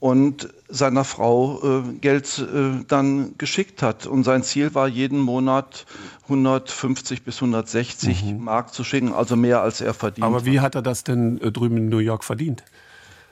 und 0.00 0.48
seiner 0.68 1.04
Frau 1.04 1.80
äh, 1.80 1.92
Geld 2.00 2.38
äh, 2.38 2.84
dann 2.86 3.34
geschickt 3.36 3.82
hat. 3.82 4.06
Und 4.06 4.24
sein 4.24 4.42
Ziel 4.42 4.74
war, 4.74 4.86
jeden 4.86 5.18
Monat 5.18 5.86
150 6.24 7.22
bis 7.22 7.36
160 7.36 8.24
mhm. 8.24 8.44
Mark 8.44 8.72
zu 8.72 8.84
schicken, 8.84 9.12
also 9.12 9.36
mehr 9.36 9.60
als 9.60 9.80
er 9.80 9.94
verdient. 9.94 10.26
Aber 10.26 10.44
wie 10.44 10.60
hat 10.60 10.74
er 10.74 10.82
das 10.82 11.04
denn 11.04 11.40
äh, 11.40 11.50
drüben 11.50 11.76
in 11.76 11.88
New 11.88 11.98
York 11.98 12.24
verdient? 12.24 12.62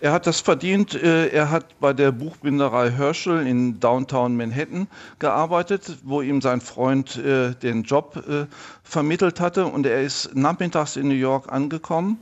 Er 0.01 0.12
hat 0.12 0.26
das 0.26 0.40
verdient. 0.40 0.94
Äh, 0.94 1.28
er 1.28 1.51
hat 1.51 1.80
bei 1.80 1.94
der 1.94 2.12
Buchbinderei 2.12 2.90
Herschel 2.90 3.47
in 3.47 3.80
Downtown 3.80 4.36
Manhattan 4.36 4.88
gearbeitet, 5.18 5.99
wo 6.05 6.20
ihm 6.20 6.42
sein 6.42 6.61
Freund 6.61 7.16
äh, 7.16 7.55
den 7.55 7.82
Job 7.84 8.22
äh, 8.28 8.47
vermittelt 8.82 9.40
hatte. 9.40 9.66
Und 9.66 9.86
er 9.86 10.03
ist 10.03 10.34
nachmittags 10.34 10.97
in 10.97 11.09
New 11.09 11.14
York 11.14 11.51
angekommen. 11.51 12.18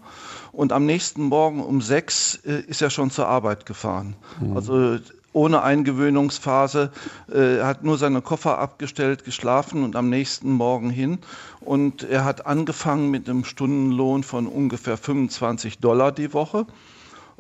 Und 0.53 0.73
am 0.73 0.87
nächsten 0.87 1.25
Morgen 1.25 1.65
um 1.65 1.81
sechs 1.81 2.37
ist 2.37 2.81
er 2.81 2.91
schon 2.91 3.11
zur 3.11 3.27
Arbeit 3.27 3.67
gefahren. 3.67 4.15
Mhm. 4.41 4.57
Also 4.57 4.99
ohne 5.33 5.65
Eingewöhnungsphase, 5.65 6.93
er 7.27 7.67
hat 7.67 7.83
nur 7.83 7.99
seine 7.99 8.23
Koffer 8.23 8.59
abgestellt, 8.61 9.25
geschlafen 9.25 9.83
und 9.83 9.97
am 9.97 10.09
nächsten 10.11 10.53
Morgen 10.53 10.91
hin. 10.91 11.19
Und 11.59 12.05
er 12.05 12.25
hat 12.25 12.47
angefangen 12.47 13.11
mit 13.11 13.29
einem 13.29 13.45
Stundenlohn 13.45 14.23
von 14.23 14.47
ungefähr 14.47 14.97
25 14.97 15.81
Dollar 15.81 16.13
die 16.13 16.33
Woche. 16.33 16.67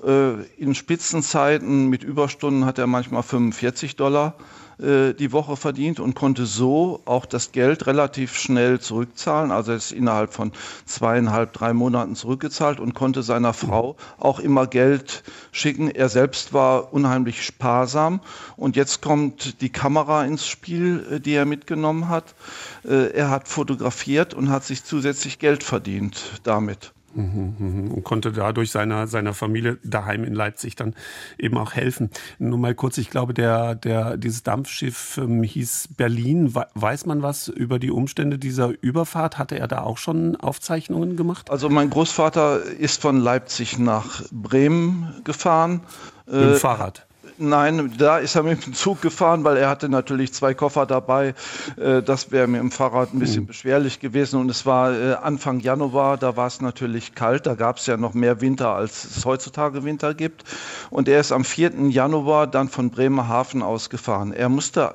Äh, 0.02 0.42
in 0.56 0.74
Spitzenzeiten 0.74 1.88
mit 1.88 2.02
Überstunden 2.02 2.64
hat 2.64 2.78
er 2.78 2.86
manchmal 2.86 3.22
45 3.22 3.96
Dollar 3.96 4.34
äh, 4.78 5.14
die 5.14 5.30
Woche 5.30 5.56
verdient 5.56 6.00
und 6.00 6.14
konnte 6.14 6.46
so 6.46 7.00
auch 7.04 7.26
das 7.26 7.52
Geld 7.52 7.86
relativ 7.86 8.36
schnell 8.36 8.80
zurückzahlen. 8.80 9.52
Also 9.52 9.70
er 9.70 9.76
ist 9.76 9.92
innerhalb 9.92 10.32
von 10.32 10.52
zweieinhalb, 10.84 11.52
drei 11.52 11.72
Monaten 11.72 12.16
zurückgezahlt 12.16 12.80
und 12.80 12.94
konnte 12.94 13.22
seiner 13.22 13.52
Frau 13.52 13.96
auch 14.18 14.40
immer 14.40 14.66
Geld 14.66 15.22
schicken. 15.52 15.90
Er 15.90 16.08
selbst 16.08 16.52
war 16.52 16.92
unheimlich 16.92 17.44
sparsam. 17.44 18.20
Und 18.56 18.74
jetzt 18.74 19.00
kommt 19.00 19.60
die 19.60 19.70
Kamera 19.70 20.24
ins 20.24 20.46
Spiel, 20.46 21.06
äh, 21.08 21.20
die 21.20 21.34
er 21.34 21.44
mitgenommen 21.44 22.08
hat. 22.08 22.34
Er 22.82 23.30
hat 23.30 23.48
fotografiert 23.48 24.34
und 24.34 24.50
hat 24.50 24.64
sich 24.64 24.84
zusätzlich 24.84 25.38
Geld 25.38 25.62
verdient 25.62 26.40
damit. 26.42 26.92
Mhm, 27.14 27.54
mhm. 27.58 27.90
Und 27.90 28.04
konnte 28.04 28.32
dadurch 28.32 28.70
seiner, 28.70 29.06
seiner 29.06 29.34
Familie 29.34 29.78
daheim 29.84 30.24
in 30.24 30.34
Leipzig 30.34 30.76
dann 30.76 30.94
eben 31.38 31.56
auch 31.56 31.72
helfen. 31.72 32.10
Nur 32.38 32.58
mal 32.58 32.74
kurz, 32.74 32.98
ich 32.98 33.10
glaube, 33.10 33.34
der, 33.34 33.74
der, 33.74 34.16
dieses 34.16 34.42
Dampfschiff 34.42 35.18
ähm, 35.18 35.42
hieß 35.42 35.88
Berlin. 35.96 36.54
Weiß 36.74 37.06
man 37.06 37.22
was 37.22 37.48
über 37.48 37.78
die 37.78 37.90
Umstände 37.90 38.38
dieser 38.38 38.72
Überfahrt? 38.80 39.38
Hatte 39.38 39.58
er 39.58 39.68
da 39.68 39.82
auch 39.82 39.98
schon 39.98 40.36
Aufzeichnungen 40.36 41.16
gemacht? 41.16 41.50
Also 41.50 41.68
mein 41.68 41.90
Großvater 41.90 42.62
ist 42.64 43.00
von 43.00 43.18
Leipzig 43.18 43.78
nach 43.78 44.22
Bremen 44.32 45.14
gefahren. 45.24 45.82
Mit 46.26 46.34
dem 46.34 46.52
äh, 46.52 46.56
Fahrrad? 46.56 47.06
Nein, 47.36 47.92
da 47.98 48.18
ist 48.18 48.36
er 48.36 48.44
mit 48.44 48.64
dem 48.64 48.74
Zug 48.74 49.02
gefahren, 49.02 49.42
weil 49.42 49.56
er 49.56 49.68
hatte 49.68 49.88
natürlich 49.88 50.32
zwei 50.32 50.54
Koffer 50.54 50.86
dabei. 50.86 51.34
Äh, 51.76 52.02
das 52.02 52.30
wäre 52.30 52.46
mir 52.46 52.58
im 52.58 52.70
Fahrrad 52.70 53.12
ein 53.12 53.18
bisschen 53.18 53.42
mhm. 53.42 53.48
beschwerlich 53.48 53.98
gewesen. 53.98 54.40
Und 54.40 54.50
es 54.50 54.66
war 54.66 54.92
äh, 54.92 55.14
Anfang 55.14 55.60
Januar, 55.60 56.16
da 56.16 56.36
war 56.36 56.46
es 56.46 56.60
natürlich 56.60 57.14
kalt. 57.14 57.46
Da 57.46 57.54
gab 57.54 57.78
es 57.78 57.86
ja 57.86 57.96
noch 57.96 58.14
mehr 58.14 58.40
Winter, 58.40 58.74
als 58.74 59.04
es 59.04 59.24
heutzutage 59.24 59.84
Winter 59.84 60.14
gibt. 60.14 60.44
Und 60.90 61.08
er 61.08 61.18
ist 61.18 61.32
am 61.32 61.44
4. 61.44 61.88
Januar 61.88 62.46
dann 62.46 62.68
von 62.68 62.90
Bremerhaven 62.90 63.62
aus 63.62 63.90
gefahren. 63.90 64.32
Er 64.32 64.48
musste 64.48 64.94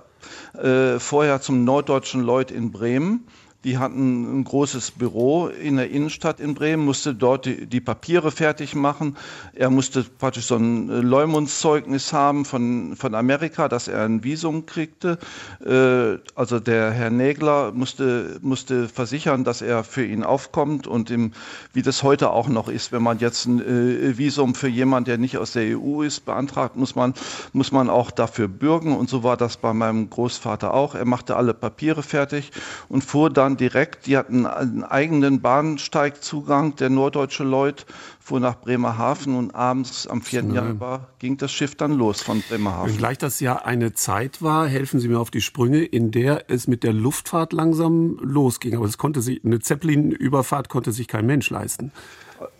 äh, 0.62 1.00
vorher 1.00 1.42
zum 1.42 1.66
Norddeutschen 1.66 2.22
Lloyd 2.22 2.52
in 2.52 2.72
Bremen 2.72 3.28
die 3.66 3.78
hatten 3.78 4.39
ein 4.39 4.43
großes 4.45 4.91
Büro 4.91 5.47
in 5.47 5.76
der 5.76 5.89
Innenstadt 5.89 6.39
in 6.39 6.53
Bremen, 6.53 6.86
musste 6.86 7.14
dort 7.14 7.45
die, 7.45 7.66
die 7.66 7.82
Papiere 7.82 8.32
fertig 8.32 8.74
machen. 8.74 9.18
Er 9.53 9.70
musste 9.70 10.03
praktisch 10.03 10.45
so 10.45 10.55
ein 10.55 10.89
äh, 10.89 11.01
Leumundszeugnis 11.01 12.14
haben 12.14 12.45
von, 12.45 12.95
von 12.95 13.16
Amerika, 13.16 13.68
dass 13.68 13.89
er 13.89 14.05
ein 14.05 14.24
Visum 14.24 14.66
kriegte. 14.66 15.18
Äh, 15.66 16.20
also 16.36 16.62
der 16.62 16.91
Herr 16.91 17.10
Nägler 17.10 17.74
musste, 17.74 18.39
musste 18.41 18.88
versichern, 18.88 19.43
dass 19.43 19.62
er 19.62 19.84
für 19.84 20.05
ihn 20.05 20.24
aufkommt 20.24 20.88
und 20.88 21.12
im, 21.12 21.34
wie 21.74 21.82
das 21.82 22.01
heute 22.01 22.30
auch 22.32 22.47
noch 22.47 22.70
ist, 22.70 22.93
wenn 22.93 23.03
man 23.03 23.20
jetzt 23.20 23.45
ein 23.45 23.60
äh, 23.60 24.18
Visum 24.18 24.55
für 24.55 24.70
jemanden, 24.70 25.05
der 25.05 25.18
nicht 25.18 25.38
aus 25.38 25.51
der 25.51 25.78
EU 25.78 26.01
ist, 26.01 26.22
beantragt, 26.22 26.78
muss 26.78 26.95
man, 26.95 27.14
muss 27.51 27.74
man 27.74 27.89
auch 27.89 28.12
dafür 28.12 28.47
bürgen. 28.47 28.95
Und 28.95 29.10
so 29.10 29.24
war 29.24 29.36
das 29.36 29.57
bei 29.57 29.74
meinem 29.74 30.10
Großvater 30.10 30.74
auch. 30.74 30.95
Er 30.95 31.05
machte 31.05 31.36
alle 31.36 31.53
Papiere 31.53 32.03
fertig 32.03 32.51
und 32.88 33.03
fuhr 33.03 33.30
dann 33.30 33.49
fahren 33.50 33.58
direkt, 33.58 34.06
die 34.06 34.18
hatten 34.18 34.45
einen 34.45 34.84
eigenen 34.84 35.41
Bahnsteigzugang, 35.41 36.76
der 36.76 36.89
norddeutsche 36.89 37.43
Lloyd 37.43 37.86
fuhr 38.20 38.39
nach 38.39 38.60
Bremerhaven 38.62 39.36
und 39.36 39.56
abends 39.56 40.08
am 40.08 40.22
4. 40.22 40.43
Nein. 40.43 40.56
Januar 40.56 41.08
ging 41.20 41.38
das 41.38 41.52
Schiff 41.52 41.76
dann 41.76 41.93
los 41.93 42.22
von 42.22 42.43
Bremerhaven. 42.47 42.95
Gleich 42.97 43.18
das 43.18 43.39
ja 43.39 43.58
eine 43.58 43.93
Zeit 43.93 44.41
war, 44.41 44.68
helfen 44.68 45.00
Sie 45.00 45.08
mir 45.08 45.20
auf 45.20 45.32
die 45.32 45.41
Sprünge, 45.41 45.84
in 45.84 46.12
der 46.12 46.50
es 46.50 46.68
mit 46.68 46.84
der 46.84 46.93
Luftfahrt 46.93 47.54
langsam 47.54 48.20
losging. 48.22 48.76
Aber 48.76 48.86
es 48.86 48.97
konnte 48.97 49.22
sich, 49.22 49.43
eine 49.43 49.60
Zeppelin-Überfahrt 49.60 50.70
konnte 50.70 50.91
sich 50.91 51.08
kein 51.08 51.26
Mensch 51.26 51.50
leisten. 51.50 51.91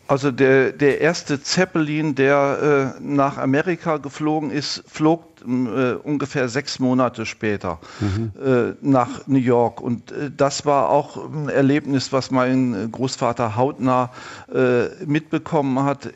Also 0.10 0.32
der, 0.32 0.72
der 0.72 1.02
erste 1.02 1.40
Zeppelin, 1.40 2.16
der 2.16 2.96
äh, 2.98 3.00
nach 3.00 3.38
Amerika 3.38 3.98
geflogen 3.98 4.50
ist, 4.50 4.84
flog 4.88 5.24
äh, 5.46 5.94
ungefähr 5.94 6.50
sechs 6.50 6.80
Monate 6.80 7.28
später 7.28 7.78
mhm. 8.00 8.32
äh, 8.44 8.74
nach 8.82 9.28
New 9.28 9.38
York. 9.38 9.80
Und 9.80 10.12
äh, 10.12 10.32
das 10.36 10.66
war 10.66 10.90
auch 10.90 11.16
ein 11.32 11.48
Erlebnis, 11.48 12.12
was 12.12 12.32
mein 12.32 12.92
Großvater 12.92 13.56
hautnah 13.56 14.10
äh, 14.52 14.88
mitbekommen 15.06 15.84
hat. 15.84 16.10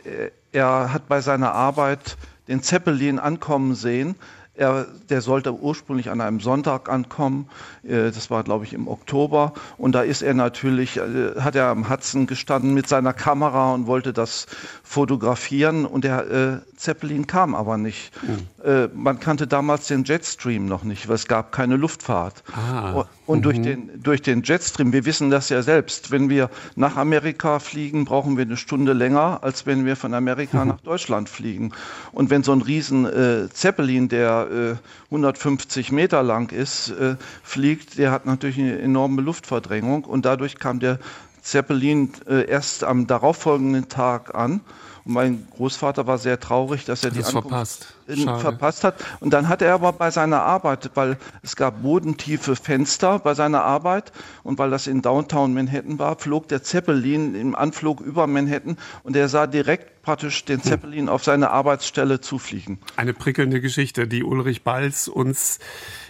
Er 0.51 0.91
hat 0.91 1.07
bei 1.07 1.21
seiner 1.21 1.53
Arbeit 1.53 2.17
den 2.47 2.63
Zeppelin 2.63 3.19
ankommen 3.19 3.75
sehen. 3.75 4.15
Er, 4.55 4.85
der 5.09 5.21
sollte 5.21 5.51
ursprünglich 5.51 6.11
an 6.11 6.21
einem 6.21 6.39
Sonntag 6.39 6.87
ankommen. 6.87 7.49
Äh, 7.83 8.11
das 8.11 8.29
war, 8.29 8.43
glaube 8.43 8.65
ich, 8.65 8.73
im 8.73 8.87
Oktober. 8.87 9.53
Und 9.77 9.93
da 9.93 10.01
ist 10.03 10.21
er 10.21 10.35
natürlich, 10.35 10.97
äh, 10.97 11.39
hat 11.39 11.55
er 11.55 11.67
am 11.67 11.89
Hudson 11.89 12.27
gestanden 12.27 12.73
mit 12.75 12.87
seiner 12.87 13.13
Kamera 13.13 13.73
und 13.73 13.87
wollte 13.87 14.13
das 14.13 14.45
fotografieren. 14.83 15.85
Und 15.85 16.03
der 16.03 16.29
äh, 16.29 16.77
Zeppelin 16.77 17.25
kam 17.25 17.55
aber 17.55 17.77
nicht. 17.77 18.11
Mhm. 18.21 18.63
Äh, 18.63 18.89
man 18.93 19.19
kannte 19.19 19.47
damals 19.47 19.87
den 19.87 20.03
Jetstream 20.03 20.67
noch 20.67 20.83
nicht, 20.83 21.07
weil 21.07 21.15
es 21.15 21.27
gab 21.27 21.51
keine 21.51 21.75
Luftfahrt. 21.75 22.43
Ah. 22.55 23.05
Und 23.25 23.39
mhm. 23.39 23.43
durch, 23.43 23.61
den, 23.61 24.03
durch 24.03 24.21
den 24.21 24.43
Jetstream, 24.43 24.91
wir 24.91 25.05
wissen 25.05 25.29
das 25.29 25.49
ja 25.49 25.61
selbst, 25.61 26.11
wenn 26.11 26.29
wir 26.29 26.49
nach 26.75 26.97
Amerika 26.97 27.59
fliegen, 27.59 28.03
brauchen 28.03 28.35
wir 28.35 28.43
eine 28.43 28.57
Stunde 28.57 28.93
länger, 28.93 29.39
als 29.43 29.65
wenn 29.65 29.85
wir 29.85 29.95
von 29.95 30.13
Amerika 30.13 30.63
mhm. 30.63 30.71
nach 30.71 30.81
Deutschland 30.81 31.29
fliegen. 31.29 31.71
Und 32.11 32.29
wenn 32.29 32.43
so 32.43 32.51
ein 32.51 32.61
riesen 32.61 33.05
äh, 33.05 33.49
Zeppelin, 33.49 34.09
der 34.09 34.77
äh, 35.11 35.13
150 35.13 35.91
Meter 35.91 36.21
lang 36.21 36.51
ist, 36.51 36.89
äh, 36.89 37.15
fliegt, 37.43 37.97
der 37.97 38.11
hat 38.11 38.25
natürlich 38.25 38.59
eine 38.59 38.79
enorme 38.79 39.21
Luftverdrängung 39.21 40.03
und 40.03 40.25
dadurch 40.25 40.59
kam 40.59 40.79
der 40.79 40.99
Zeppelin 41.41 42.11
äh, 42.27 42.45
erst 42.45 42.83
am 42.83 43.07
darauffolgenden 43.07 43.89
Tag 43.89 44.35
an. 44.35 44.61
Und 45.05 45.13
mein 45.13 45.47
Großvater 45.55 46.07
war 46.07 46.17
sehr 46.17 46.39
traurig, 46.39 46.85
dass 46.85 47.03
er 47.03 47.11
das 47.11 47.19
die 47.19 47.35
Ankunft 47.35 47.85
verpasst. 48.07 48.41
verpasst 48.41 48.83
hat. 48.83 48.95
Und 49.19 49.31
dann 49.31 49.49
hat 49.49 49.61
er 49.61 49.73
aber 49.73 49.91
bei 49.93 50.11
seiner 50.11 50.43
Arbeit, 50.43 50.91
weil 50.95 51.17
es 51.41 51.55
gab 51.55 51.81
bodentiefe 51.83 52.55
Fenster 52.55 53.19
bei 53.19 53.33
seiner 53.33 53.63
Arbeit 53.63 54.11
und 54.43 54.57
weil 54.59 54.69
das 54.69 54.87
in 54.87 55.01
Downtown 55.01 55.53
Manhattan 55.53 55.99
war, 55.99 56.17
flog 56.17 56.47
der 56.47 56.63
Zeppelin 56.63 57.35
im 57.35 57.55
Anflug 57.55 57.99
über 58.01 58.27
Manhattan 58.27 58.77
und 59.03 59.15
er 59.15 59.27
sah 59.27 59.47
direkt 59.47 60.03
praktisch 60.03 60.45
den 60.45 60.57
hm. 60.57 60.63
Zeppelin 60.63 61.09
auf 61.09 61.23
seine 61.23 61.49
Arbeitsstelle 61.51 62.21
zufliegen. 62.21 62.79
Eine 62.95 63.13
prickelnde 63.13 63.61
Geschichte, 63.61 64.07
die 64.07 64.23
Ulrich 64.23 64.63
Balz 64.63 65.07
uns 65.07 65.59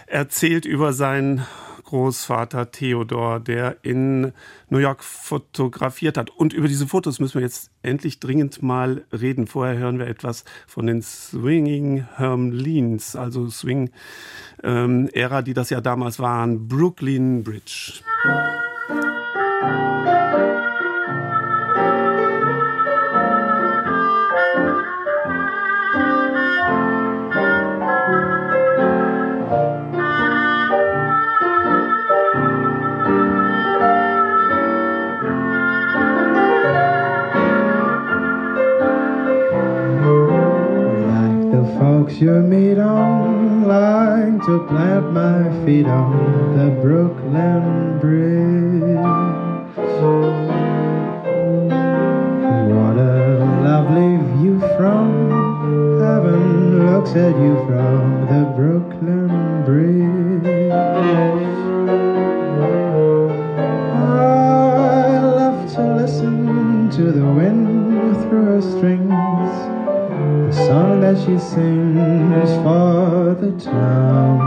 erzählt 0.06 0.64
über 0.64 0.92
sein 0.92 1.46
Großvater 1.84 2.70
Theodor, 2.70 3.40
der 3.40 3.76
in 3.82 4.32
New 4.68 4.78
York 4.78 5.04
fotografiert 5.04 6.16
hat. 6.16 6.30
Und 6.30 6.52
über 6.52 6.68
diese 6.68 6.86
Fotos 6.86 7.20
müssen 7.20 7.34
wir 7.34 7.42
jetzt 7.42 7.70
endlich 7.82 8.20
dringend 8.20 8.62
mal 8.62 9.04
reden. 9.12 9.46
Vorher 9.46 9.76
hören 9.76 9.98
wir 9.98 10.06
etwas 10.06 10.44
von 10.66 10.86
den 10.86 11.02
Swinging 11.02 12.06
Hermlines, 12.16 13.16
also 13.16 13.48
Swing-Ära, 13.48 15.38
ähm, 15.38 15.44
die 15.44 15.54
das 15.54 15.70
ja 15.70 15.80
damals 15.80 16.18
waren. 16.18 16.66
Brooklyn 16.68 17.44
Bridge. 17.44 18.00
Folks 41.84 42.14
you 42.18 42.32
meet 42.40 42.78
on 42.78 43.68
line 43.68 44.40
to 44.40 44.66
plant 44.68 45.12
my 45.12 45.42
feet 45.66 45.84
on 45.84 46.56
the 46.56 46.70
Brooklyn 46.80 47.98
Bridge. 48.00 49.04
What 52.72 52.96
a 52.96 53.36
lovely 53.68 54.12
view 54.32 54.56
from 54.78 55.06
heaven 56.00 56.42
looks 56.86 57.10
at 57.10 57.34
you 57.44 57.54
from 57.66 58.02
the 58.32 58.42
Brooklyn 58.56 59.28
Bridge. 59.66 60.46
I 63.92 65.18
love 65.20 65.60
to 65.74 65.82
listen 66.00 66.88
to 66.96 67.12
the 67.12 67.26
wind 67.26 68.16
through 68.22 68.44
her 68.52 68.62
strings, 68.62 69.03
that 71.04 71.18
she 71.18 71.38
sings 71.38 72.50
for 72.64 73.36
the 73.38 73.52
town. 73.62 74.40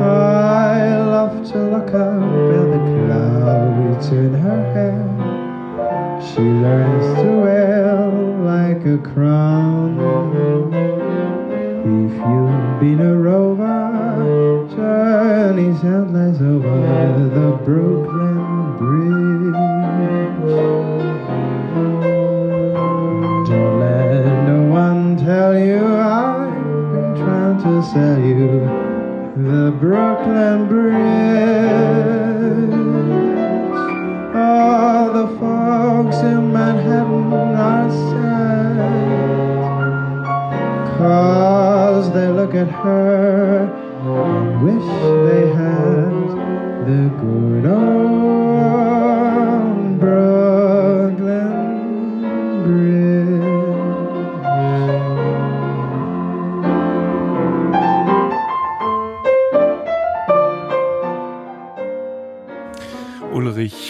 I 0.00 0.98
love 0.98 1.50
to 1.50 1.58
look 1.58 1.88
up 1.88 2.22
at 2.58 2.66
the 2.74 2.80
clouds 2.94 4.08
in 4.08 4.32
her 4.34 4.62
hair. 4.74 5.06
She 6.28 6.42
learns 6.42 7.08
to 7.22 7.30
wear 7.42 8.08
like 8.52 8.86
a 8.86 8.98
crown. 8.98 9.98
If 11.82 12.14
you've 12.28 12.80
been 12.80 13.00
a 13.00 13.16
rover, 13.16 14.68
journey's 14.76 15.82
endless 15.82 16.40
over 16.40 17.30
the 17.34 17.50
Brooklyn 17.64 18.15
the 29.36 29.70
Brooklyn 29.78 30.66
Bridge. 30.66 30.96
All 34.34 35.12
the 35.12 35.28
folks 35.38 36.16
in 36.16 36.52
Manhattan 36.54 37.32
are 37.54 37.90
sad. 37.90 38.96
Cause 40.96 42.10
they 42.14 42.28
look 42.28 42.54
at 42.54 42.68
her 42.68 43.70
and 44.06 44.62
wish 44.64 44.86
they 45.28 45.48
had 45.50 46.12
the 46.86 47.10
good 47.20 47.66
old 47.66 48.05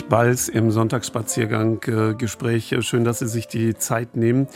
Ulrich 0.07 0.09
Balz 0.09 0.49
im 0.49 0.71
Sonntagsspaziergang 0.71 1.83
äh, 1.85 2.15
Gespräch. 2.15 2.75
Schön, 2.81 3.05
dass 3.05 3.19
Sie 3.19 3.27
sich 3.27 3.49
die 3.49 3.77
Zeit 3.77 4.17
nehmen. 4.17 4.47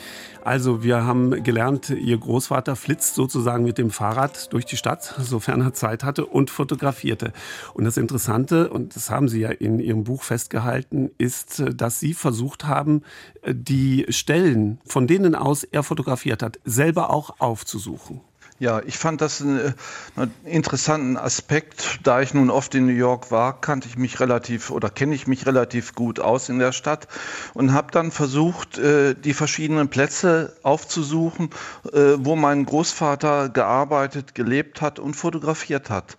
Also, 0.44 0.82
wir 0.82 1.05
haben 1.05 1.42
gelernt, 1.42 1.90
Ihr 1.90 2.18
Großvater 2.18 2.76
flitzt 2.76 3.16
sozusagen 3.16 3.64
mit 3.64 3.76
dem 3.76 3.90
Fahrrad 3.90 4.53
durch 4.53 4.64
die 4.64 4.76
Stadt, 4.76 5.14
sofern 5.18 5.61
er 5.61 5.72
Zeit 5.72 6.05
hatte, 6.05 6.26
und 6.26 6.51
fotografierte. 6.51 7.32
Und 7.74 7.84
das 7.84 7.96
Interessante, 7.96 8.70
und 8.70 8.94
das 8.94 9.11
haben 9.11 9.28
Sie 9.28 9.40
ja 9.40 9.51
in 9.51 9.80
Ihrem 9.80 10.05
Buch 10.05 10.22
festgehalten, 10.22 11.11
ist, 11.18 11.62
dass 11.74 12.01
Sie 12.01 12.14
versucht 12.14 12.66
haben, 12.66 13.03
die 13.46 14.07
Stellen, 14.09 14.80
von 14.86 15.07
denen 15.07 15.34
aus 15.34 15.64
er 15.64 15.82
fotografiert 15.82 16.42
hat, 16.42 16.61
selber 16.64 17.11
auch 17.11 17.40
aufzusuchen. 17.40 18.20
Ja, 18.61 18.83
ich 18.85 18.99
fand 18.99 19.23
das 19.23 19.41
einen, 19.41 19.73
einen, 20.17 20.35
interessanten 20.45 21.17
Aspekt. 21.17 22.01
Da 22.03 22.21
ich 22.21 22.35
nun 22.35 22.51
oft 22.51 22.75
in 22.75 22.85
New 22.85 22.93
York 22.93 23.31
war, 23.31 23.59
kannte 23.59 23.89
ich 23.89 23.97
mich 23.97 24.21
relativ 24.21 24.71
oder 24.71 24.91
kenne 24.91 25.15
ich 25.15 25.27
mich 25.27 25.47
relativ 25.47 25.95
gut 25.95 26.21
aus 26.21 26.51
in 26.51 26.59
der 26.59 26.73
Stadt 26.73 27.09
und 27.55 27.73
habe 27.73 27.91
dann 27.91 28.11
versucht, 28.11 28.77
äh, 28.77 29.15
die 29.15 29.33
verschiedenen 29.33 29.89
Plätze 29.89 30.55
aufzusuchen, 30.63 31.49
äh, 31.91 32.17
wo 32.19 32.37
mein 32.37 32.67
Großvater 32.67 33.49
gearbeitet, 33.49 34.35
gelebt 34.35 34.83
hat 34.83 34.99
und 34.99 35.15
fotografiert 35.15 35.89
hat. 35.89 36.19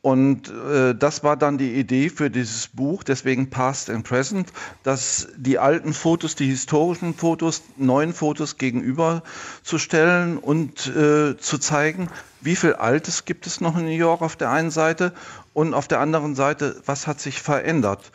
Und 0.00 0.48
äh, 0.48 0.94
das 0.94 1.24
war 1.24 1.36
dann 1.36 1.58
die 1.58 1.74
Idee 1.74 2.08
für 2.08 2.30
dieses 2.30 2.68
Buch, 2.68 3.02
deswegen 3.02 3.50
Past 3.50 3.90
and 3.90 4.06
Present, 4.06 4.52
dass 4.84 5.28
die 5.36 5.58
alten 5.58 5.92
Fotos, 5.92 6.36
die 6.36 6.46
historischen 6.46 7.14
Fotos, 7.14 7.62
neuen 7.76 8.12
Fotos 8.12 8.58
gegenüberzustellen 8.58 10.38
und 10.38 10.86
äh, 10.86 11.36
zu 11.36 11.58
zeigen, 11.58 12.08
wie 12.40 12.54
viel 12.54 12.74
Altes 12.74 13.24
gibt 13.24 13.46
es 13.46 13.60
noch 13.60 13.76
in 13.76 13.84
New 13.86 13.90
York 13.90 14.22
auf 14.22 14.36
der 14.36 14.50
einen 14.50 14.70
Seite 14.70 15.12
und 15.52 15.74
auf 15.74 15.88
der 15.88 15.98
anderen 15.98 16.36
Seite, 16.36 16.80
was 16.86 17.08
hat 17.08 17.20
sich 17.20 17.42
verändert. 17.42 18.12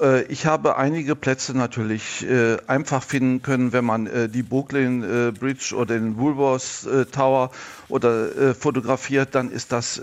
Äh, 0.00 0.22
ich 0.24 0.46
habe 0.46 0.76
einige 0.76 1.16
Plätze 1.16 1.56
natürlich 1.56 2.26
äh, 2.28 2.56
einfach 2.66 3.02
finden 3.02 3.42
können, 3.42 3.72
wenn 3.72 3.84
man 3.84 4.06
äh, 4.06 4.28
die 4.28 4.42
Brooklyn 4.42 5.02
äh, 5.02 5.32
Bridge 5.32 5.74
oder 5.74 5.98
den 5.98 6.18
Woolworth 6.18 6.86
äh, 6.86 7.04
Tower 7.06 7.50
oder 7.88 8.36
äh, 8.36 8.54
fotografiert, 8.54 9.34
dann 9.34 9.50
ist 9.50 9.72
das 9.72 10.00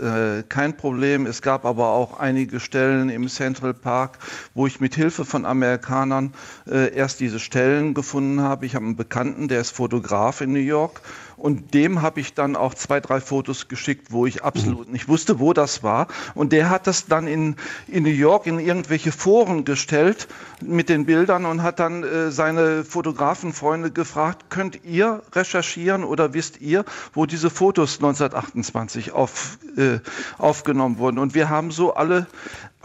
kein 0.50 0.76
Problem. 0.76 1.28
Es 1.28 1.42
gab 1.42 1.66
aber 1.66 1.90
auch 1.90 2.20
einige 2.20 2.60
Stellen 2.60 3.10
im 3.10 3.28
Central 3.28 3.74
Park, 3.74 4.18
wo 4.56 4.66
ich 4.66 4.80
mit 4.80 4.96
Hilfe 4.96 5.24
von 5.24 5.46
Amerikanern 5.46 6.34
erst 6.66 7.20
diese 7.20 7.40
Stellen 7.40 7.94
gefunden 7.94 8.42
habe. 8.42 8.66
Ich 8.66 8.76
habe 8.76 8.86
einen 8.86 8.96
Bekannten, 8.96 9.48
der 9.48 9.62
ist 9.62 9.72
Fotograf 9.72 10.42
in 10.42 10.54
New 10.54 10.60
York 10.60 11.02
und 11.38 11.74
dem 11.74 12.02
habe 12.02 12.20
ich 12.20 12.34
dann 12.34 12.56
auch 12.56 12.74
zwei, 12.74 13.00
drei 13.00 13.20
Fotos 13.20 13.68
geschickt, 13.68 14.12
wo 14.12 14.26
ich 14.26 14.44
absolut 14.44 14.92
nicht 14.92 15.08
wusste, 15.08 15.40
wo 15.40 15.54
das 15.54 15.84
war. 15.84 16.08
Und 16.34 16.52
der 16.52 16.70
hat 16.70 16.88
das 16.88 17.08
dann 17.08 17.28
in, 17.28 17.56
in 17.88 18.04
New 18.04 18.10
York 18.10 18.48
in 18.48 18.60
irgendwelche 18.60 19.12
Foren 19.12 19.66
gestellt 19.66 20.28
mit 20.62 20.90
den 20.90 21.06
Bildern 21.06 21.46
und 21.46 21.64
hat 21.64 21.80
dann 21.80 22.04
äh, 22.04 22.32
seine 22.32 22.84
Fotografenfreunde 22.84 23.92
gefragt, 23.92 24.46
könnt 24.50 24.84
ihr 24.86 25.22
recherchieren 25.34 26.04
oder 26.04 26.34
wisst 26.34 26.62
ihr, 26.62 26.86
wo 27.14 27.26
diese 27.26 27.50
Fotos 27.50 27.98
1928 27.98 29.12
auf, 29.12 29.58
äh, 29.78 30.00
aufgenommen 30.38 30.98
wurden? 30.98 31.20
Und 31.20 31.34
wir 31.36 31.50
haben 31.50 31.72
so 31.72 31.94
alle 31.94 32.28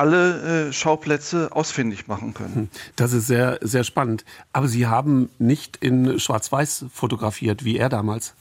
alle 0.00 0.68
äh, 0.68 0.72
Schauplätze 0.72 1.50
ausfindig 1.52 2.08
machen 2.08 2.32
können. 2.32 2.54
Hm. 2.54 2.68
Das 2.96 3.12
ist 3.12 3.26
sehr, 3.26 3.58
sehr 3.60 3.84
spannend. 3.84 4.24
Aber 4.50 4.66
Sie 4.66 4.86
haben 4.86 5.28
nicht 5.38 5.76
in 5.76 6.18
Schwarz-Weiß 6.18 6.86
fotografiert, 6.90 7.66
wie 7.66 7.76
er 7.76 7.90
damals? 7.90 8.34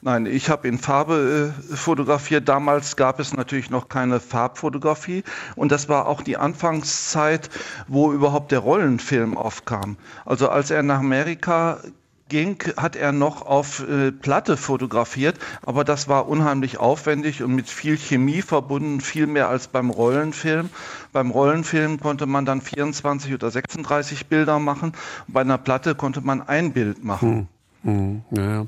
Nein, 0.00 0.26
ich 0.26 0.48
habe 0.48 0.68
in 0.68 0.78
Farbe 0.78 1.52
äh, 1.70 1.76
fotografiert. 1.76 2.48
Damals 2.48 2.96
gab 2.96 3.18
es 3.18 3.34
natürlich 3.34 3.70
noch 3.70 3.88
keine 3.88 4.20
Farbfotografie. 4.20 5.24
Und 5.56 5.72
das 5.72 5.88
war 5.88 6.06
auch 6.06 6.22
die 6.22 6.36
Anfangszeit, 6.36 7.50
wo 7.88 8.12
überhaupt 8.12 8.52
der 8.52 8.60
Rollenfilm 8.60 9.36
aufkam. 9.36 9.96
Also 10.24 10.48
als 10.48 10.70
er 10.70 10.82
nach 10.82 11.00
Amerika 11.00 11.80
ging, 12.28 12.62
hat 12.76 12.94
er 12.94 13.12
noch 13.12 13.42
auf 13.42 13.86
äh, 13.88 14.12
Platte 14.12 14.56
fotografiert, 14.56 15.38
aber 15.62 15.84
das 15.84 16.08
war 16.08 16.28
unheimlich 16.28 16.78
aufwendig 16.78 17.42
und 17.42 17.54
mit 17.54 17.68
viel 17.68 17.96
Chemie 17.96 18.42
verbunden, 18.42 19.00
viel 19.00 19.26
mehr 19.26 19.48
als 19.48 19.68
beim 19.68 19.90
Rollenfilm. 19.90 20.68
Beim 21.12 21.30
Rollenfilm 21.30 22.00
konnte 22.00 22.26
man 22.26 22.44
dann 22.44 22.60
24 22.60 23.32
oder 23.34 23.50
36 23.50 24.26
Bilder 24.26 24.58
machen, 24.58 24.92
bei 25.26 25.40
einer 25.40 25.58
Platte 25.58 25.94
konnte 25.94 26.20
man 26.20 26.42
ein 26.42 26.72
Bild 26.72 27.02
machen. 27.02 27.30
Hm. 27.30 27.48
Mhm, 27.82 28.22
ja. 28.32 28.66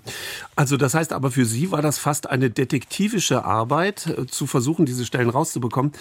Also 0.55 0.77
das 0.77 0.95
heißt 0.95 1.13
aber 1.13 1.31
für 1.31 1.45
Sie 1.45 1.73
war 1.73 1.83
das 1.83 1.99
fast 1.99 2.31
eine 2.31 2.49
detektivische 2.49 3.45
Arbeit, 3.45 4.07
äh, 4.07 4.27
zu 4.27 4.47
versuchen, 4.47 4.87
diese 4.87 5.05
Stellen 5.05 5.31
rauszubekommen. 5.31 5.93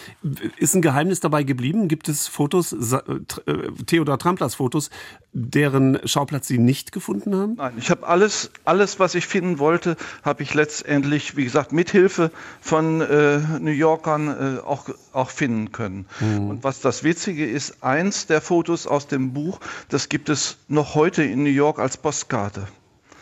Ist 0.57 0.76
ein 0.76 0.82
Geheimnis 0.82 1.20
dabei 1.20 1.43
geblieben? 1.43 1.88
Gibt 1.88 2.07
es 2.07 2.28
Fotos, 2.28 2.72
äh, 2.72 2.97
äh, 2.97 3.72
Theodor 3.88 4.20
Tramplers 4.20 4.55
Fotos, 4.55 4.91
deren 5.34 5.99
Schauplatz 6.05 6.47
Sie 6.47 6.60
nicht 6.60 6.91
gefunden 6.91 7.36
haben? 7.36 7.55
Nein, 7.55 7.74
ich 7.78 7.89
habe 7.89 8.07
alles, 8.07 8.51
alles, 8.64 8.99
was 8.99 9.16
ich 9.16 9.26
finden 9.26 9.57
wollte, 9.57 9.97
habe 10.24 10.43
ich 10.43 10.53
letztendlich, 10.53 11.36
wie 11.36 11.43
gesagt, 11.43 11.72
mit 11.72 11.89
Hilfe 11.89 12.32
von 12.62 13.01
äh, 13.01 13.39
New 13.60 13.72
Yorkern 13.72 14.28
äh, 14.28 14.60
auch, 14.60 14.88
auch 15.14 15.32
finden 15.32 15.72
können. 15.72 16.05
Mhm. 16.20 16.49
Und 16.49 16.64
was 16.64 16.82
das 16.82 17.03
Witzige 17.03 17.49
ist, 17.49 17.84
eins 17.84 18.28
der 18.28 18.41
Fotos 18.41 18.86
aus 18.86 19.07
dem 19.07 19.34
Buch, 19.34 19.60
das 19.89 20.10
gibt 20.10 20.30
es 20.30 20.57
noch 20.68 20.93
heute 20.93 21.24
in 21.24 21.43
New 21.43 21.49
York 21.49 21.80
als 21.80 21.97
Postkarte. 21.97 22.68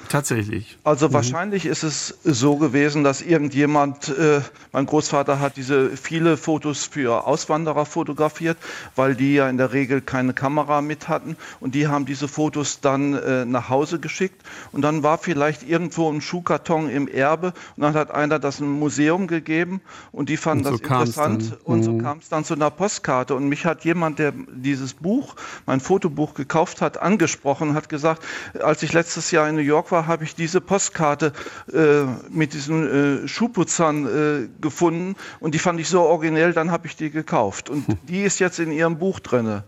Tatsächlich. 0.10 0.78
Also 0.84 1.10
mhm. 1.10 1.14
wahrscheinlich 1.14 1.66
ist 1.66 1.84
es 1.84 2.18
so 2.24 2.56
gewesen, 2.56 3.04
dass 3.04 3.22
irgendjemand, 3.22 4.10
äh, 4.10 4.42
mein 4.72 4.86
Großvater 4.86 5.40
hat 5.40 5.58
diese 5.58 5.90
viele 5.98 6.38
Fotos 6.38 6.86
für 6.86 7.28
Auswanderer 7.28 7.86
fotografiert, 7.86 8.58
weil 8.96 9.16
die 9.16 9.34
ja 9.34 9.50
in 9.50 9.58
der 9.58 9.74
Regel 9.74 10.02
keine 10.02 10.34
Kamera 10.34 10.82
mit 10.82 11.10
hatten 11.10 11.36
und 11.60 11.76
die 11.76 11.88
haben 11.88 12.06
diese 12.06 12.28
Fotos 12.28 12.80
dann 12.80 13.14
äh, 13.14 13.46
nach 13.46 13.70
Hause 13.70 14.00
geschickt 14.00 14.42
und 14.72 14.82
dann 14.82 15.04
war 15.04 15.18
vielleicht 15.18 15.68
irgendwo 15.68 16.10
ein 16.12 16.22
Schuhkarton 16.22 16.90
im 16.90 17.08
Erbe 17.08 17.54
und 17.76 17.84
dann 17.84 17.94
hat 17.94 18.12
einer 18.12 18.40
das 18.40 18.60
ein 18.60 18.70
Museum 18.70 19.28
gegeben 19.28 19.82
und 20.12 20.30
die 20.30 20.38
fanden 20.38 20.64
so 20.64 20.72
das 20.72 20.80
interessant 20.82 21.52
dann. 21.52 21.58
und 21.64 21.84
so 21.84 21.92
mhm. 21.94 22.02
kam 22.02 22.18
es 22.20 22.30
dann 22.30 22.46
zu 22.46 22.54
einer 22.54 22.70
Postkarte 22.70 23.36
und 23.36 23.50
mich 23.50 23.66
hat 23.66 23.84
jemand, 23.84 24.20
der 24.20 24.34
dieses 24.54 24.94
Buch, 24.94 25.36
mein 25.66 25.80
Fotobuch 25.80 26.34
gekauft 26.34 26.82
hat, 26.82 27.02
angesprochen, 27.02 27.74
hat 27.74 27.90
gesagt, 27.90 28.24
als 28.62 28.84
ich 28.84 28.94
letztes 28.94 29.32
Jahr 29.32 29.50
in 29.50 29.56
New 29.56 29.62
York 29.62 29.92
war, 29.92 29.97
war, 29.98 30.08
habe 30.08 30.24
ich 30.24 30.36
diese 30.36 30.62
Postkarte 30.62 31.34
äh, 31.74 32.04
mit 32.30 32.54
diesen 32.54 33.24
äh, 33.24 33.28
Schuhputzern 33.28 34.06
äh, 34.06 34.48
gefunden 34.62 35.16
und 35.40 35.56
die 35.56 35.60
fand 35.60 35.80
ich 35.80 35.90
so 35.90 36.02
originell, 36.02 36.54
dann 36.54 36.72
habe 36.72 36.88
ich 36.88 36.96
die 36.96 37.10
gekauft. 37.10 37.70
Und 37.70 37.86
die 38.08 38.22
ist 38.22 38.40
jetzt 38.40 38.60
in 38.60 38.72
ihrem 38.72 39.00
Buch 39.00 39.20
drinne. 39.20 39.64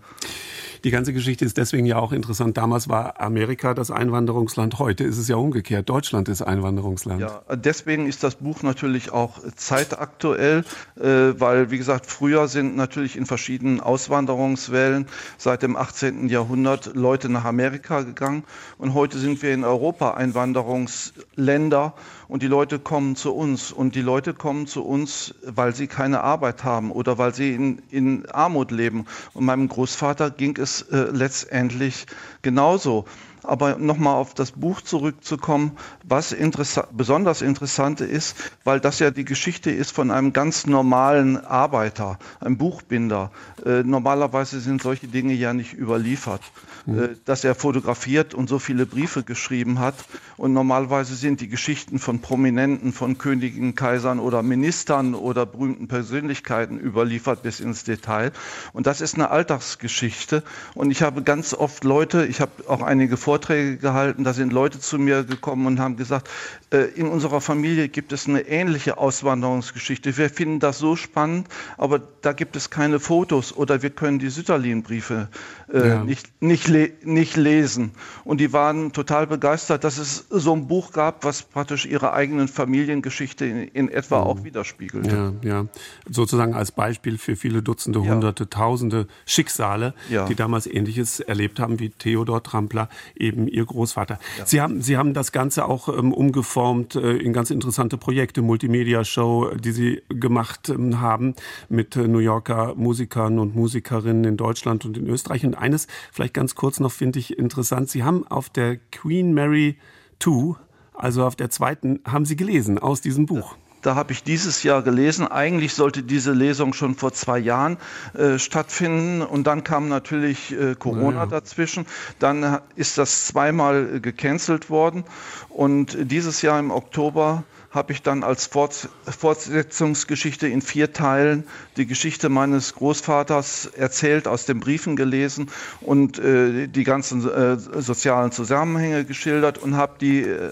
Die 0.84 0.92
ganze 0.92 1.14
Geschichte 1.14 1.44
ist 1.44 1.58
deswegen 1.58 1.86
ja 1.86 1.98
auch 1.98 2.12
interessant. 2.12 2.58
Damals 2.58 2.88
war 2.88 3.20
Amerika 3.20 3.74
das 3.74 3.92
Einwanderungsland, 3.92 4.80
heute 4.80 5.04
ist 5.04 5.18
es 5.18 5.28
ja 5.28 5.36
umgekehrt. 5.36 5.90
Deutschland 5.90 6.30
ist 6.30 6.42
Einwanderungsland. 6.42 7.22
Ja, 7.22 7.42
deswegen 7.56 8.08
ist 8.08 8.24
das 8.24 8.36
Buch 8.36 8.64
natürlich 8.64 9.12
auch 9.12 9.40
zeitaktuell, 9.56 10.64
äh, 10.98 11.04
weil, 11.40 11.72
wie 11.72 11.78
gesagt, 11.78 12.06
früher 12.06 12.48
sind 12.48 12.78
natürlich 12.78 13.18
in 13.18 13.26
verschiedenen 13.26 13.82
Auswanderungswellen 13.82 15.08
seit 15.38 15.64
dem 15.64 15.76
18. 15.76 16.30
Jahrhundert 16.30 16.96
Leute 16.96 17.30
nach 17.30 17.46
Amerika 17.46 18.02
gegangen 18.02 18.44
und 18.78 18.94
heute 18.94 19.18
sind 19.18 19.42
wir 19.42 19.54
in 19.54 19.64
Europa 19.64 20.12
Einwanderungsländer 20.12 21.94
und 22.30 22.44
die 22.44 22.48
Leute 22.48 22.80
kommen 22.80 23.18
zu 23.18 23.34
uns. 23.34 23.74
Und 23.74 23.96
die 23.96 24.02
Leute 24.02 24.34
kommen 24.34 24.68
zu 24.68 24.86
uns, 24.86 25.34
weil 25.44 25.76
sie 25.76 25.88
keine 25.88 26.22
Arbeit 26.22 26.64
haben 26.64 26.92
oder 26.92 27.18
weil 27.18 27.34
sie 27.34 27.54
in, 27.54 27.82
in 27.90 28.30
Armut 28.30 28.72
leben. 28.72 29.06
Und 29.34 29.46
meinem 29.46 29.68
Großvater 29.68 30.30
ging 30.30 30.56
es 30.58 30.84
äh, 30.84 31.08
letztendlich 31.12 32.06
genauso. 32.42 33.06
Aber 33.42 33.78
nochmal 33.78 34.16
auf 34.16 34.36
das 34.36 34.52
Buch 34.52 34.82
zurückzukommen, 34.82 35.72
was 36.04 36.32
interessa 36.32 36.88
besonders 36.92 37.42
interessant 37.42 38.00
ist, 38.02 38.36
weil 38.64 38.80
das 38.80 39.00
ja 39.00 39.10
die 39.12 39.26
Geschichte 39.26 39.72
ist 39.72 39.92
von 39.92 40.12
einem 40.12 40.32
ganz 40.32 40.68
normalen 40.68 41.38
Arbeiter, 41.38 42.20
einem 42.42 42.58
Buchbinder. 42.58 43.32
Äh, 43.66 43.84
normalerweise 43.84 44.60
sind 44.60 44.84
solche 44.84 45.08
Dinge 45.08 45.34
ja 45.34 45.54
nicht 45.54 45.74
überliefert. 45.74 46.42
Äh, 46.88 47.16
dass 47.26 47.44
er 47.44 47.56
fotografiert 47.56 48.34
und 48.34 48.48
so 48.48 48.60
viele 48.60 48.86
Briefe 48.86 49.24
geschrieben 49.24 49.80
hat. 49.80 49.96
Und 50.38 50.54
normalerweise 50.54 51.16
sind 51.16 51.42
die 51.42 51.50
Geschichten 51.50 52.00
von 52.00 52.20
Prominenten, 52.20 52.94
von 52.94 53.18
Königen, 53.18 53.76
Kaisern 53.76 54.20
oder 54.20 54.42
Ministern 54.44 55.14
oder 55.14 55.46
berühmten 55.46 55.88
Persönlichkeiten 55.88 56.80
überliefert 56.80 57.44
bis 57.44 57.60
ins 57.60 57.84
Detail. 57.84 58.32
Und 58.74 58.88
das 58.88 59.02
ist 59.02 59.16
eine 59.16 59.30
Alltagsgeschichte. 59.30 60.44
Und 60.74 60.92
ich 60.92 61.02
habe 61.02 61.22
ganz 61.24 61.54
oft 61.54 61.84
Leute, 61.84 62.26
ich 62.26 62.42
habe 62.42 62.52
auch 62.68 62.82
einige 62.82 63.18
Vorträge 63.18 63.78
gehalten, 63.78 64.24
da 64.24 64.34
sind 64.34 64.54
Leute 64.54 64.80
zu 64.80 64.98
mir 64.98 65.24
gekommen 65.24 65.66
und 65.68 65.80
haben 65.80 65.98
gesagt, 65.98 66.30
äh, 66.72 66.86
in 66.96 67.08
unserer 67.08 67.42
Familie 67.42 67.90
gibt 67.90 68.14
es 68.14 68.28
eine 68.28 68.42
ähnliche 68.42 68.98
Auswanderungsgeschichte. 68.98 70.18
Wir 70.18 70.30
finden 70.30 70.60
das 70.60 70.80
so 70.80 70.96
spannend, 70.96 71.48
aber 71.78 72.02
da 72.22 72.34
gibt 72.34 72.56
es 72.56 72.70
keine 72.70 73.00
Fotos 73.00 73.56
oder 73.56 73.82
wir 73.82 73.90
können 73.90 74.20
die 74.20 74.30
Sütterlin-Briefe 74.30 75.28
äh, 75.74 75.88
ja. 75.88 76.04
nicht, 76.04 76.42
nicht, 76.42 76.68
le 76.68 76.92
nicht 77.04 77.38
lesen. 77.38 77.92
Und 78.24 78.40
die 78.42 78.54
waren 78.54 78.92
total 78.92 79.28
begeistert, 79.28 79.84
dass 79.84 79.98
es 79.98 80.26
so 80.30 80.54
ein 80.54 80.68
Buch 80.68 80.92
gab, 80.92 81.24
was 81.24 81.44
praktisch 81.44 81.86
ihre 81.86 82.14
eigenen 82.14 82.48
Familiengeschichte 82.48 83.46
in, 83.46 83.68
in 83.68 83.90
etwa 83.90 84.20
mhm. 84.20 84.28
auch 84.28 84.44
widerspiegelt. 84.44 85.08
Ja, 85.08 85.34
ja. 85.44 85.66
Sozusagen 86.10 86.54
als 86.54 86.72
Beispiel 86.72 87.18
für 87.18 87.36
viele 87.36 87.62
Dutzende, 87.62 88.00
ja. 88.00 88.12
Hunderte, 88.12 88.50
Tausende 88.50 89.08
Schicksale, 89.26 89.94
ja. 90.10 90.26
die 90.26 90.36
damals 90.36 90.66
Ähnliches 90.68 91.20
erlebt 91.20 91.60
haben 91.60 91.80
wie 91.80 91.90
Theodor 91.90 92.42
Trampler, 92.44 92.90
eben 93.16 93.48
ihr 93.48 93.66
Großvater. 93.66 94.20
Sie, 94.46 94.62
haben, 94.62 94.82
Sie 94.82 94.98
haben 94.98 95.14
das 95.14 95.32
Ganze 95.32 95.66
auch 95.66 95.88
ähm, 95.90 96.14
umgeformt 96.14 96.96
äh, 96.96 97.18
in 97.18 97.34
ganz 97.34 97.52
interessante 97.52 97.98
Projekte, 97.98 98.42
Multimedia-Show, 98.42 99.56
die 99.56 99.72
Sie 99.72 100.02
gemacht 100.10 100.70
ähm, 100.70 101.00
haben 101.00 101.36
mit 101.70 101.96
äh, 101.96 102.08
New 102.08 102.20
Yorker 102.20 102.76
Musikern 102.76 103.40
und 103.40 103.56
Musikerinnen 103.56 104.24
in 104.24 104.38
Deutschland 104.38 104.86
und 104.86 104.98
in 104.98 105.08
Österreich. 105.08 105.46
Und 105.46 105.59
eines 105.60 105.88
vielleicht 106.12 106.34
ganz 106.34 106.56
kurz 106.56 106.80
noch 106.80 106.92
finde 106.92 107.20
ich 107.20 107.38
interessant. 107.38 107.90
Sie 107.90 108.04
haben 108.04 108.26
auf 108.28 108.50
der 108.50 108.78
Queen 108.78 109.34
Mary 109.34 109.78
2, 110.20 110.56
also 110.94 111.26
auf 111.26 111.36
der 111.36 111.50
zweiten, 111.50 112.02
haben 112.06 112.26
Sie 112.26 112.36
gelesen 112.36 112.78
aus 112.78 113.02
diesem 113.02 113.26
Buch. 113.26 113.56
Da 113.82 113.96
habe 113.96 114.12
ich 114.12 114.24
dieses 114.24 114.64
Jahr 114.64 114.82
gelesen. 114.82 115.26
Eigentlich 115.28 115.74
sollte 115.74 116.04
diese 116.04 116.34
Lesung 116.34 116.74
schon 116.74 116.96
vor 116.96 117.14
zwei 117.14 117.40
Jahren 117.40 117.78
äh, 118.14 118.38
stattfinden. 118.38 119.22
Und 119.22 119.48
dann 119.48 119.64
kam 119.64 119.88
natürlich 119.88 120.52
äh, 120.52 120.76
Corona 120.76 121.20
ja. 121.20 121.26
dazwischen. 121.26 121.86
Dann 122.20 122.60
ist 122.76 122.98
das 122.98 123.28
zweimal 123.28 123.96
äh, 123.96 124.00
gecancelt 124.02 124.70
worden. 124.70 125.06
Und 125.48 125.98
dieses 126.12 126.42
Jahr 126.42 126.60
im 126.60 126.72
Oktober 126.72 127.44
habe 127.72 127.94
ich 127.94 128.02
dann 128.02 128.24
als 128.24 128.48
Fort 128.48 128.90
Fortsetzungsgeschichte 129.06 130.48
in 130.48 130.62
vier 130.62 130.92
Teilen 130.92 131.44
die 131.78 131.86
Geschichte 131.86 132.30
meines 132.30 132.74
Großvaters 132.74 133.68
erzählt, 133.68 134.28
aus 134.28 134.46
den 134.46 134.60
Briefen 134.60 134.96
gelesen 134.96 135.50
und 135.82 136.18
äh, 136.18 136.68
die 136.68 136.84
ganzen 136.84 137.30
äh, 137.30 137.58
sozialen 137.58 138.32
Zusammenhänge 138.32 139.06
geschildert 139.06 139.60
und 139.60 139.78
habe 139.78 139.94
die 140.02 140.22
äh, 140.22 140.52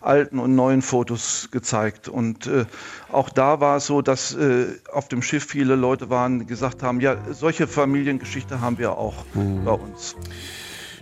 alten 0.00 0.38
und 0.38 0.54
neuen 0.54 0.82
Fotos 0.82 1.48
gezeigt. 1.50 2.08
Und 2.08 2.46
äh, 2.46 2.66
auch 3.10 3.30
da 3.30 3.60
war 3.60 3.78
es 3.78 3.86
so, 3.86 4.00
dass 4.00 4.34
äh, 4.34 4.66
auf 4.92 5.08
dem 5.08 5.22
Schiff 5.22 5.44
viele 5.44 5.74
Leute 5.74 6.08
waren, 6.08 6.40
die 6.40 6.46
gesagt 6.46 6.82
haben, 6.82 7.00
ja, 7.00 7.16
solche 7.32 7.66
Familiengeschichte 7.66 8.60
haben 8.60 8.78
wir 8.78 8.96
auch 8.96 9.24
mhm. 9.34 9.64
bei 9.64 9.72
uns. 9.72 10.14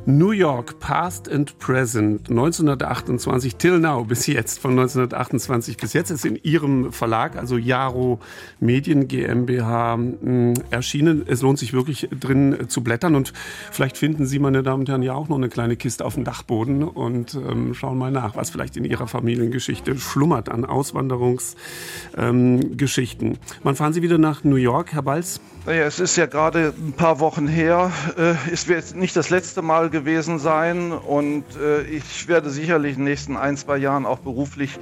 New 0.04 0.32
York, 0.32 0.80
Past 0.80 1.28
and 1.28 1.56
Present, 1.60 2.28
1928 2.28 3.54
till 3.54 3.78
now, 3.78 4.04
bis 4.04 4.26
jetzt, 4.26 4.58
von 4.58 4.72
1928 4.72 5.76
bis 5.76 5.92
jetzt, 5.92 6.10
ist 6.10 6.24
in 6.24 6.40
Ihrem 6.42 6.92
Verlag, 6.92 7.36
also 7.36 7.56
Jaro 7.56 8.18
Medien 8.58 9.06
GmbH, 9.06 9.94
hm, 9.94 10.54
erschienen. 10.70 11.22
Es 11.28 11.42
lohnt 11.42 11.60
sich 11.60 11.72
wirklich 11.72 12.08
drin 12.10 12.64
zu 12.66 12.82
blättern 12.82 13.14
und 13.14 13.32
vielleicht 13.70 13.96
finden 13.96 14.26
Sie, 14.26 14.40
meine 14.40 14.64
Damen 14.64 14.80
und 14.80 14.88
Herren, 14.88 15.02
ja 15.02 15.14
auch 15.14 15.28
noch 15.28 15.36
eine 15.36 15.48
kleine 15.48 15.76
Kiste 15.76 16.04
auf 16.04 16.14
dem 16.14 16.24
Dachboden 16.24 16.82
und 16.82 17.34
ähm, 17.34 17.72
schauen 17.72 17.96
mal 17.96 18.10
nach, 18.10 18.34
was 18.34 18.50
vielleicht 18.50 18.76
in 18.76 18.84
Ihrer 18.84 19.06
Familiengeschichte 19.06 19.96
schlummert 19.98 20.48
an 20.48 20.64
Auswanderungsgeschichten. 20.64 23.28
Ähm, 23.28 23.38
Wann 23.62 23.76
fahren 23.76 23.92
Sie 23.92 24.02
wieder 24.02 24.18
nach 24.18 24.42
New 24.42 24.56
York, 24.56 24.94
Herr 24.94 25.02
Balz? 25.02 25.40
Naja, 25.64 25.84
es 25.84 26.00
ist 26.00 26.16
ja 26.16 26.26
gerade 26.26 26.74
ein 26.76 26.92
paar 26.92 27.20
Wochen 27.20 27.46
her. 27.46 27.92
Äh, 28.18 28.34
es 28.52 28.66
wird 28.66 28.96
nicht 28.96 29.14
das 29.14 29.30
letzte 29.30 29.62
Mal 29.62 29.90
gewesen 29.90 30.40
sein 30.40 30.90
und 30.90 31.44
äh, 31.56 31.82
ich 31.82 32.26
werde 32.26 32.50
sicherlich 32.50 32.94
in 32.94 32.98
den 32.98 33.04
nächsten 33.04 33.36
ein, 33.36 33.56
zwei 33.56 33.76
Jahren 33.76 34.04
auch 34.04 34.18
beruflich 34.18 34.76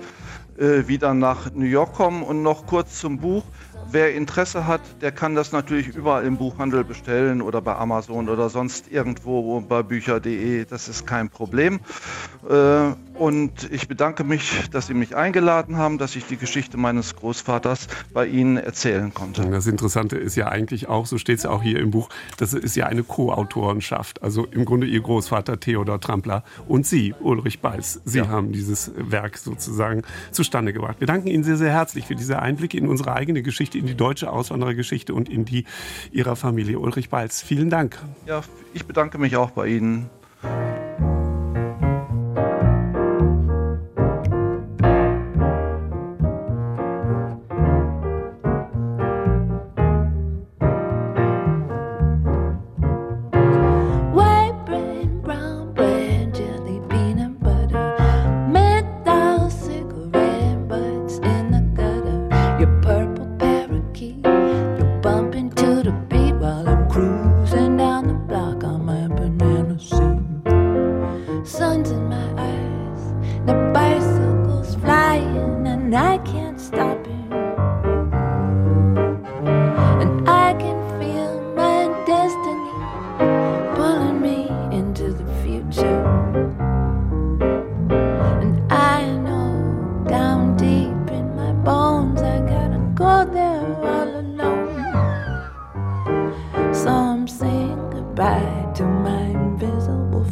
äh, 0.59 0.89
wieder 0.89 1.13
nach 1.13 1.53
New 1.53 1.67
York 1.67 1.93
kommen. 1.93 2.23
Und 2.23 2.43
noch 2.43 2.65
kurz 2.67 2.99
zum 2.99 3.19
Buch. 3.19 3.45
Wer 3.93 4.15
Interesse 4.15 4.69
hat, 4.69 4.81
der 5.01 5.11
kann 5.11 5.35
das 5.35 5.51
natürlich 5.51 5.89
überall 5.89 6.25
im 6.25 6.37
Buchhandel 6.37 6.85
bestellen 6.85 7.43
oder 7.43 7.61
bei 7.61 7.75
Amazon 7.75 8.29
oder 8.29 8.49
sonst 8.49 8.91
irgendwo 8.91 9.61
bei 9.61 9.83
bücher.de. 9.83 10.65
Das 10.65 10.89
ist 10.89 11.09
kein 11.09 11.29
Problem. 11.29 11.81
Äh, 12.49 12.93
und 13.21 13.71
ich 13.71 13.89
bedanke 13.89 14.23
mich, 14.23 14.71
dass 14.71 14.87
Sie 14.87 14.95
mich 14.95 15.17
eingeladen 15.17 15.77
haben, 15.77 15.99
dass 15.99 16.15
ich 16.15 16.25
die 16.25 16.37
Geschichte 16.37 16.77
meines 16.77 17.17
Großvaters 17.17 17.89
bei 18.15 18.27
Ihnen 18.27 18.57
erzählen 18.57 19.13
konnte. 19.13 19.43
Das 19.51 19.67
Interessante 19.67 20.17
ist 20.17 20.37
ja 20.37 20.49
eigentlich 20.49 20.89
auch, 20.89 21.07
so 21.07 21.19
steht 21.19 21.39
es 21.39 21.43
ja 21.43 21.51
auch 21.51 21.63
hier 21.63 21.81
im 21.81 21.91
Buch, 21.91 22.09
das 22.39 22.55
ist 22.55 22.77
ja 22.77 22.87
eine 22.87 23.03
Co-Autorenschaft. 23.03 24.23
Also 24.23 24.47
im 24.47 24.65
Grunde 24.65 24.87
Ihr 24.87 25.01
Großvater 25.01 25.59
Theodor 25.59 26.01
Trampler 26.01 26.45
und 26.69 26.87
Sie, 26.87 27.13
Ulrich 27.21 27.61
Balz. 27.61 28.01
Sie 28.05 28.19
ja. 28.19 28.29
haben 28.29 28.53
dieses 28.53 28.93
Werk 28.97 29.37
sozusagen 29.37 30.03
zustande 30.31 30.73
gebracht. 30.73 31.01
Wir 31.01 31.09
danken 31.09 31.27
Ihnen 31.27 31.45
sehr, 31.45 31.57
sehr 31.57 31.73
herzlich 31.73 32.07
für 32.07 32.15
diese 32.15 32.39
Einblicke 32.41 32.79
in 32.79 32.89
unsere 32.89 33.15
eigene 33.15 33.43
Geschichte, 33.43 33.80
in 33.81 33.87
die 33.87 33.97
deutsche 33.97 34.31
Auswanderergeschichte 34.31 35.15
und 35.15 35.29
in 35.29 35.45
die 35.45 35.65
Ihrer 36.13 36.37
Familie. 36.37 36.79
Ulrich 36.79 37.09
Balz, 37.11 37.43
vielen 37.43 37.71
Dank. 37.71 37.99
Ja, 38.27 38.43
ich 38.73 38.87
bedanke 38.87 39.19
mich 39.19 39.37
auch 39.37 39.51
bei 39.51 39.67
Ihnen. 39.67 40.09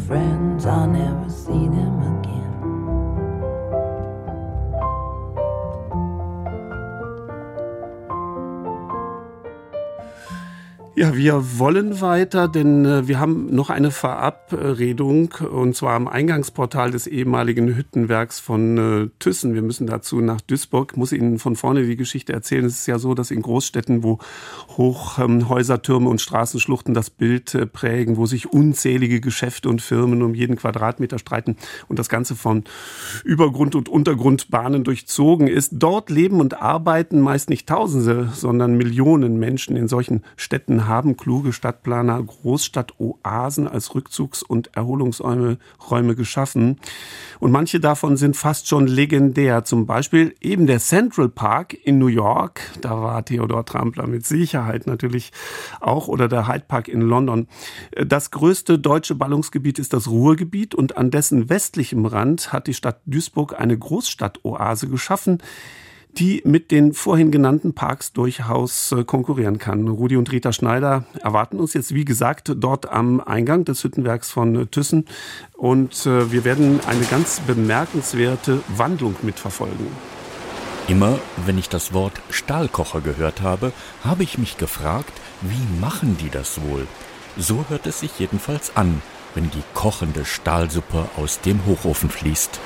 friend. 0.09 0.38
Wir 11.19 11.59
wollen 11.59 12.01
weiter, 12.01 12.47
denn 12.47 12.85
äh, 12.85 13.09
wir 13.09 13.19
haben 13.19 13.53
noch 13.53 13.71
eine 13.71 13.91
Verabredung 13.91 15.35
und 15.51 15.75
zwar 15.75 15.95
am 15.95 16.07
Eingangsportal 16.07 16.93
des 16.93 17.09
ehemaligen 17.09 17.75
Hüttenwerks 17.75 18.39
von 18.39 18.79
äh, 18.79 19.11
Thyssen. 19.19 19.53
Wir 19.53 19.63
müssen 19.63 19.89
dazu 19.89 20.21
nach 20.21 20.41
Duisburg. 20.41 20.93
Ich 20.93 20.97
muss 20.97 21.13
Ihnen 21.13 21.41
von 21.41 21.57
vorne 21.57 21.85
die 21.85 21.97
Geschichte 21.97 22.33
erzählen. 22.33 22.65
Es 22.65 22.79
ist 22.79 22.87
ja 22.87 23.01
so, 23.01 23.15
dass 23.15 23.33
in 23.33 23.43
Großstädten, 23.43 24.05
wo 24.05 24.21
Hochhäuser, 24.77 25.83
Türme 25.83 26.09
und 26.09 26.21
Straßenschluchten 26.21 26.95
das 26.95 27.11
Bild 27.11 27.53
äh, 27.57 27.67
prägen, 27.67 28.17
wo 28.17 28.27
sich 28.27 28.53
unzählige 28.53 29.21
Geschäfte 29.21 29.69
und 29.69 29.83
Firmen 29.83 30.23
um 30.23 30.37
jeden 30.37 30.55
Quadratmeter 30.55 31.19
streiten 31.19 31.57
und 31.89 31.99
das 31.99 32.09
Ganze 32.09 32.37
von 32.37 32.63
Übergrund- 33.25 33.75
und 33.75 33.89
Untergrundbahnen 33.89 34.85
durchzogen 34.85 35.49
ist. 35.49 35.73
Dort 35.73 36.11
leben 36.11 36.39
und 36.39 36.63
arbeiten 36.63 37.21
meist 37.21 37.51
nicht 37.51 37.69
Tausende, 37.69 38.31
sondern 38.33 38.77
Millionen 38.77 39.41
Menschen 39.41 39.75
in 39.75 39.89
solchen 39.89 40.23
Städten 40.37 40.87
haben 40.87 41.08
kluge 41.17 41.53
Stadtplaner 41.53 42.23
Großstadtoasen 42.23 43.69
als 43.69 43.95
Rückzugs- 43.95 44.43
und 44.43 44.77
Erholungsräume 44.77 45.59
Räume 45.91 46.15
geschaffen. 46.15 46.79
Und 47.41 47.53
manche 47.53 47.81
davon 47.81 48.17
sind 48.17 48.37
fast 48.37 48.69
schon 48.69 48.87
legendär. 48.87 49.65
Zum 49.65 49.87
Beispiel 49.87 50.35
eben 50.41 50.67
der 50.67 50.81
Central 50.81 51.29
Park 51.29 51.75
in 51.75 51.99
New 51.99 52.07
York. 52.09 52.61
Da 52.81 53.01
war 53.01 53.25
Theodor 53.25 53.65
Trampler 53.65 54.07
mit 54.07 54.27
Sicherheit 54.27 54.87
natürlich 54.87 55.33
auch. 55.81 56.09
Oder 56.09 56.29
der 56.29 56.49
Hyde 56.49 56.65
Park 56.67 56.89
in 56.89 57.01
London. 57.01 57.49
Das 58.07 58.31
größte 58.31 58.79
deutsche 58.79 59.15
Ballungsgebiet 59.15 59.79
ist 59.79 59.93
das 59.93 60.09
Ruhrgebiet 60.09 60.75
und 60.75 60.97
an 60.97 61.11
dessen 61.11 61.49
westlichem 61.49 62.07
Rand 62.07 62.53
hat 62.53 62.67
die 62.67 62.75
Stadt 62.75 63.01
Duisburg 63.07 63.59
eine 63.59 63.79
Großstadtoase 63.79 64.89
geschaffen 64.89 65.39
die 66.19 66.43
mit 66.45 66.71
den 66.71 66.93
vorhin 66.95 67.31
genannten 67.31 67.75
Parks 67.75 68.13
durchaus 68.13 68.93
äh, 68.93 69.05
konkurrieren 69.05 69.59
kann. 69.59 69.87
Rudi 69.87 70.17
und 70.17 70.31
Rita 70.33 70.53
Schneider 70.53 71.05
erwarten 71.23 71.61
uns 71.61 71.75
jetzt, 71.75 71.95
wie 71.95 72.05
gesagt, 72.05 72.53
dort 72.57 72.91
am 72.91 73.21
Eingang 73.21 73.65
des 73.65 73.85
Hüttenwerks 73.85 74.31
von 74.31 74.69
Thyssen. 74.71 75.07
Und 75.57 76.07
äh, 76.07 76.33
wir 76.33 76.45
werden 76.45 76.81
eine 76.87 77.05
ganz 77.05 77.41
bemerkenswerte 77.41 78.61
Wandlung 78.77 79.15
mitverfolgen. 79.23 79.87
Immer 80.89 81.19
wenn 81.45 81.59
ich 81.59 81.69
das 81.69 81.93
Wort 81.93 82.15
Stahlkocher 82.31 83.01
gehört 83.01 83.43
habe, 83.43 83.73
habe 84.03 84.23
ich 84.23 84.39
mich 84.39 84.57
gefragt, 84.57 85.13
wie 85.43 85.81
machen 85.81 86.17
die 86.19 86.31
das 86.31 86.61
wohl? 86.63 86.87
So 87.37 87.67
hört 87.69 87.87
es 87.87 88.01
sich 88.01 88.19
jedenfalls 88.19 88.77
an, 88.77 89.03
wenn 89.35 89.51
die 89.51 89.63
kochende 89.75 90.25
Stahlsuppe 90.25 91.09
aus 91.17 91.41
dem 91.41 91.65
Hochofen 91.67 92.11
fließt. 92.11 92.59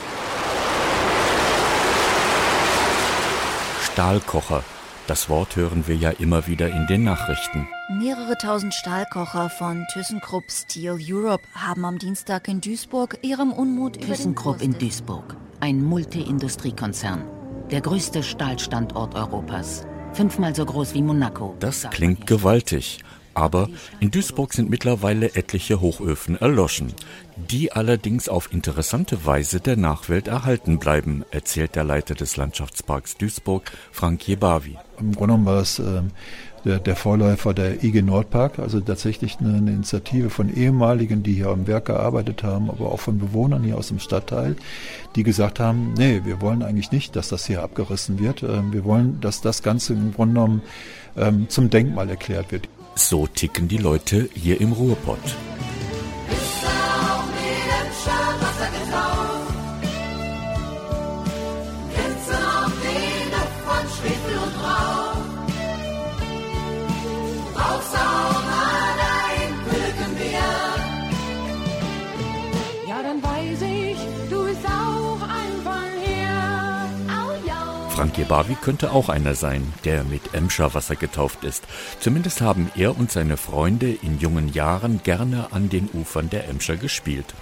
Stahlkocher. 3.93 4.64
Das 5.07 5.28
Wort 5.28 5.55
hören 5.57 5.86
wir 5.86 5.95
ja 5.97 6.09
immer 6.09 6.47
wieder 6.47 6.70
in 6.70 6.86
den 6.86 7.05
Nachrichten. 7.05 7.68
Mehrere 7.90 8.38
tausend 8.38 8.72
Stahlkocher 8.72 9.51
von 9.51 9.84
ThyssenKrupp 9.93 10.51
Steel 10.51 10.97
Europe 10.99 11.43
haben 11.55 11.84
am 11.84 11.99
Dienstag 11.99 12.49
in 12.49 12.62
Duisburg 12.62 13.18
ihrem 13.20 13.53
Unmut 13.53 14.01
ThyssenKrupp 14.01 14.62
in 14.62 14.78
Duisburg, 14.78 15.36
ein 15.61 15.84
Multi-Industriekonzern, 15.84 17.24
der 17.70 17.82
größte 17.82 18.22
Stahlstandort 18.22 19.14
Europas, 19.14 19.86
fünfmal 20.14 20.55
so 20.55 20.64
groß 20.64 20.95
wie 20.95 21.03
Monaco. 21.03 21.55
Das 21.61 21.86
klingt 21.90 22.26
gewaltig. 22.26 23.01
Aber 23.35 23.68
in 24.01 24.11
Duisburg 24.11 24.53
sind 24.53 24.68
mittlerweile 24.70 25.35
etliche 25.35 25.80
Hochöfen 25.80 26.41
erloschen, 26.41 26.93
die 27.37 27.72
allerdings 27.72 28.28
auf 28.28 28.53
interessante 28.53 29.24
Weise 29.24 29.61
der 29.61 29.76
Nachwelt 29.76 30.28
erhalten 30.28 30.78
bleiben, 30.78 31.24
erzählt 31.30 31.74
der 31.74 31.85
Leiter 31.85 32.14
des 32.14 32.37
Landschaftsparks 32.37 33.16
Duisburg, 33.16 33.72
Frank 33.91 34.26
Jebavi. 34.26 34.76
Im 34.99 35.12
Grunde 35.12 35.35
genommen 35.35 35.47
war 35.47 35.61
es 35.61 35.78
äh, 35.78 36.03
der, 36.64 36.78
der, 36.78 36.95
Vorläufer 36.95 37.55
der 37.55 37.83
IG 37.83 38.03
Nordpark, 38.03 38.59
also 38.59 38.80
tatsächlich 38.80 39.39
eine, 39.41 39.57
eine, 39.57 39.70
Initiative 39.72 40.30
von 40.30 40.55
ehemaligen, 40.55 41.22
die 41.22 41.35
hier 41.35 41.49
am 41.49 41.66
Werk 41.66 41.87
gearbeitet 41.87 42.43
haben, 42.43 42.70
aber 42.70 42.93
auch 42.93 43.01
von 43.01 43.18
Bewohnern 43.18 43.62
hier 43.64 43.76
aus 43.76 43.89
dem 43.89 43.99
Stadtteil, 43.99 44.57
die 45.16 45.22
gesagt 45.22 45.59
haben, 45.59 45.95
nee, 45.97 46.20
wir 46.24 46.41
wollen 46.41 46.62
eigentlich 46.62 46.93
nicht, 46.93 47.16
dass 47.16 47.28
das 47.28 47.47
hier 47.47 47.62
abgerissen 47.62 48.18
wird. 48.18 48.43
Äh, 48.43 48.72
wir 48.72 48.85
wollen, 48.85 49.20
dass 49.20 49.41
das 49.41 49.62
Ganze 49.62 49.95
im 49.95 50.12
Grunde 50.12 50.35
genommen 50.35 50.62
ähm, 51.16 51.47
zum 51.49 51.70
Denkmal 51.70 52.09
erklärt 52.09 52.53
wird. 52.53 52.68
So 52.95 53.26
ticken 53.26 53.68
die 53.68 53.78
Leute 53.78 54.28
hier 54.34 54.61
im 54.61 54.72
Ruhrpott. 54.72 55.18
Frank 77.95 78.16
Jebavi 78.16 78.55
könnte 78.55 78.90
auch 78.93 79.11
einer 79.11 79.34
sein, 79.34 79.70
der 79.84 80.03
mit 80.03 80.32
Emscher 80.32 80.72
Wasser 80.72 80.97
getauft 80.97 81.45
ist. 81.45 81.62
Zumindest 82.01 82.40
haben 82.40 82.70
er 82.74 82.97
und 82.97 83.12
seine 83.12 83.36
Freunde 83.36 83.93
in 83.93 84.18
jungen 84.18 84.51
Jahren 84.51 85.03
gerne 85.03 85.49
an 85.53 85.68
den 85.68 85.90
Ufern 85.93 86.30
der 86.30 86.49
Emscher 86.49 86.76
gespielt. 86.76 87.34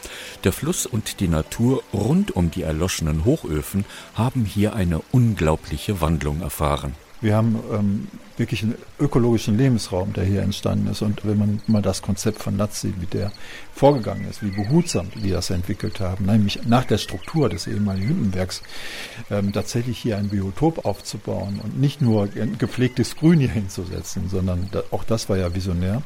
Der 0.42 0.53
Fluss 0.53 0.86
und 0.86 1.20
die 1.20 1.28
Natur 1.28 1.84
rund 1.92 2.34
um 2.34 2.51
die 2.51 2.62
erloschenen 2.62 3.24
Hochöfen 3.24 3.84
haben 4.14 4.44
hier 4.44 4.74
eine 4.74 5.01
unglaubliche 5.12 6.01
Wandlung 6.01 6.40
erfahren. 6.40 6.96
Wir 7.21 7.37
haben 7.37 7.59
ähm, 7.73 8.09
wirklich 8.39 8.62
einen 8.62 8.77
ökologischen 8.99 9.59
Lebensraum, 9.59 10.14
der 10.14 10.25
hier 10.25 10.43
entstanden 10.43 10.89
ist. 10.89 11.03
Und 11.03 11.25
wenn 11.27 11.39
man 11.39 11.62
mal 11.66 11.83
das 11.83 12.01
Konzept 12.01 12.43
von 12.43 12.59
sieht, 12.71 13.01
wie 13.01 13.07
der 13.07 13.31
vorgegangen 13.75 14.29
ist, 14.29 14.43
wie 14.43 14.51
behutsam 14.51 15.09
die 15.14 15.31
das 15.31 15.51
entwickelt 15.51 16.01
haben, 16.01 16.25
nämlich 16.25 16.61
nach 16.66 16.85
der 16.85 16.99
Struktur 16.99 17.49
des 17.49 17.66
ehemaligen 17.66 18.09
Hüttenwerks, 18.09 18.62
ähm, 19.31 19.53
tatsächlich 19.53 19.99
hier 19.99 20.16
ein 20.16 20.31
Biotop 20.31 20.85
aufzubauen 20.87 21.61
und 21.62 21.79
nicht 21.79 22.01
nur 22.01 22.29
ein 22.35 22.57
gepflegtes 22.59 23.16
Grün 23.16 23.41
hier 23.41 23.51
hinzusetzen, 23.51 24.29
sondern 24.29 24.68
da, 24.73 24.83
auch 24.91 25.05
das 25.05 25.29
war 25.29 25.37
ja 25.37 25.55
visionär. 25.55 26.03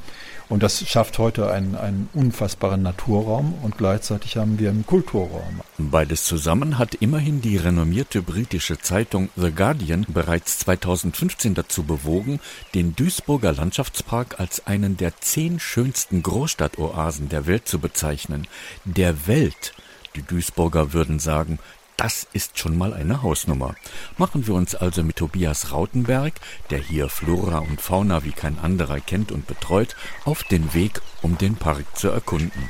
Und 0.49 0.63
das 0.63 0.87
schafft 0.87 1.19
heute 1.19 1.51
einen, 1.51 1.75
einen 1.75 2.09
unfassbaren 2.13 2.83
Naturraum 2.83 3.55
und 3.63 3.79
gleichzeitig 3.79 4.37
haben 4.37 4.59
wir 4.59 4.71
einen 4.71 4.85
Kulturraum. 4.85 5.61
Beides 5.79 6.25
zusammen 6.25 6.79
hat 6.79 6.95
immerhin 6.95 7.41
die 7.41 7.57
renommierte 7.57 8.23
britische 8.23 8.79
Zeitung 8.79 9.31
The 9.37 9.53
Guardian 9.53 10.05
bereits 10.09 10.59
2015 10.59 11.55
dazu 11.55 11.83
bewogen, 11.85 12.41
den 12.75 12.95
Duisburger 12.95 13.53
Landschaftspark 13.53 14.39
als 14.39 14.67
einen 14.67 14.97
der 14.97 15.17
zehn 15.19 15.59
schönsten 15.59 16.23
Großstadtoasen 16.23 17.29
der 17.29 17.47
Welt 17.47 17.67
zu 17.67 17.79
bezeichnen. 17.79 18.47
Der 18.85 19.27
Welt. 19.27 19.73
Die 20.15 20.23
Duisburger 20.23 20.93
würden 20.93 21.19
sagen, 21.19 21.59
das 21.97 22.27
ist 22.33 22.59
schon 22.59 22.77
mal 22.77 22.93
eine 22.93 23.23
Hausnummer. 23.23 23.75
Machen 24.19 24.47
wir 24.47 24.55
uns 24.55 24.75
also 24.75 25.03
mit 25.03 25.17
Tobias 25.17 25.73
Rautenberg, 25.73 26.35
der 26.71 26.79
hier 26.79 27.09
Flora 27.09 27.59
und 27.59 27.81
Fauna 27.81 28.25
wie 28.25 28.33
kein 28.33 28.59
anderer 28.59 29.01
kennt 29.01 29.33
und 29.33 29.47
betreut, 29.47 29.97
auf 30.25 30.43
den 30.45 30.75
Weg, 30.75 31.01
um 31.23 31.39
den 31.39 31.57
Park 31.57 31.85
zu 31.97 32.09
erkunden. 32.09 32.69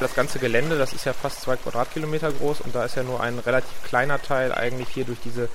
Das 0.00 0.14
ganze 0.14 0.38
Gelände, 0.38 0.76
das 0.76 0.92
ist 0.92 1.06
ja 1.06 1.12
fast 1.12 1.40
zwei 1.42 1.56
Quadratkilometer 1.56 2.32
groß 2.32 2.60
und 2.62 2.74
da 2.74 2.84
ist 2.84 2.96
ja 2.96 3.02
nur 3.02 3.20
ein 3.20 3.38
relativ 3.38 3.82
kleiner 3.84 4.20
Teil 4.20 4.52
eigentlich 4.52 4.88
hier 4.88 5.04
durch 5.04 5.20
diese 5.24 5.48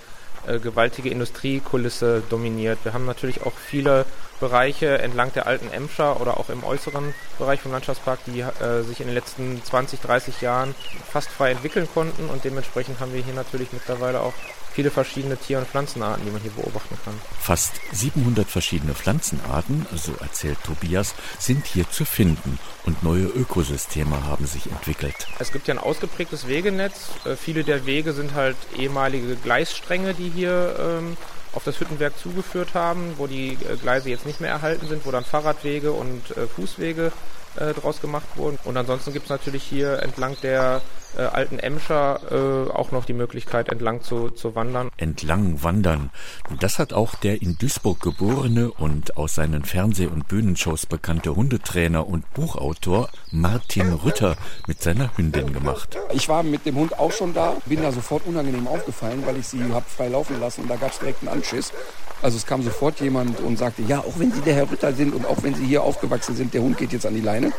äh, 0.48 0.60
gewaltige 0.60 1.10
Industriekulisse 1.10 2.24
dominiert. 2.30 2.80
Wir 2.84 2.94
haben 2.94 3.06
natürlich 3.06 3.44
auch 3.44 3.54
viele 3.54 4.06
Bereiche 4.40 5.00
entlang 5.00 5.34
der 5.34 5.48
alten 5.48 5.72
Emscher 5.72 6.20
oder 6.22 6.38
auch 6.38 6.50
im 6.50 6.64
äußeren 6.64 7.14
Bereich 7.38 7.62
vom 7.62 7.72
Landschaftspark, 7.72 8.20
die 8.26 8.42
äh, 8.42 8.84
sich 8.84 9.02
in 9.02 9.08
den 9.08 9.16
letzten 9.16 9.64
20, 9.64 10.00
30 10.00 10.42
Jahren 10.42 10.76
fast 11.12 11.30
frei 11.30 11.52
entwickeln 11.52 11.88
konnten 11.94 12.30
und 12.30 12.44
dementsprechend 12.44 13.00
haben 13.00 13.14
wir 13.14 13.22
hier 13.22 13.34
natürlich 13.34 13.72
mittlerweile 13.74 14.22
auch 14.22 14.34
viele 14.74 14.92
verschiedene 14.92 15.36
Tier- 15.36 15.60
und 15.60 15.68
Pflanzenarten, 15.68 16.24
die 16.26 16.32
man 16.32 16.42
hier 16.42 16.52
beobachten 16.52 16.98
kann. 17.04 17.14
Fast 17.40 17.74
700 17.92 18.48
verschiedene 18.48 18.94
Pflanzenarten, 18.94 19.86
so 19.94 20.14
erzählt 20.22 20.58
Tobias, 20.64 21.16
sind 21.38 21.66
hier 21.66 21.90
zu 21.90 22.06
finden 22.06 22.60
und 22.86 23.04
neue 23.04 23.26
Ökosysteme 23.26 24.24
haben 24.26 24.46
sich 24.46 24.68
entwickelt. 24.68 25.28
Es 25.40 25.52
gibt 25.52 25.68
ja 25.68 25.74
ein 25.74 25.80
ausgeprägtes 25.80 26.48
Wegenetz. 26.48 27.10
Äh, 27.26 27.36
viele 27.36 27.64
der 27.64 27.86
Wege 27.86 28.14
sind 28.14 28.36
halt 28.36 28.56
ehemalige 28.78 29.36
Gleisstränge, 29.36 30.14
die 30.14 30.30
hier 30.30 30.76
ähm, 30.80 31.18
auf 31.54 31.64
das 31.64 31.80
Hüttenwerk 31.80 32.18
zugeführt 32.18 32.74
haben, 32.74 33.14
wo 33.18 33.28
die 33.28 33.54
äh, 33.54 33.76
Gleise 33.82 34.10
jetzt 34.10 34.26
nicht 34.26 34.42
mehr 34.42 34.52
erhalten 34.52 34.88
sind, 34.88 35.06
wo 35.06 35.12
dann 35.12 35.24
Fahrradwege 35.24 35.92
und 35.92 36.38
äh, 36.38 36.48
Fußwege 36.48 37.12
äh, 37.56 37.74
draus 37.74 38.02
gemacht 38.02 38.28
wurden. 38.36 38.60
Und 38.64 38.78
ansonsten 38.78 39.14
gibt 39.14 39.26
es 39.26 39.30
natürlich 39.30 39.64
hier 39.64 40.02
entlang 40.04 40.38
der 40.42 40.82
äh, 41.18 41.22
alten 41.22 41.60
Emscher 41.60 42.20
äh, 42.32 42.72
auch 42.72 42.92
noch 42.92 43.06
die 43.06 43.14
Möglichkeit, 43.14 43.70
entlang 43.70 44.02
zu, 44.02 44.30
zu 44.30 44.56
wandern. 44.56 44.90
Entlang 44.98 45.64
wandern. 45.64 46.12
Das 46.60 46.80
hat 46.80 46.94
auch 46.94 47.16
der 47.16 47.42
in 47.42 47.58
Duisburg 47.58 48.00
geborene 48.02 48.72
und 48.72 49.18
aus 49.18 49.36
seinen 49.36 49.64
Fernseh- 49.64 50.08
und 50.08 50.28
Bühnenshows 50.28 50.86
bekannte 50.86 51.36
Hundetrainer 51.36 52.08
und 52.08 52.32
Buchautor 52.34 53.10
Martin 53.32 53.94
Rütter 53.94 54.36
mit 54.68 54.82
seiner 54.82 55.16
Hündin 55.18 55.54
gemacht. 55.54 55.98
Ich 56.14 56.30
war 56.30 56.44
mit 56.44 56.66
dem 56.66 56.76
Hund 56.76 56.98
auch 57.00 57.12
schon 57.12 57.34
da, 57.34 57.56
bin 57.66 57.82
da 57.82 57.92
sofort 57.92 58.26
unangenehm 58.26 58.68
aufgefallen, 58.68 59.24
weil 59.26 59.38
ich 59.38 59.48
sie 59.48 59.64
hab 59.74 59.90
frei 59.90 60.08
laufen 60.10 60.40
lassen 60.40 60.62
und 60.62 60.70
da 60.70 60.76
gab 60.76 60.92
es 60.92 61.00
direkt 61.00 61.22
einen 61.22 61.30
Anschiss. 61.30 61.72
Also 62.22 62.36
es 62.38 62.46
kam 62.46 62.64
sofort 62.64 63.00
jemand 63.00 63.40
und 63.40 63.58
sagte, 63.58 63.82
ja, 63.84 64.00
auch 64.00 64.18
wenn 64.18 64.32
Sie 64.32 64.42
der 64.42 64.54
Herr 64.54 64.70
Rütter 64.70 64.92
sind 64.94 65.16
und 65.16 65.26
auch 65.26 65.42
wenn 65.42 65.56
Sie 65.56 65.66
hier 65.66 65.84
aufgewachsen 65.84 66.36
sind, 66.36 66.54
der 66.54 66.62
Hund 66.62 66.78
geht 66.78 66.92
jetzt 66.92 67.06
an 67.06 67.16
die 67.16 67.22
Leine. 67.22 67.54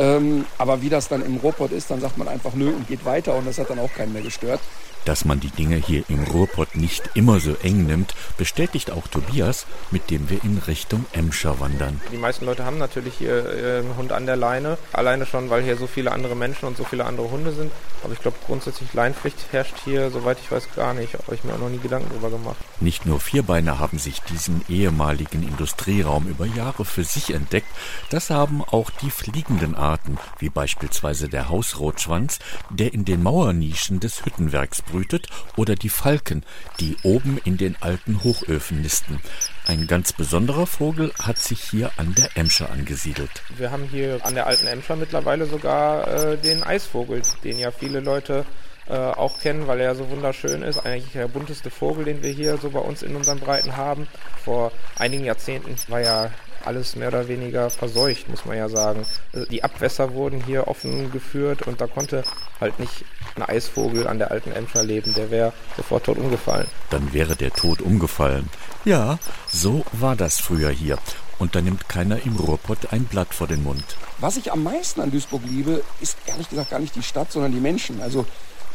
Ähm, 0.00 0.46
aber 0.56 0.80
wie 0.80 0.88
das 0.88 1.08
dann 1.08 1.22
im 1.22 1.36
Ruhrpott 1.36 1.72
ist, 1.72 1.90
dann 1.90 2.00
sagt 2.00 2.16
man 2.16 2.26
einfach 2.26 2.54
nö 2.54 2.70
und 2.70 2.88
geht 2.88 3.04
weiter 3.04 3.34
und 3.36 3.46
das 3.46 3.58
hat 3.58 3.68
dann 3.68 3.78
auch 3.78 3.92
keinen 3.92 4.14
mehr 4.14 4.22
gestört. 4.22 4.60
Dass 5.04 5.24
man 5.24 5.40
die 5.40 5.50
Dinge 5.50 5.76
hier 5.76 6.04
im 6.08 6.24
Ruhrpott 6.24 6.76
nicht 6.76 7.10
immer 7.14 7.40
so 7.40 7.54
eng 7.62 7.86
nimmt, 7.86 8.14
bestätigt 8.36 8.90
auch 8.90 9.08
Tobias, 9.08 9.66
mit 9.90 10.10
dem 10.10 10.30
wir 10.30 10.42
in 10.44 10.58
Richtung 10.58 11.06
Emscher 11.12 11.60
wandern. 11.60 12.00
Die 12.12 12.16
meisten 12.16 12.44
Leute 12.44 12.64
haben 12.64 12.78
natürlich 12.78 13.14
hier 13.14 13.46
äh, 13.46 13.78
einen 13.78 13.96
Hund 13.96 14.12
an 14.12 14.26
der 14.26 14.36
Leine, 14.36 14.78
alleine 14.92 15.26
schon, 15.26 15.50
weil 15.50 15.62
hier 15.62 15.76
so 15.76 15.86
viele 15.86 16.12
andere 16.12 16.36
Menschen 16.36 16.66
und 16.66 16.76
so 16.76 16.84
viele 16.84 17.04
andere 17.04 17.30
Hunde 17.30 17.52
sind. 17.52 17.72
Aber 18.02 18.12
ich 18.12 18.20
glaube, 18.20 18.36
grundsätzlich 18.46 18.92
Leinpflicht 18.94 19.36
herrscht 19.50 19.76
hier, 19.84 20.10
soweit 20.10 20.38
ich 20.40 20.50
weiß, 20.50 20.68
gar 20.74 20.94
nicht. 20.94 21.14
Habe 21.14 21.34
ich 21.34 21.44
mir 21.44 21.54
auch 21.54 21.58
noch 21.58 21.68
nie 21.68 21.78
Gedanken 21.78 22.10
drüber 22.10 22.30
gemacht. 22.30 22.56
Nicht 22.80 23.06
nur 23.06 23.20
Vierbeiner 23.20 23.78
haben 23.78 23.98
sich 23.98 24.20
diesen 24.22 24.64
ehemaligen 24.68 25.42
Industrieraum 25.42 26.26
über 26.26 26.46
Jahre 26.46 26.84
für 26.84 27.04
sich 27.04 27.34
entdeckt, 27.34 27.68
das 28.10 28.30
haben 28.30 28.62
auch 28.62 28.90
die 28.90 29.10
fliegenden 29.10 29.74
Arten, 29.74 30.18
wie 30.38 30.48
beispielsweise 30.48 31.28
der 31.28 31.48
Hausrotschwanz, 31.48 32.38
der 32.70 32.94
in 32.94 33.04
den 33.04 33.22
Mauernischen 33.22 34.00
des 34.00 34.24
Hüttenwerks 34.24 34.82
brütet, 34.90 35.28
oder 35.56 35.74
die 35.74 35.88
Falken, 35.88 36.44
die 36.78 36.96
oben 37.02 37.38
in 37.44 37.56
den 37.56 37.76
alten 37.80 38.22
Hochöfen 38.22 38.82
nisten. 38.82 39.20
Ein 39.66 39.86
ganz 39.86 40.12
besonderer 40.12 40.66
Vogel 40.66 41.12
hat 41.22 41.38
sich 41.38 41.62
hier 41.62 41.90
an 41.96 42.14
der 42.14 42.36
Emscher 42.36 42.70
angesiedelt. 42.70 43.30
Wir 43.56 43.70
haben 43.70 43.84
hier 43.84 44.18
an 44.24 44.34
der 44.34 44.46
alten 44.46 44.66
Emscher 44.66 44.96
mittlerweile 44.96 45.46
sogar 45.46 46.08
äh, 46.08 46.36
den 46.36 46.62
Eisvogel, 46.62 47.22
den 47.44 47.58
ja 47.58 47.70
viele 47.70 48.00
Leute 48.00 48.44
äh, 48.88 48.94
auch 48.94 49.38
kennen, 49.38 49.66
weil 49.68 49.80
er 49.80 49.94
so 49.94 50.10
wunderschön 50.10 50.62
ist. 50.62 50.78
Eigentlich 50.78 51.12
der 51.12 51.28
bunteste 51.28 51.70
Vogel, 51.70 52.04
den 52.04 52.22
wir 52.22 52.30
hier 52.30 52.56
so 52.56 52.70
bei 52.70 52.80
uns 52.80 53.02
in 53.02 53.14
unseren 53.14 53.38
Breiten 53.38 53.76
haben. 53.76 54.08
Vor 54.44 54.72
einigen 54.96 55.24
Jahrzehnten 55.24 55.76
war 55.88 56.00
ja 56.00 56.30
alles 56.64 56.96
mehr 56.96 57.08
oder 57.08 57.28
weniger 57.28 57.70
verseucht, 57.70 58.28
muss 58.28 58.44
man 58.44 58.56
ja 58.56 58.68
sagen. 58.68 59.04
Also 59.32 59.46
die 59.46 59.64
Abwässer 59.64 60.12
wurden 60.14 60.42
hier 60.44 60.68
offen 60.68 61.10
geführt 61.12 61.62
und 61.62 61.80
da 61.80 61.86
konnte 61.86 62.24
halt 62.60 62.78
nicht 62.78 63.04
ein 63.36 63.42
Eisvogel 63.42 64.06
an 64.06 64.18
der 64.18 64.30
alten 64.30 64.52
Emscher 64.52 64.82
leben. 64.82 65.14
Der 65.14 65.30
wäre 65.30 65.52
sofort 65.76 66.04
tot 66.04 66.18
umgefallen. 66.18 66.66
Dann 66.90 67.12
wäre 67.12 67.36
der 67.36 67.52
tot 67.52 67.80
umgefallen. 67.80 68.48
Ja, 68.84 69.18
so 69.46 69.84
war 69.92 70.16
das 70.16 70.40
früher 70.40 70.70
hier. 70.70 70.98
Und 71.38 71.54
da 71.54 71.62
nimmt 71.62 71.88
keiner 71.88 72.22
im 72.24 72.36
Ruhrpott 72.36 72.92
ein 72.92 73.04
Blatt 73.04 73.32
vor 73.32 73.46
den 73.46 73.62
Mund. 73.62 73.84
Was 74.18 74.36
ich 74.36 74.52
am 74.52 74.62
meisten 74.62 75.00
an 75.00 75.10
Duisburg 75.10 75.42
liebe, 75.46 75.82
ist 76.00 76.18
ehrlich 76.26 76.50
gesagt 76.50 76.70
gar 76.70 76.80
nicht 76.80 76.94
die 76.94 77.02
Stadt, 77.02 77.32
sondern 77.32 77.52
die 77.52 77.60
Menschen. 77.60 78.02
Also 78.02 78.26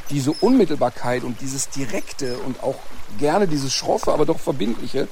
diese 0.10 0.32
Unmittelbarkeit 0.32 1.24
und 1.24 1.42
dieses 1.42 1.70
Direkte 1.70 2.38
und 2.40 2.62
auch 2.64 2.80
gerne 3.20 3.48
dieses 3.48 3.74
Schroffe, 3.74 4.12
aber 4.12 4.26
doch 4.26 4.40
Verbindliche. 4.40 5.08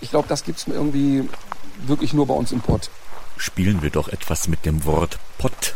Ich 0.00 0.10
glaube, 0.10 0.28
das 0.28 0.44
gibt 0.44 0.58
es 0.58 0.66
mir 0.66 0.74
irgendwie 0.74 1.28
wirklich 1.78 2.12
nur 2.12 2.26
bei 2.26 2.34
uns 2.34 2.52
im 2.52 2.60
Pott. 2.60 2.90
Spielen 3.36 3.82
wir 3.82 3.90
doch 3.90 4.08
etwas 4.08 4.48
mit 4.48 4.64
dem 4.64 4.84
Wort 4.84 5.18
Pott. 5.38 5.74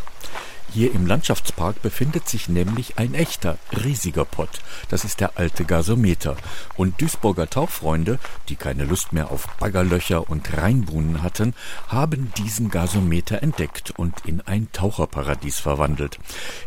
Hier 0.70 0.92
im 0.92 1.06
Landschaftspark 1.06 1.80
befindet 1.80 2.28
sich 2.28 2.48
nämlich 2.48 2.98
ein 2.98 3.14
echter, 3.14 3.56
riesiger 3.84 4.26
Pott. 4.26 4.50
Das 4.90 5.04
ist 5.04 5.20
der 5.20 5.38
alte 5.38 5.64
Gasometer. 5.64 6.36
Und 6.76 7.00
Duisburger 7.00 7.48
Tauchfreunde, 7.48 8.18
die 8.48 8.56
keine 8.56 8.84
Lust 8.84 9.14
mehr 9.14 9.30
auf 9.30 9.48
Baggerlöcher 9.58 10.28
und 10.28 10.56
Rheinbuhnen 10.56 11.22
hatten, 11.22 11.54
haben 11.88 12.32
diesen 12.36 12.70
Gasometer 12.70 13.42
entdeckt 13.42 13.92
und 13.96 14.14
in 14.26 14.42
ein 14.42 14.68
Taucherparadies 14.72 15.58
verwandelt. 15.58 16.18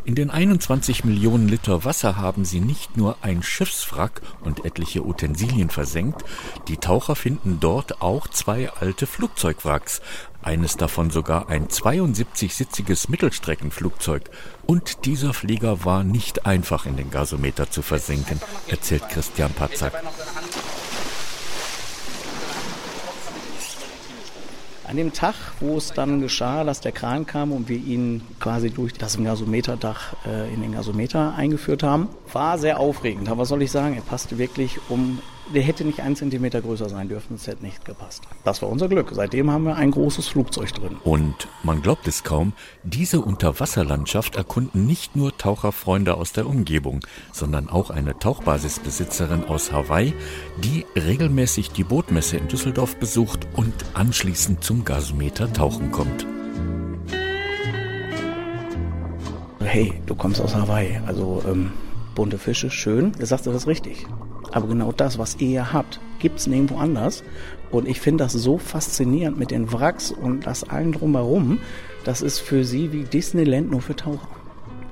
In 0.03 0.15
den 0.15 0.31
21 0.31 1.03
Millionen 1.03 1.47
Liter 1.47 1.85
Wasser 1.85 2.17
haben 2.17 2.43
sie 2.43 2.59
nicht 2.59 2.97
nur 2.97 3.17
ein 3.21 3.43
Schiffswrack 3.43 4.21
und 4.41 4.65
etliche 4.65 5.05
Utensilien 5.05 5.69
versenkt, 5.69 6.25
die 6.67 6.77
Taucher 6.77 7.15
finden 7.15 7.59
dort 7.59 8.01
auch 8.01 8.27
zwei 8.27 8.71
alte 8.71 9.05
Flugzeugwracks, 9.05 10.01
eines 10.43 10.77
davon 10.77 11.09
sogar 11.09 11.49
ein 11.49 11.67
72-sitziges 11.67 13.09
Mittelstreckenflugzeug. 13.09 14.23
Und 14.65 15.05
dieser 15.05 15.33
Flieger 15.33 15.85
war 15.85 16.03
nicht 16.03 16.45
einfach 16.45 16.85
in 16.85 16.97
den 16.97 17.11
Gasometer 17.11 17.69
zu 17.69 17.81
versenken, 17.81 18.39
erzählt 18.67 19.07
Christian 19.09 19.51
Patzak. 19.51 19.93
An 24.91 24.97
dem 24.97 25.13
Tag, 25.13 25.35
wo 25.61 25.77
es 25.77 25.93
dann 25.93 26.19
geschah, 26.19 26.65
dass 26.65 26.81
der 26.81 26.91
Kran 26.91 27.25
kam 27.25 27.53
und 27.53 27.69
wir 27.69 27.77
ihn 27.77 28.23
quasi 28.41 28.71
durch 28.71 28.91
das 28.91 29.17
Gasometerdach 29.17 30.15
äh, 30.25 30.53
in 30.53 30.61
den 30.61 30.73
Gasometer 30.73 31.33
eingeführt 31.33 31.81
haben, 31.81 32.09
war 32.33 32.57
sehr 32.57 32.77
aufregend. 32.77 33.29
Aber 33.29 33.43
was 33.43 33.47
soll 33.47 33.61
ich 33.61 33.71
sagen? 33.71 33.95
Er 33.95 34.01
passte 34.01 34.37
wirklich 34.37 34.79
um 34.89 35.19
der 35.53 35.61
hätte 35.61 35.83
nicht 35.83 36.01
einen 36.01 36.15
Zentimeter 36.15 36.61
größer 36.61 36.89
sein 36.89 37.09
dürfen, 37.09 37.35
es 37.35 37.47
hätte 37.47 37.63
nicht 37.63 37.85
gepasst. 37.85 38.23
Das 38.43 38.61
war 38.61 38.69
unser 38.69 38.87
Glück. 38.87 39.09
Seitdem 39.11 39.51
haben 39.51 39.65
wir 39.65 39.75
ein 39.75 39.91
großes 39.91 40.27
Flugzeug 40.27 40.73
drin. 40.73 40.97
Und 41.03 41.47
man 41.63 41.81
glaubt 41.81 42.07
es 42.07 42.23
kaum, 42.23 42.53
diese 42.83 43.21
Unterwasserlandschaft 43.21 44.35
erkunden 44.35 44.85
nicht 44.85 45.15
nur 45.15 45.37
Taucherfreunde 45.37 46.15
aus 46.15 46.33
der 46.33 46.47
Umgebung, 46.47 47.01
sondern 47.31 47.69
auch 47.69 47.89
eine 47.89 48.17
Tauchbasisbesitzerin 48.17 49.45
aus 49.45 49.71
Hawaii, 49.71 50.13
die 50.63 50.85
regelmäßig 50.95 51.71
die 51.71 51.83
Bootmesse 51.83 52.37
in 52.37 52.47
Düsseldorf 52.47 52.95
besucht 52.97 53.47
und 53.55 53.73
anschließend 53.93 54.63
zum 54.63 54.85
Gasometer 54.85 55.51
tauchen 55.51 55.91
kommt. 55.91 56.25
Hey, 59.59 59.93
du 60.05 60.15
kommst 60.15 60.41
aus 60.41 60.55
Hawaii, 60.55 60.99
also 61.05 61.41
ähm, 61.47 61.71
bunte 62.15 62.37
Fische, 62.37 62.69
schön. 62.69 63.13
Jetzt 63.19 63.29
sagst 63.29 63.45
du 63.45 63.51
das 63.51 63.67
richtig. 63.67 64.05
Aber 64.51 64.67
genau 64.67 64.91
das, 64.91 65.17
was 65.17 65.35
ihr 65.39 65.47
hier 65.47 65.73
habt, 65.73 65.99
gibt's 66.19 66.47
nirgendwo 66.47 66.77
anders. 66.77 67.23
Und 67.71 67.87
ich 67.87 68.01
finde 68.01 68.25
das 68.25 68.33
so 68.33 68.57
faszinierend 68.57 69.37
mit 69.37 69.51
den 69.51 69.71
Wracks 69.71 70.11
und 70.11 70.45
das 70.45 70.67
allen 70.67 70.91
drumherum. 70.91 71.59
Das 72.03 72.21
ist 72.21 72.39
für 72.39 72.65
sie 72.65 72.91
wie 72.91 73.03
Disneyland 73.03 73.71
nur 73.71 73.81
für 73.81 73.95
Taucher. 73.95 74.40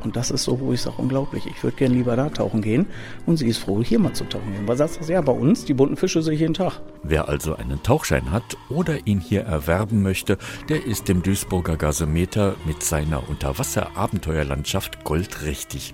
Und 0.04 0.16
das 0.16 0.32
ist 0.32 0.44
so, 0.44 0.60
wo 0.60 0.74
ich 0.74 0.82
sage, 0.82 0.96
unglaublich. 0.98 1.46
Ich 1.46 1.64
würde 1.64 1.78
gerne 1.78 1.96
lieber 1.96 2.16
da 2.16 2.30
tauchen 2.30 2.62
gehen. 2.62 2.88
Und 3.26 3.38
sie 3.38 3.48
ist 3.48 3.58
froh, 3.60 3.84
hier 3.84 4.00
mal 4.00 4.14
zu 4.14 4.24
tauchen 4.26 4.54
gehen. 4.54 4.68
Weil 4.68 4.78
sagst 4.78 5.00
du, 5.02 5.12
ja, 5.12 5.22
bei 5.22 5.32
uns, 5.32 5.66
die 5.66 5.74
bunten 5.74 5.98
Fische 5.98 6.22
sehe 6.22 6.34
ich 6.34 6.40
jeden 6.40 6.54
Tag. 6.54 6.82
Wer 7.04 7.28
also 7.30 7.56
einen 7.56 7.82
Tauchschein 7.84 8.32
hat 8.32 8.58
oder 8.70 9.08
ihn 9.08 9.20
hier 9.20 9.42
erwerben 9.42 10.02
möchte, 10.02 10.38
der 10.70 10.86
ist 10.86 11.08
dem 11.08 11.24
Duisburger 11.24 11.78
Gasometer 11.78 12.56
mit 12.66 12.84
seiner 12.84 13.28
Unterwasser-Abenteuerlandschaft 13.30 15.04
goldrichtig. 15.04 15.94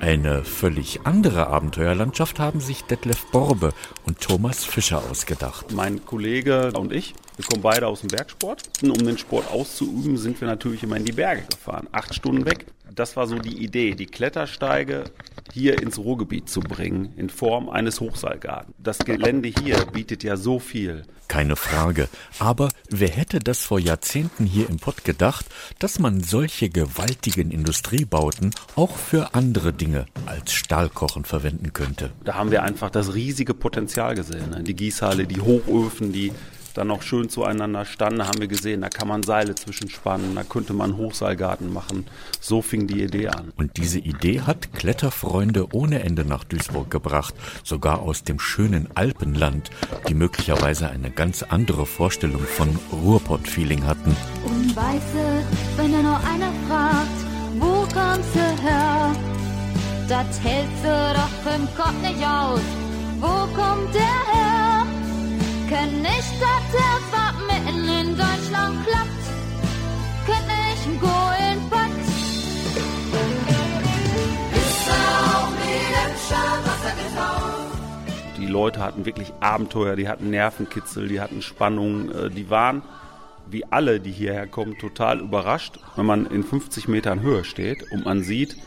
Eine 0.00 0.44
völlig 0.44 1.00
andere 1.04 1.46
Abenteuerlandschaft 1.48 2.38
haben 2.40 2.60
sich 2.60 2.84
Detlef 2.84 3.26
Borbe 3.30 3.72
und 4.04 4.20
Thomas 4.20 4.64
Fischer 4.64 5.02
ausgedacht. 5.10 5.72
Mein 5.72 6.04
Kollege 6.04 6.72
und 6.72 6.92
ich, 6.92 7.14
wir 7.36 7.44
kommen 7.44 7.62
beide 7.62 7.86
aus 7.86 8.00
dem 8.00 8.08
Bergsport. 8.08 8.62
Und 8.82 8.90
um 8.90 9.06
den 9.06 9.18
Sport 9.18 9.50
auszuüben, 9.50 10.16
sind 10.16 10.40
wir 10.40 10.48
natürlich 10.48 10.82
immer 10.82 10.96
in 10.96 11.04
die 11.04 11.12
Berge 11.12 11.42
gefahren. 11.50 11.88
Acht 11.92 12.14
Stunden 12.14 12.44
weg. 12.44 12.66
Das 12.94 13.16
war 13.16 13.26
so 13.26 13.38
die 13.38 13.62
Idee, 13.62 13.94
die 13.94 14.06
Klettersteige 14.06 15.04
hier 15.52 15.80
ins 15.80 15.98
Ruhrgebiet 15.98 16.48
zu 16.48 16.60
bringen, 16.60 17.12
in 17.16 17.30
Form 17.30 17.70
eines 17.70 18.00
Hochseilgartens. 18.00 18.74
Das 18.78 18.98
Gelände 18.98 19.48
hier 19.48 19.76
bietet 19.86 20.22
ja 20.22 20.36
so 20.36 20.58
viel. 20.58 21.04
Keine 21.26 21.56
Frage. 21.56 22.08
Aber 22.38 22.68
wer 22.90 23.08
hätte 23.08 23.38
das 23.38 23.60
vor 23.60 23.78
Jahrzehnten 23.78 24.44
hier 24.44 24.68
im 24.68 24.76
Pott 24.76 25.04
gedacht, 25.04 25.46
dass 25.78 25.98
man 25.98 26.22
solche 26.22 26.68
gewaltigen 26.68 27.50
Industriebauten 27.50 28.50
auch 28.76 28.96
für 28.96 29.34
andere 29.34 29.72
Dinge 29.72 30.04
als 30.26 30.52
Stahlkochen 30.52 31.24
verwenden 31.24 31.72
könnte? 31.72 32.12
Da 32.24 32.34
haben 32.34 32.50
wir 32.50 32.62
einfach 32.62 32.90
das 32.90 33.14
riesige 33.14 33.54
Potenzial 33.54 34.14
gesehen. 34.14 34.50
ne? 34.50 34.62
Die 34.62 34.76
Gießhalle, 34.76 35.26
die 35.26 35.40
Hochöfen, 35.40 36.12
die 36.12 36.32
dann 36.74 36.88
noch 36.88 37.02
schön 37.02 37.28
zueinander 37.28 37.84
standen, 37.84 38.26
haben 38.26 38.40
wir 38.40 38.48
gesehen, 38.48 38.80
da 38.80 38.88
kann 38.88 39.08
man 39.08 39.22
Seile 39.22 39.54
zwischenspannen, 39.54 40.34
da 40.34 40.44
könnte 40.44 40.72
man 40.72 40.96
Hochseilgarten 40.96 41.72
machen. 41.72 42.06
So 42.40 42.62
fing 42.62 42.86
die 42.86 43.02
Idee 43.02 43.28
an. 43.28 43.52
Und 43.56 43.76
diese 43.76 43.98
Idee 43.98 44.40
hat 44.40 44.72
Kletterfreunde 44.72 45.68
ohne 45.72 46.02
Ende 46.02 46.24
nach 46.24 46.44
Duisburg 46.44 46.90
gebracht, 46.90 47.34
sogar 47.64 48.00
aus 48.00 48.24
dem 48.24 48.38
schönen 48.38 48.88
Alpenland, 48.94 49.70
die 50.08 50.14
möglicherweise 50.14 50.88
eine 50.88 51.10
ganz 51.10 51.42
andere 51.42 51.86
Vorstellung 51.86 52.42
von 52.42 52.78
Ruhrpott-Feeling 52.92 53.84
hatten. 53.84 54.16
Und 54.44 54.74
weißt 54.74 55.14
du, 55.14 55.82
wenn 55.82 55.94
er 55.94 56.02
nur 56.02 56.16
einer 56.16 56.52
fragt, 56.68 57.32
wo 57.58 57.82
kommst 57.82 58.34
du 58.34 58.62
her? 58.62 59.14
Das 60.08 60.40
hältst 60.42 60.84
du 60.84 61.14
doch 61.14 61.54
im 61.54 61.66
Kopf 61.76 62.02
nicht 62.02 62.26
aus. 62.26 62.60
Wo 63.20 63.46
kommt 63.54 63.94
der 63.94 64.00
her? 64.00 64.61
Kenn 65.72 66.02
nicht, 66.02 66.34
der 66.38 66.98
Fahrt 67.10 67.36
mitten 67.46 67.88
in 67.88 68.08
Deutschland 68.08 68.86
klappt. 68.86 69.22
Kennt 70.26 70.46
nicht, 70.46 70.98
Emscher 76.04 76.50
Wasser 76.66 76.94
getaucht? 76.94 78.36
Die 78.36 78.46
Leute 78.46 78.80
hatten 78.80 79.06
wirklich 79.06 79.32
Abenteuer, 79.40 79.96
die 79.96 80.08
hatten 80.08 80.28
Nervenkitzel, 80.28 81.08
die 81.08 81.22
hatten 81.22 81.40
Spannung, 81.40 82.10
äh, 82.10 82.28
die 82.28 82.50
waren 82.50 82.82
wie 83.46 83.64
alle, 83.64 83.98
die 83.98 84.12
hierher 84.12 84.46
kommen, 84.46 84.76
total 84.76 85.20
überrascht, 85.20 85.78
wenn 85.96 86.04
man 86.04 86.26
in 86.26 86.44
50 86.44 86.86
Metern 86.86 87.22
Höhe 87.22 87.44
steht 87.44 87.90
und 87.92 88.04
man 88.04 88.22
sieht 88.22 88.58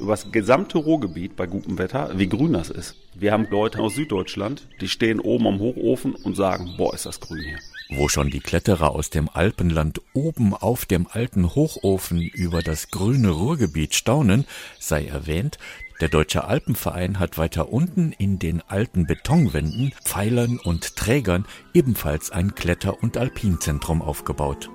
über 0.00 0.12
das 0.12 0.32
gesamte 0.32 0.78
Ruhrgebiet 0.78 1.36
bei 1.36 1.46
gutem 1.46 1.78
Wetter, 1.78 2.10
wie 2.16 2.28
grün 2.28 2.54
das 2.54 2.70
ist. 2.70 2.96
Wir 3.14 3.32
haben 3.32 3.46
Leute 3.50 3.78
aus 3.80 3.94
Süddeutschland, 3.94 4.66
die 4.80 4.88
stehen 4.88 5.20
oben 5.20 5.46
am 5.46 5.60
Hochofen 5.60 6.14
und 6.14 6.36
sagen, 6.36 6.74
boah, 6.76 6.94
ist 6.94 7.06
das 7.06 7.20
grün 7.20 7.42
hier. 7.42 7.58
Wo 7.98 8.08
schon 8.08 8.30
die 8.30 8.40
Kletterer 8.40 8.90
aus 8.92 9.10
dem 9.10 9.28
Alpenland 9.28 10.00
oben 10.14 10.54
auf 10.54 10.86
dem 10.86 11.06
alten 11.10 11.54
Hochofen 11.54 12.22
über 12.22 12.62
das 12.62 12.90
grüne 12.90 13.30
Ruhrgebiet 13.30 13.94
staunen, 13.94 14.46
sei 14.78 15.06
erwähnt, 15.06 15.58
der 16.00 16.08
Deutsche 16.08 16.44
Alpenverein 16.44 17.18
hat 17.18 17.36
weiter 17.36 17.70
unten 17.70 18.12
in 18.12 18.38
den 18.38 18.62
alten 18.62 19.06
Betonwänden, 19.06 19.92
Pfeilern 20.02 20.58
und 20.58 20.96
Trägern 20.96 21.44
ebenfalls 21.74 22.30
ein 22.30 22.54
Kletter- 22.54 23.02
und 23.02 23.18
Alpinzentrum 23.18 24.00
aufgebaut. 24.00 24.70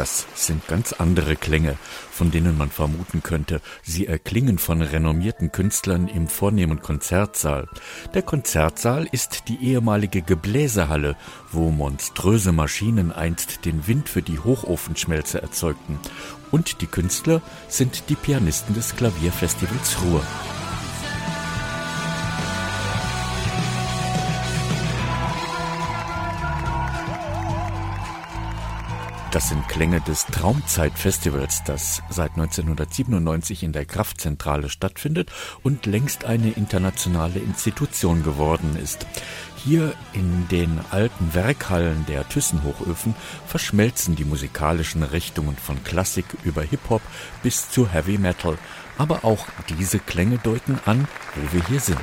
Das 0.00 0.24
sind 0.34 0.66
ganz 0.66 0.94
andere 0.94 1.36
Klänge, 1.36 1.76
von 2.10 2.30
denen 2.30 2.56
man 2.56 2.70
vermuten 2.70 3.22
könnte, 3.22 3.60
sie 3.82 4.06
erklingen 4.06 4.56
von 4.56 4.80
renommierten 4.80 5.52
Künstlern 5.52 6.08
im 6.08 6.26
vornehmen 6.26 6.80
Konzertsaal. 6.80 7.68
Der 8.14 8.22
Konzertsaal 8.22 9.06
ist 9.12 9.48
die 9.48 9.62
ehemalige 9.62 10.22
Gebläsehalle, 10.22 11.16
wo 11.52 11.70
monströse 11.70 12.50
Maschinen 12.50 13.12
einst 13.12 13.66
den 13.66 13.86
Wind 13.86 14.08
für 14.08 14.22
die 14.22 14.38
Hochofenschmelze 14.38 15.42
erzeugten. 15.42 15.98
Und 16.50 16.80
die 16.80 16.86
Künstler 16.86 17.42
sind 17.68 18.08
die 18.08 18.16
Pianisten 18.16 18.74
des 18.74 18.96
Klavierfestivals 18.96 20.00
Ruhr. 20.00 20.22
Das 29.32 29.48
sind 29.48 29.68
Klänge 29.68 30.00
des 30.00 30.26
Traumzeit-Festivals, 30.26 31.62
das 31.64 32.02
seit 32.10 32.32
1997 32.32 33.62
in 33.62 33.72
der 33.72 33.84
Kraftzentrale 33.84 34.68
stattfindet 34.68 35.30
und 35.62 35.86
längst 35.86 36.24
eine 36.24 36.50
internationale 36.50 37.38
Institution 37.38 38.24
geworden 38.24 38.76
ist. 38.82 39.06
Hier 39.54 39.94
in 40.14 40.48
den 40.48 40.80
alten 40.90 41.32
Werkhallen 41.32 42.06
der 42.06 42.28
Thyssen-Hochöfen 42.28 43.14
verschmelzen 43.46 44.16
die 44.16 44.24
musikalischen 44.24 45.04
Richtungen 45.04 45.56
von 45.56 45.84
Klassik 45.84 46.24
über 46.42 46.62
Hip-Hop 46.62 47.02
bis 47.44 47.70
zu 47.70 47.88
Heavy 47.88 48.18
Metal. 48.18 48.58
Aber 48.98 49.24
auch 49.24 49.46
diese 49.78 50.00
Klänge 50.00 50.38
deuten 50.38 50.80
an, 50.86 51.06
wo 51.36 51.52
wir 51.52 51.64
hier 51.68 51.80
sind. 51.80 52.00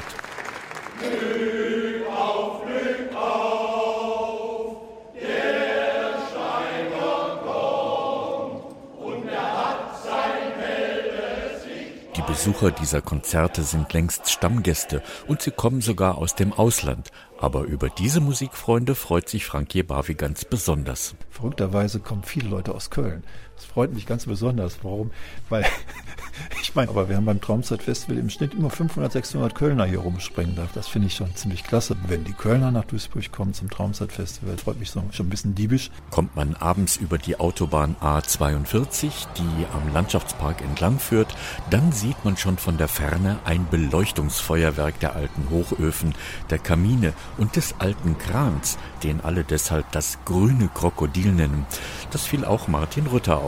Besucher 12.38 12.70
dieser 12.70 13.02
Konzerte 13.02 13.64
sind 13.64 13.92
längst 13.94 14.30
Stammgäste 14.30 15.02
und 15.26 15.42
sie 15.42 15.50
kommen 15.50 15.82
sogar 15.82 16.20
aus 16.20 16.36
dem 16.36 16.54
Ausland. 16.54 17.10
Aber 17.40 17.64
über 17.64 17.90
diese 17.90 18.22
Musikfreunde 18.22 18.94
freut 18.94 19.28
sich 19.28 19.44
Frankie 19.44 19.82
Bavi 19.82 20.14
ganz 20.14 20.46
besonders. 20.46 21.16
Verrückterweise 21.32 22.00
kommen 22.00 22.22
viele 22.22 22.50
Leute 22.50 22.76
aus 22.76 22.92
Köln. 22.92 23.24
Das 23.58 23.66
freut 23.66 23.92
mich 23.92 24.06
ganz 24.06 24.28
besonders. 24.28 24.78
Warum? 24.84 25.10
Weil, 25.50 25.66
ich 26.62 26.76
meine, 26.76 26.90
aber 26.90 27.10
wir 27.10 27.16
haben 27.16 27.26
beim 27.26 27.42
Traumzeitfestival 27.42 28.20
im 28.20 28.30
Schnitt 28.30 28.54
immer 28.54 28.70
500, 28.70 29.12
600 29.12 29.56
Kölner 29.56 29.86
hier 29.86 29.98
rumspringen. 30.00 30.56
Das 30.76 30.88
finde 30.88 31.08
ich 31.08 31.16
schon 31.16 31.36
ziemlich 31.36 31.64
klasse. 31.64 31.98
Wenn 32.06 32.24
die 32.24 32.34
Kölner 32.34 32.70
nach 32.70 32.86
Duisburg 32.86 33.32
kommen 33.32 33.56
zum 33.56 33.72
Traumzeitfestival, 33.72 34.58
freut 34.58 34.80
mich 34.80 34.92
so 34.92 35.04
schon 35.12 35.26
ein 35.26 35.30
bisschen 35.32 35.56
diebisch. 35.56 35.90
Kommt 36.12 36.36
man 36.36 36.54
abends 36.56 36.98
über 36.98 37.18
die 37.18 37.40
Autobahn 37.40 37.96
A42, 38.00 39.10
die 39.38 39.66
am 39.74 39.92
Landschaftspark 39.92 40.62
entlang 40.62 41.00
führt, 41.00 41.36
dann 41.72 41.92
sieht 41.92 42.24
man 42.24 42.38
schon 42.38 42.60
von 42.60 42.78
der 42.78 42.88
Ferne 42.88 43.40
ein 43.44 43.68
Beleuchtungsfeuerwerk 43.72 45.00
der 45.00 45.16
alten 45.16 45.50
Hochöfen, 45.50 46.14
der 46.52 46.60
Kamine 46.60 47.14
und 47.40 47.56
des 47.56 47.74
alten 47.80 48.20
Krans, 48.20 48.78
den 49.02 49.22
alle 49.22 49.44
deshalb 49.44 49.92
das 49.94 50.20
grüne 50.26 50.70
Krokodil 50.76 51.32
nennen. 51.32 51.66
Das 52.12 52.28
fiel 52.28 52.46
auch 52.46 52.68
Martin 52.68 53.08
Rütter 53.08 53.40
auf. 53.40 53.47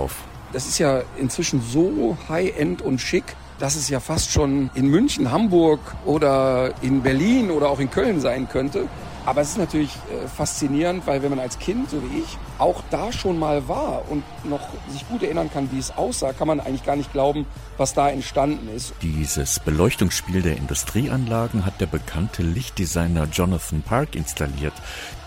Das 0.52 0.66
ist 0.68 0.80
ja 0.80 1.02
inzwischen 1.18 1.62
so 1.62 2.18
high-end 2.28 2.82
und 2.82 3.00
schick, 3.00 3.24
dass 3.60 3.76
es 3.76 3.90
ja 3.90 4.00
fast 4.00 4.32
schon 4.32 4.70
in 4.74 4.88
München, 4.88 5.32
Hamburg 5.32 5.80
oder 6.06 6.74
in 6.82 7.04
Berlin 7.04 7.52
oder 7.52 7.70
auch 7.70 7.80
in 7.80 7.92
Köln 7.92 8.20
sein 8.20 8.48
könnte. 8.50 8.88
Aber 9.26 9.42
es 9.42 9.50
ist 9.50 9.58
natürlich 9.58 9.92
äh, 10.12 10.28
faszinierend, 10.28 11.06
weil 11.06 11.22
wenn 11.22 11.30
man 11.30 11.40
als 11.40 11.60
Kind, 11.60 11.90
so 11.90 12.02
wie 12.04 12.20
ich, 12.20 12.38
auch 12.58 12.84
da 12.90 13.12
schon 13.12 13.40
mal 13.40 13.68
war 13.68 14.04
und 14.10 14.24
noch 14.44 14.62
sich 14.90 15.08
gut 15.08 15.24
erinnern 15.24 15.50
kann, 15.52 15.72
wie 15.72 15.80
es 15.80 15.96
aussah, 15.96 16.34
kann 16.34 16.48
man 16.48 16.60
eigentlich 16.60 16.86
gar 16.86 16.96
nicht 16.96 17.12
glauben, 17.14 17.46
was 17.78 17.94
da 17.94 18.10
entstanden 18.10 18.68
ist. 18.76 18.94
Dieses 19.02 19.60
Beleuchtungsspiel 19.60 20.42
der 20.42 20.58
Industrieanlagen 20.58 21.66
hat 21.66 21.80
der 21.80 21.86
bekannte 21.86 22.44
Lichtdesigner 22.44 23.28
Jonathan 23.32 23.82
Park 23.82 24.16
installiert, 24.16 24.74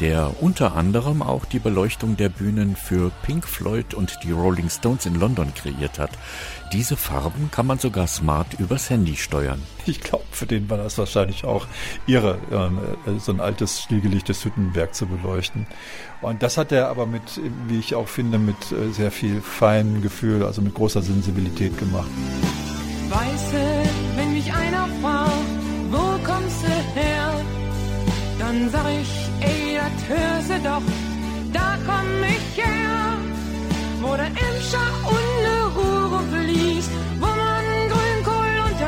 der 0.01 0.33
unter 0.41 0.77
anderem 0.77 1.23
auch 1.23 1.45
die 1.45 1.59
Beleuchtung 1.59 2.17
der 2.17 2.29
Bühnen 2.29 2.77
für 2.77 3.11
Pink 3.23 3.47
Floyd 3.47 3.95
und 3.95 4.19
die 4.25 4.33
Rolling 4.33 4.69
Stones 4.69 5.07
in 5.07 5.15
London 5.15 5.55
kreiert 5.55 5.99
hat. 5.99 6.11
Diese 6.73 6.97
Farben 6.97 7.51
kann 7.51 7.67
man 7.67 7.79
sogar 7.79 8.07
smart 8.07 8.59
übers 8.59 8.89
Handy 8.89 9.17
steuern. 9.17 9.63
Ich 9.85 10.01
glaube, 10.01 10.25
für 10.31 10.47
den 10.47 10.71
war 10.71 10.79
das 10.79 10.97
wahrscheinlich 10.97 11.45
auch 11.45 11.67
ihre, 12.07 12.39
ähm, 12.51 12.79
so 13.19 13.33
ein 13.33 13.41
altes 13.41 13.83
stillgelegtes 13.83 14.45
Hüttenwerk 14.45 14.95
zu 14.95 15.07
beleuchten. 15.07 15.67
Und 16.23 16.43
das 16.43 16.57
hat 16.57 16.73
er 16.73 16.89
aber 16.89 17.05
mit, 17.05 17.41
wie 17.67 17.79
ich 17.79 17.95
auch 17.95 18.09
finde, 18.09 18.39
mit 18.39 18.57
äh, 18.73 18.91
sehr 18.93 19.11
viel 19.11 19.43
feinem 19.43 20.01
Gefühl, 20.01 20.45
also 20.45 20.63
mit 20.63 20.73
großer 20.73 21.03
Sensibilität 21.03 21.77
gemacht. 21.77 22.09
Weiße, 23.11 23.83
wenn 24.17 24.33
mich 24.33 24.51
einer 24.51 24.89
fragt, 25.03 25.33
wo 25.91 26.19
kommst 26.25 26.63
du 26.63 26.99
her? 26.99 27.35
Dann 28.39 28.71
sag 28.71 28.87
ich, 29.01 29.29
ey, 29.41 29.77
das 29.77 30.09
hörst 30.09 30.51
du 30.51 30.69
doch, 30.69 30.83
da 31.53 31.77
komm 31.85 32.25
ich 32.25 32.65
her. 32.65 33.19
Wo 34.01 34.17
der 34.17 34.27
Emscher 34.27 34.89
und 35.05 35.43
ne 35.43 35.63
Ruhr 35.77 36.02
fließt, 36.83 36.91
wo 37.21 37.27
man 37.27 37.65
Grünkohl 37.89 38.55
und 38.67 38.79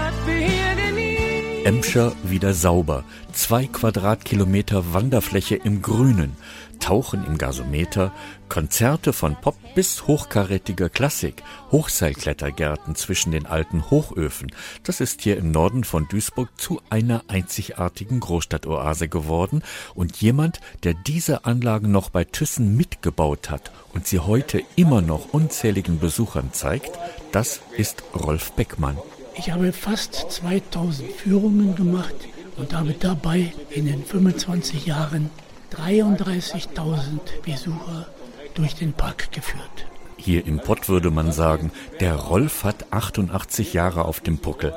nie. 0.94 1.64
Emscher 1.64 2.12
wieder 2.22 2.54
sauber. 2.54 3.04
Zwei 3.32 3.66
Quadratkilometer 3.66 4.92
Wanderfläche 4.92 5.56
im 5.56 5.82
Grünen. 5.82 6.36
Tauchen 6.78 7.26
im 7.26 7.38
Gasometer, 7.38 8.12
Konzerte 8.48 9.12
von 9.12 9.36
Pop 9.36 9.56
bis 9.74 10.06
hochkarätiger 10.06 10.88
Klassik, 10.88 11.42
Hochseilklettergärten 11.70 12.94
zwischen 12.94 13.32
den 13.32 13.46
alten 13.46 13.90
Hochöfen. 13.90 14.52
Das 14.82 15.00
ist 15.00 15.22
hier 15.22 15.36
im 15.36 15.50
Norden 15.50 15.84
von 15.84 16.06
Duisburg 16.08 16.48
zu 16.60 16.80
einer 16.90 17.22
einzigartigen 17.28 18.20
Großstadtoase 18.20 19.08
geworden 19.08 19.62
und 19.94 20.16
jemand, 20.18 20.60
der 20.82 20.94
diese 20.94 21.44
Anlagen 21.44 21.90
noch 21.90 22.10
bei 22.10 22.24
Thyssen 22.24 22.76
mitgebaut 22.76 23.50
hat 23.50 23.72
und 23.92 24.06
sie 24.06 24.20
heute 24.20 24.62
immer 24.76 25.00
noch 25.00 25.32
unzähligen 25.32 25.98
Besuchern 25.98 26.52
zeigt, 26.52 26.98
das 27.32 27.60
ist 27.76 28.02
Rolf 28.14 28.52
Beckmann. 28.52 28.98
Ich 29.36 29.50
habe 29.50 29.72
fast 29.72 30.30
2000 30.30 31.10
Führungen 31.10 31.74
gemacht 31.74 32.14
und 32.56 32.72
habe 32.72 32.94
dabei 32.94 33.52
in 33.70 33.86
den 33.86 34.04
25 34.04 34.86
Jahren 34.86 35.30
33.000 35.74 37.42
Besucher 37.44 38.06
durch 38.54 38.74
den 38.74 38.92
Park 38.92 39.32
geführt. 39.32 39.86
Hier 40.16 40.46
im 40.46 40.58
Pott 40.60 40.88
würde 40.88 41.10
man 41.10 41.32
sagen, 41.32 41.70
der 42.00 42.14
Rolf 42.14 42.64
hat 42.64 42.92
88 42.92 43.74
Jahre 43.74 44.04
auf 44.04 44.20
dem 44.20 44.38
Puckel. 44.38 44.72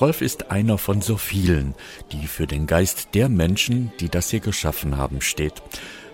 Rolf 0.00 0.22
ist 0.22 0.50
einer 0.50 0.78
von 0.78 1.02
so 1.02 1.16
vielen, 1.16 1.74
die 2.12 2.26
für 2.26 2.46
den 2.46 2.66
Geist 2.66 3.08
der 3.14 3.28
Menschen, 3.28 3.92
die 4.00 4.08
das 4.08 4.30
hier 4.30 4.40
geschaffen 4.40 4.96
haben, 4.96 5.20
steht. 5.20 5.54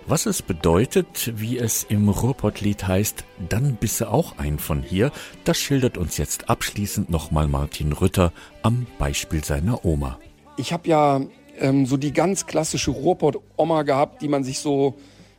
Was 0.05 0.25
es 0.25 0.41
bedeutet, 0.41 1.33
wie 1.35 1.57
es 1.57 1.83
im 1.83 2.07
Ruhrpottlied 2.09 2.87
heißt, 2.87 3.25
dann 3.49 3.75
bisse 3.75 4.09
auch 4.09 4.37
ein 4.37 4.57
von 4.57 4.81
hier, 4.81 5.11
das 5.43 5.59
schildert 5.59 5.97
uns 5.97 6.17
jetzt 6.17 6.49
abschließend 6.49 7.09
nochmal 7.09 7.47
Martin 7.47 7.91
Rütter 7.91 8.31
am 8.63 8.87
Beispiel 8.99 9.43
seiner 9.43 9.83
Oma. 9.85 10.17
Ich 10.55 10.71
habe 10.73 10.87
ja 10.87 11.21
ähm, 11.59 11.85
so 11.85 11.97
die 11.97 12.13
ganz 12.13 12.45
klassische 12.45 12.91
Ruhrpott-Oma 12.91 13.83
gehabt, 13.83 14.21
die 14.21 14.27
man 14.27 14.43
sich 14.43 14.59
so 14.59 14.95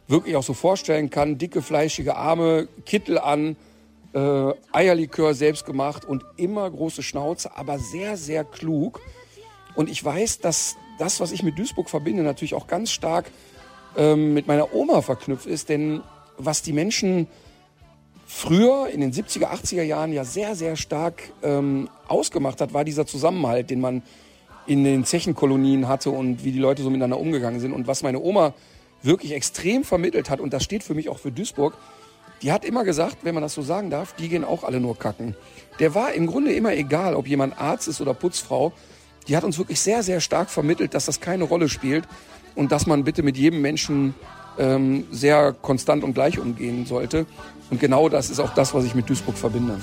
wirklich 0.07 0.37
auch 0.37 0.43
so 0.43 0.55
vorstellen 0.55 1.11
kann. 1.11 1.39
Dicke, 1.39 1.63
fleischige 1.63 2.17
Arme, 2.17 2.69
Kittel 2.87 3.19
an, 3.19 3.57
äh, 4.15 4.53
Eierlikör 4.73 5.35
selbst 5.35 5.67
gemacht 5.67 6.05
und 6.05 6.25
immer 6.37 6.71
große 6.71 7.03
Schnauze, 7.03 7.57
aber 7.57 7.79
sehr, 7.79 8.17
sehr 8.17 8.45
klug. 8.45 9.01
Und 9.75 9.91
ich 9.91 10.05
weiß, 10.05 10.41
dass 10.41 10.77
das, 10.99 11.21
was 11.21 11.31
ich 11.31 11.43
mit 11.43 11.59
Duisburg 11.59 11.89
verbinde, 11.89 12.23
natürlich 12.23 12.55
auch 12.55 12.67
ganz 12.67 12.91
stark 12.91 13.31
ähm, 13.97 14.35
mit 14.35 14.47
meiner 14.47 14.75
Oma 14.75 15.03
verknüpft 15.03 15.47
ist. 15.47 15.69
Denn 15.69 16.03
was 16.37 16.63
die 16.63 16.73
Menschen 16.73 17.29
früher 18.27 18.89
in 18.89 19.01
den 19.01 19.13
70er, 19.13 19.47
80er 19.47 19.83
Jahren 19.83 20.13
ja 20.13 20.25
sehr, 20.25 20.55
sehr 20.55 20.77
stark 20.77 21.23
ähm, 21.43 21.89
ausgemacht 22.09 22.61
hat, 22.61 22.75
war 22.75 22.85
dieser 22.85 23.07
Zusammenhalt, 23.07 23.71
den 23.71 23.81
man 23.81 24.03
in 24.69 24.85
den 24.85 25.05
Zechenkolonien 25.05 25.89
hatte 25.89 26.11
und 26.11 26.45
wie 26.45 26.53
die 26.53 26.59
Leute 26.59 26.83
so 26.83 26.91
miteinander 26.91 27.19
umgegangen 27.19 27.59
sind. 27.59 27.73
Und 27.73 27.87
was 27.87 28.03
meine 28.03 28.21
Oma 28.21 28.53
wirklich 29.03 29.33
extrem 29.33 29.83
vermittelt 29.83 30.29
hat, 30.29 30.41
und 30.41 30.53
das 30.53 30.63
steht 30.63 30.85
für 30.85 30.95
mich 30.95 31.09
auch 31.09 31.19
für 31.19 31.33
Duisburg, 31.33 31.75
die 32.43 32.53
hat 32.53 32.65
immer 32.65 32.85
gesagt, 32.85 33.19
wenn 33.23 33.35
man 33.35 33.43
das 33.43 33.55
so 33.55 33.63
sagen 33.63 33.89
darf, 33.89 34.15
die 34.15 34.29
gehen 34.29 34.45
auch 34.45 34.65
alle 34.65 34.79
nur 34.79 34.97
kacken. 34.97 35.35
Der 35.81 35.95
war 35.95 36.13
im 36.13 36.27
Grunde 36.27 36.53
immer 36.53 36.75
egal, 36.75 37.15
ob 37.15 37.27
jemand 37.27 37.59
Arzt 37.59 37.89
ist 37.89 38.01
oder 38.01 38.13
Putzfrau. 38.13 38.73
Die 39.27 39.37
hat 39.37 39.43
uns 39.43 39.59
wirklich 39.59 39.81
sehr, 39.81 40.03
sehr 40.03 40.21
stark 40.21 40.51
vermittelt, 40.51 40.95
dass 40.95 41.07
das 41.07 41.21
keine 41.21 41.45
Rolle 41.45 41.69
spielt 41.69 42.05
und 42.55 42.71
dass 42.71 42.87
man 42.87 43.05
bitte 43.05 43.23
mit 43.23 43.39
jedem 43.39 43.63
Menschen 43.63 44.15
ähm, 44.59 45.07
sehr 45.11 45.53
konstant 45.53 46.05
und 46.05 46.13
gleich 46.13 46.39
umgehen 46.39 46.85
sollte. 46.85 47.27
Und 47.71 47.81
genau 47.81 48.09
das 48.09 48.29
ist 48.29 48.39
auch 48.39 48.53
das, 48.55 48.75
was 48.75 48.85
ich 48.85 48.95
mit 48.95 49.09
Duisburg 49.09 49.37
verbinde. 49.37 49.79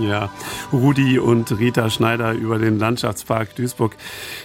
Ja, 0.00 0.30
Rudi 0.72 1.18
und 1.18 1.58
Rita 1.58 1.90
Schneider 1.90 2.32
über 2.32 2.58
den 2.58 2.78
Landschaftspark 2.78 3.54
Duisburg. 3.56 3.96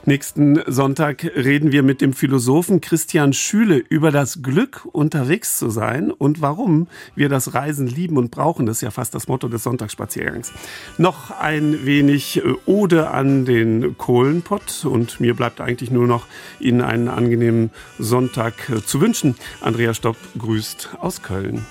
Nächsten 0.05 0.61
Sonntag 0.67 1.23
reden 1.23 1.71
wir 1.71 1.83
mit 1.83 2.01
dem 2.01 2.13
Philosophen 2.13 2.81
Christian 2.81 3.33
Schüle 3.33 3.77
über 3.77 4.11
das 4.11 4.41
Glück, 4.41 4.87
unterwegs 4.91 5.57
zu 5.57 5.69
sein 5.69 6.11
und 6.11 6.41
warum 6.41 6.87
wir 7.15 7.29
das 7.29 7.53
Reisen 7.53 7.87
lieben 7.87 8.17
und 8.17 8.31
brauchen. 8.31 8.65
Das 8.65 8.77
ist 8.77 8.81
ja 8.81 8.91
fast 8.91 9.15
das 9.15 9.27
Motto 9.27 9.47
des 9.47 9.63
Sonntagsspaziergangs. 9.63 10.51
Noch 10.97 11.31
ein 11.31 11.85
wenig 11.85 12.37
äh, 12.37 12.53
Ode 12.65 13.09
an 13.09 13.45
den 13.45 13.97
Kohlenpott 13.97 14.85
und 14.85 15.19
mir 15.19 15.35
bleibt 15.35 15.61
eigentlich 15.61 15.91
nur 15.91 16.07
noch 16.07 16.25
Ihnen 16.59 16.81
einen 16.81 17.07
angenehmen 17.07 17.71
Sonntag 17.99 18.69
äh, 18.69 18.83
zu 18.83 19.01
wünschen. 19.01 19.35
Andrea 19.61 19.93
Stopp 19.93 20.17
grüßt 20.37 20.97
aus 20.99 21.21
Köln. 21.21 21.65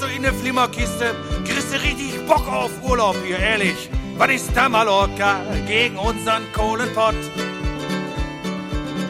So 0.00 0.06
in 0.06 0.22
der 0.22 0.32
Flimmerkiste? 0.32 1.14
Kriegst 1.44 1.72
du 1.72 1.80
richtig 1.80 2.26
Bock 2.26 2.46
auf 2.48 2.70
Urlaub 2.82 3.14
hier, 3.24 3.38
ehrlich. 3.38 3.88
Was 4.16 4.30
ist 4.30 4.50
da 4.54 4.68
Mallorca 4.68 5.36
gegen 5.68 5.96
unseren 5.96 6.52
Kohlenpott? 6.52 7.14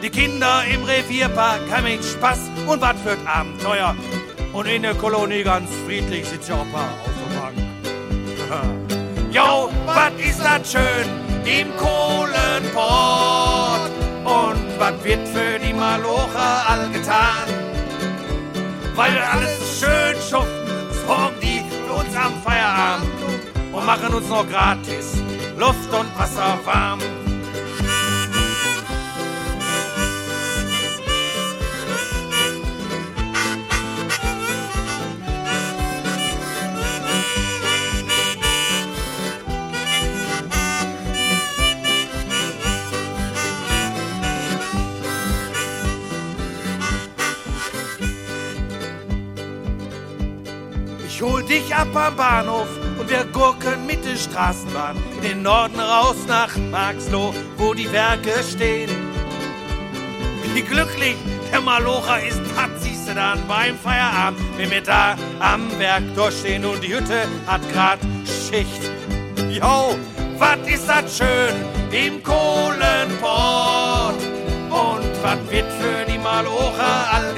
Die 0.03 0.09
Kinder 0.11 0.63
im 0.71 0.83
Revierpark 0.83 1.61
haben 1.71 1.85
einen 1.85 2.03
Spaß 2.03 2.51
und 2.67 2.81
was 2.81 2.95
für 3.01 3.17
Abenteuer. 3.27 3.95
Und 4.53 4.67
in 4.67 4.83
der 4.83 4.93
Kolonie 4.93 5.41
ganz 5.43 5.69
friedlich 5.87 6.27
sitzt 6.27 6.49
ja 6.49 6.55
auch 6.55 6.61
ein 6.61 6.71
paar 6.71 6.93
auf 7.03 7.09
der 7.19 7.39
Bank. 7.39 7.55
Jo, 9.31 9.69
was 9.85 10.11
ist 10.17 10.39
das 10.39 10.71
schön 10.71 11.07
im 11.45 11.75
Kohlenpott? 11.77 12.81
Und 14.23 14.79
was 14.79 15.03
wird 15.03 15.27
für 15.27 15.59
die 15.59 15.73
Malocher 15.73 16.67
all 16.67 16.89
getan? 16.89 17.59
weil 18.99 19.17
alles 19.17 19.79
schön 19.79 20.15
schuften, 20.29 20.58
sorgen 21.09 21.39
die 21.41 21.63
für 21.87 21.93
uns 21.93 22.15
am 22.15 22.33
Feierabend 22.43 23.09
und 23.73 23.85
machen 23.85 24.13
uns 24.13 24.29
noch 24.29 24.47
gratis 24.47 25.23
Luft 25.57 25.91
und 25.91 26.09
Wasser 26.19 26.59
warm. 26.65 26.99
Ich 51.09 51.23
hol 51.23 51.43
dich 51.43 51.75
ab 51.75 51.87
am 51.95 52.15
Bahnhof 52.15 52.67
und 52.99 53.09
wir 53.09 53.25
gurken 53.33 53.87
mit 53.87 54.05
der 54.05 54.15
Straßenbahn 54.15 54.95
in 55.17 55.21
den 55.21 55.41
Norden 55.41 55.79
raus 55.79 56.17
nach 56.27 56.55
Marxloh, 56.69 57.33
wo 57.57 57.73
die 57.73 57.91
Werke 57.91 58.43
stehen. 58.43 58.91
Wie 60.53 60.61
glücklich 60.61 61.15
der 61.51 61.61
Malocher 61.61 62.23
ist, 62.23 62.41
hat 62.55 62.69
siehst 62.77 63.09
du 63.09 63.15
dann 63.15 63.39
beim 63.47 63.75
Feierabend, 63.75 64.39
wenn 64.55 64.69
wir 64.69 64.81
da 64.81 65.17
am 65.39 65.67
Werk 65.79 66.03
durchstehen 66.15 66.63
und 66.63 66.83
die 66.83 66.93
Hütte 66.93 67.23
hat 67.47 67.61
grad 67.73 67.99
Schicht. 68.25 68.83
Jo, 69.49 69.95
wat 70.37 70.59
ist 70.67 70.87
das 70.87 71.17
schön 71.17 71.55
im 71.91 72.21
Kohlenport 72.21 74.21
und 74.69 75.23
wat 75.23 75.51
wird 75.51 75.71
für 75.73 76.05
die 76.07 76.19
Malocher 76.19 77.11
all 77.11 77.33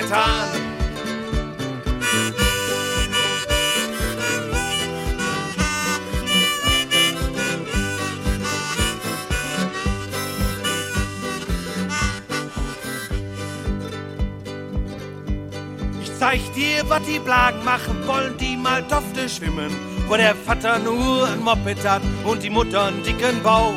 zeig 16.21 16.53
dir, 16.53 16.87
was 16.87 17.01
die 17.01 17.17
Blagen 17.17 17.65
machen, 17.65 18.05
wollen 18.05 18.37
die 18.37 18.55
mal 18.55 18.83
Tofte 18.83 19.27
schwimmen, 19.27 19.75
wo 20.07 20.15
der 20.15 20.35
Vater 20.35 20.77
nur 20.77 21.27
ein 21.27 21.39
Moped 21.39 21.83
hat 21.83 22.03
und 22.23 22.43
die 22.43 22.51
Mutter 22.51 22.85
einen 22.85 23.01
dicken 23.01 23.41
Bauch. 23.41 23.73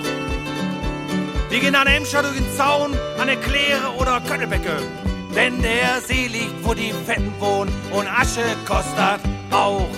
Die 1.51 1.59
gehen 1.59 1.75
an 1.75 1.87
Emscher 1.87 2.23
durch 2.23 2.37
den 2.37 2.53
Zaun, 2.55 2.93
an 3.19 3.29
der 3.29 3.37
Kläre 3.37 3.89
oder 3.99 4.21
Könnebecke, 4.29 4.77
denn 5.35 5.63
der 5.63 6.03
See 6.03 6.27
liegt, 6.27 6.63
wo 6.63 6.75
die 6.75 6.93
Fetten 7.07 7.33
wohnen 7.39 7.73
und 7.93 8.07
Asche 8.07 8.45
kostet 8.67 9.21
auch. 9.51 9.89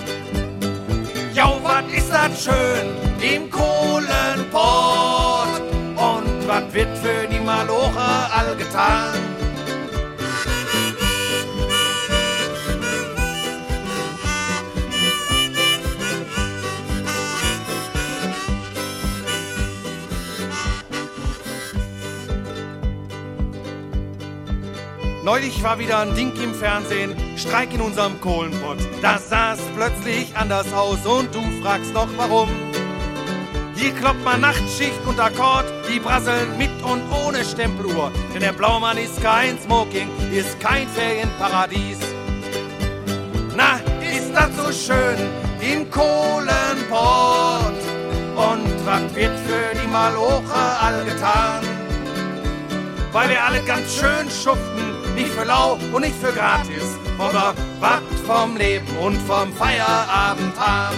Ja, 1.33 1.51
was 1.63 1.83
ist 1.91 2.09
das 2.09 2.45
schön 2.45 2.95
im 3.19 3.51
Kohlenport 3.51 4.53
und 5.97 6.47
was 6.47 6.73
wird 6.73 6.97
für 6.99 7.27
die 7.29 7.41
Malocher 7.41 8.29
all 8.33 8.55
getan? 8.55 9.36
Neulich 25.27 25.61
war 25.61 25.77
wieder 25.77 25.99
ein 25.99 26.15
Ding 26.15 26.31
im 26.41 26.53
Fernsehen, 26.53 27.13
Streik 27.35 27.73
in 27.73 27.81
unserem 27.81 28.17
Kohlenpott. 28.21 28.77
Das 29.01 29.27
sah's 29.27 29.59
plötzlich 29.75 30.33
anders 30.37 30.71
aus 30.71 31.05
und 31.05 31.35
du 31.35 31.41
fragst 31.61 31.93
noch 31.93 32.07
warum. 32.15 32.47
Hier 33.75 33.91
kloppt 33.91 34.23
man 34.23 34.39
Nachtschicht 34.39 35.05
und 35.05 35.19
Akkord, 35.19 35.65
die 35.89 35.99
brasseln 35.99 36.57
mit 36.57 36.71
und 36.81 37.01
ohne 37.11 37.43
Stempeluhr. 37.43 38.09
Denn 38.33 38.39
der 38.39 38.53
Blaumann 38.53 38.97
ist 38.97 39.21
kein 39.21 39.59
Smoking, 39.59 40.07
ist 40.31 40.57
kein 40.61 40.87
Ferienparadies. 40.87 41.99
Na, 43.53 43.81
ist 43.99 44.31
das 44.33 44.55
so 44.55 44.71
schön 44.71 45.17
im 45.59 45.91
Kohlenpott? 45.91 47.75
Und 48.33 48.85
was 48.85 49.13
wird 49.13 49.37
für 49.39 49.77
die 49.77 49.87
Malocher 49.89 50.81
all 50.81 51.03
getan? 51.03 51.65
Weil 53.11 53.29
wir 53.29 53.43
alle 53.43 53.61
ganz 53.63 53.93
schön 53.93 54.29
schuften, 54.29 54.86
nicht 55.17 55.29
für 55.31 55.45
lau 55.45 55.79
und 55.91 56.01
nicht 56.01 56.15
für 56.15 56.31
gratis, 56.31 56.85
wir 57.17 57.53
was 57.79 58.01
vom 58.27 58.55
Leben 58.55 58.87
und 58.97 59.17
vom 59.23 59.51
Feierabend 59.53 60.55
haben. 60.59 60.97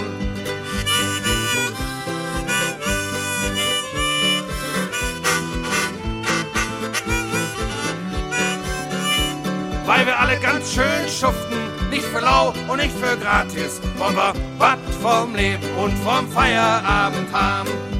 Weil 9.86 10.06
wir 10.06 10.18
alle 10.18 10.38
ganz 10.38 10.70
schön 10.72 11.08
schuften, 11.08 11.58
nicht 11.90 12.04
für 12.04 12.20
lau 12.20 12.52
und 12.68 12.76
nicht 12.76 12.94
für 12.96 13.16
gratis, 13.16 13.80
wollen 13.96 14.16
wir 14.16 14.34
was 14.58 14.78
vom 15.02 15.34
Leben 15.34 15.64
und 15.82 15.96
vom 15.98 16.30
Feierabend 16.30 17.32
haben. 17.32 17.99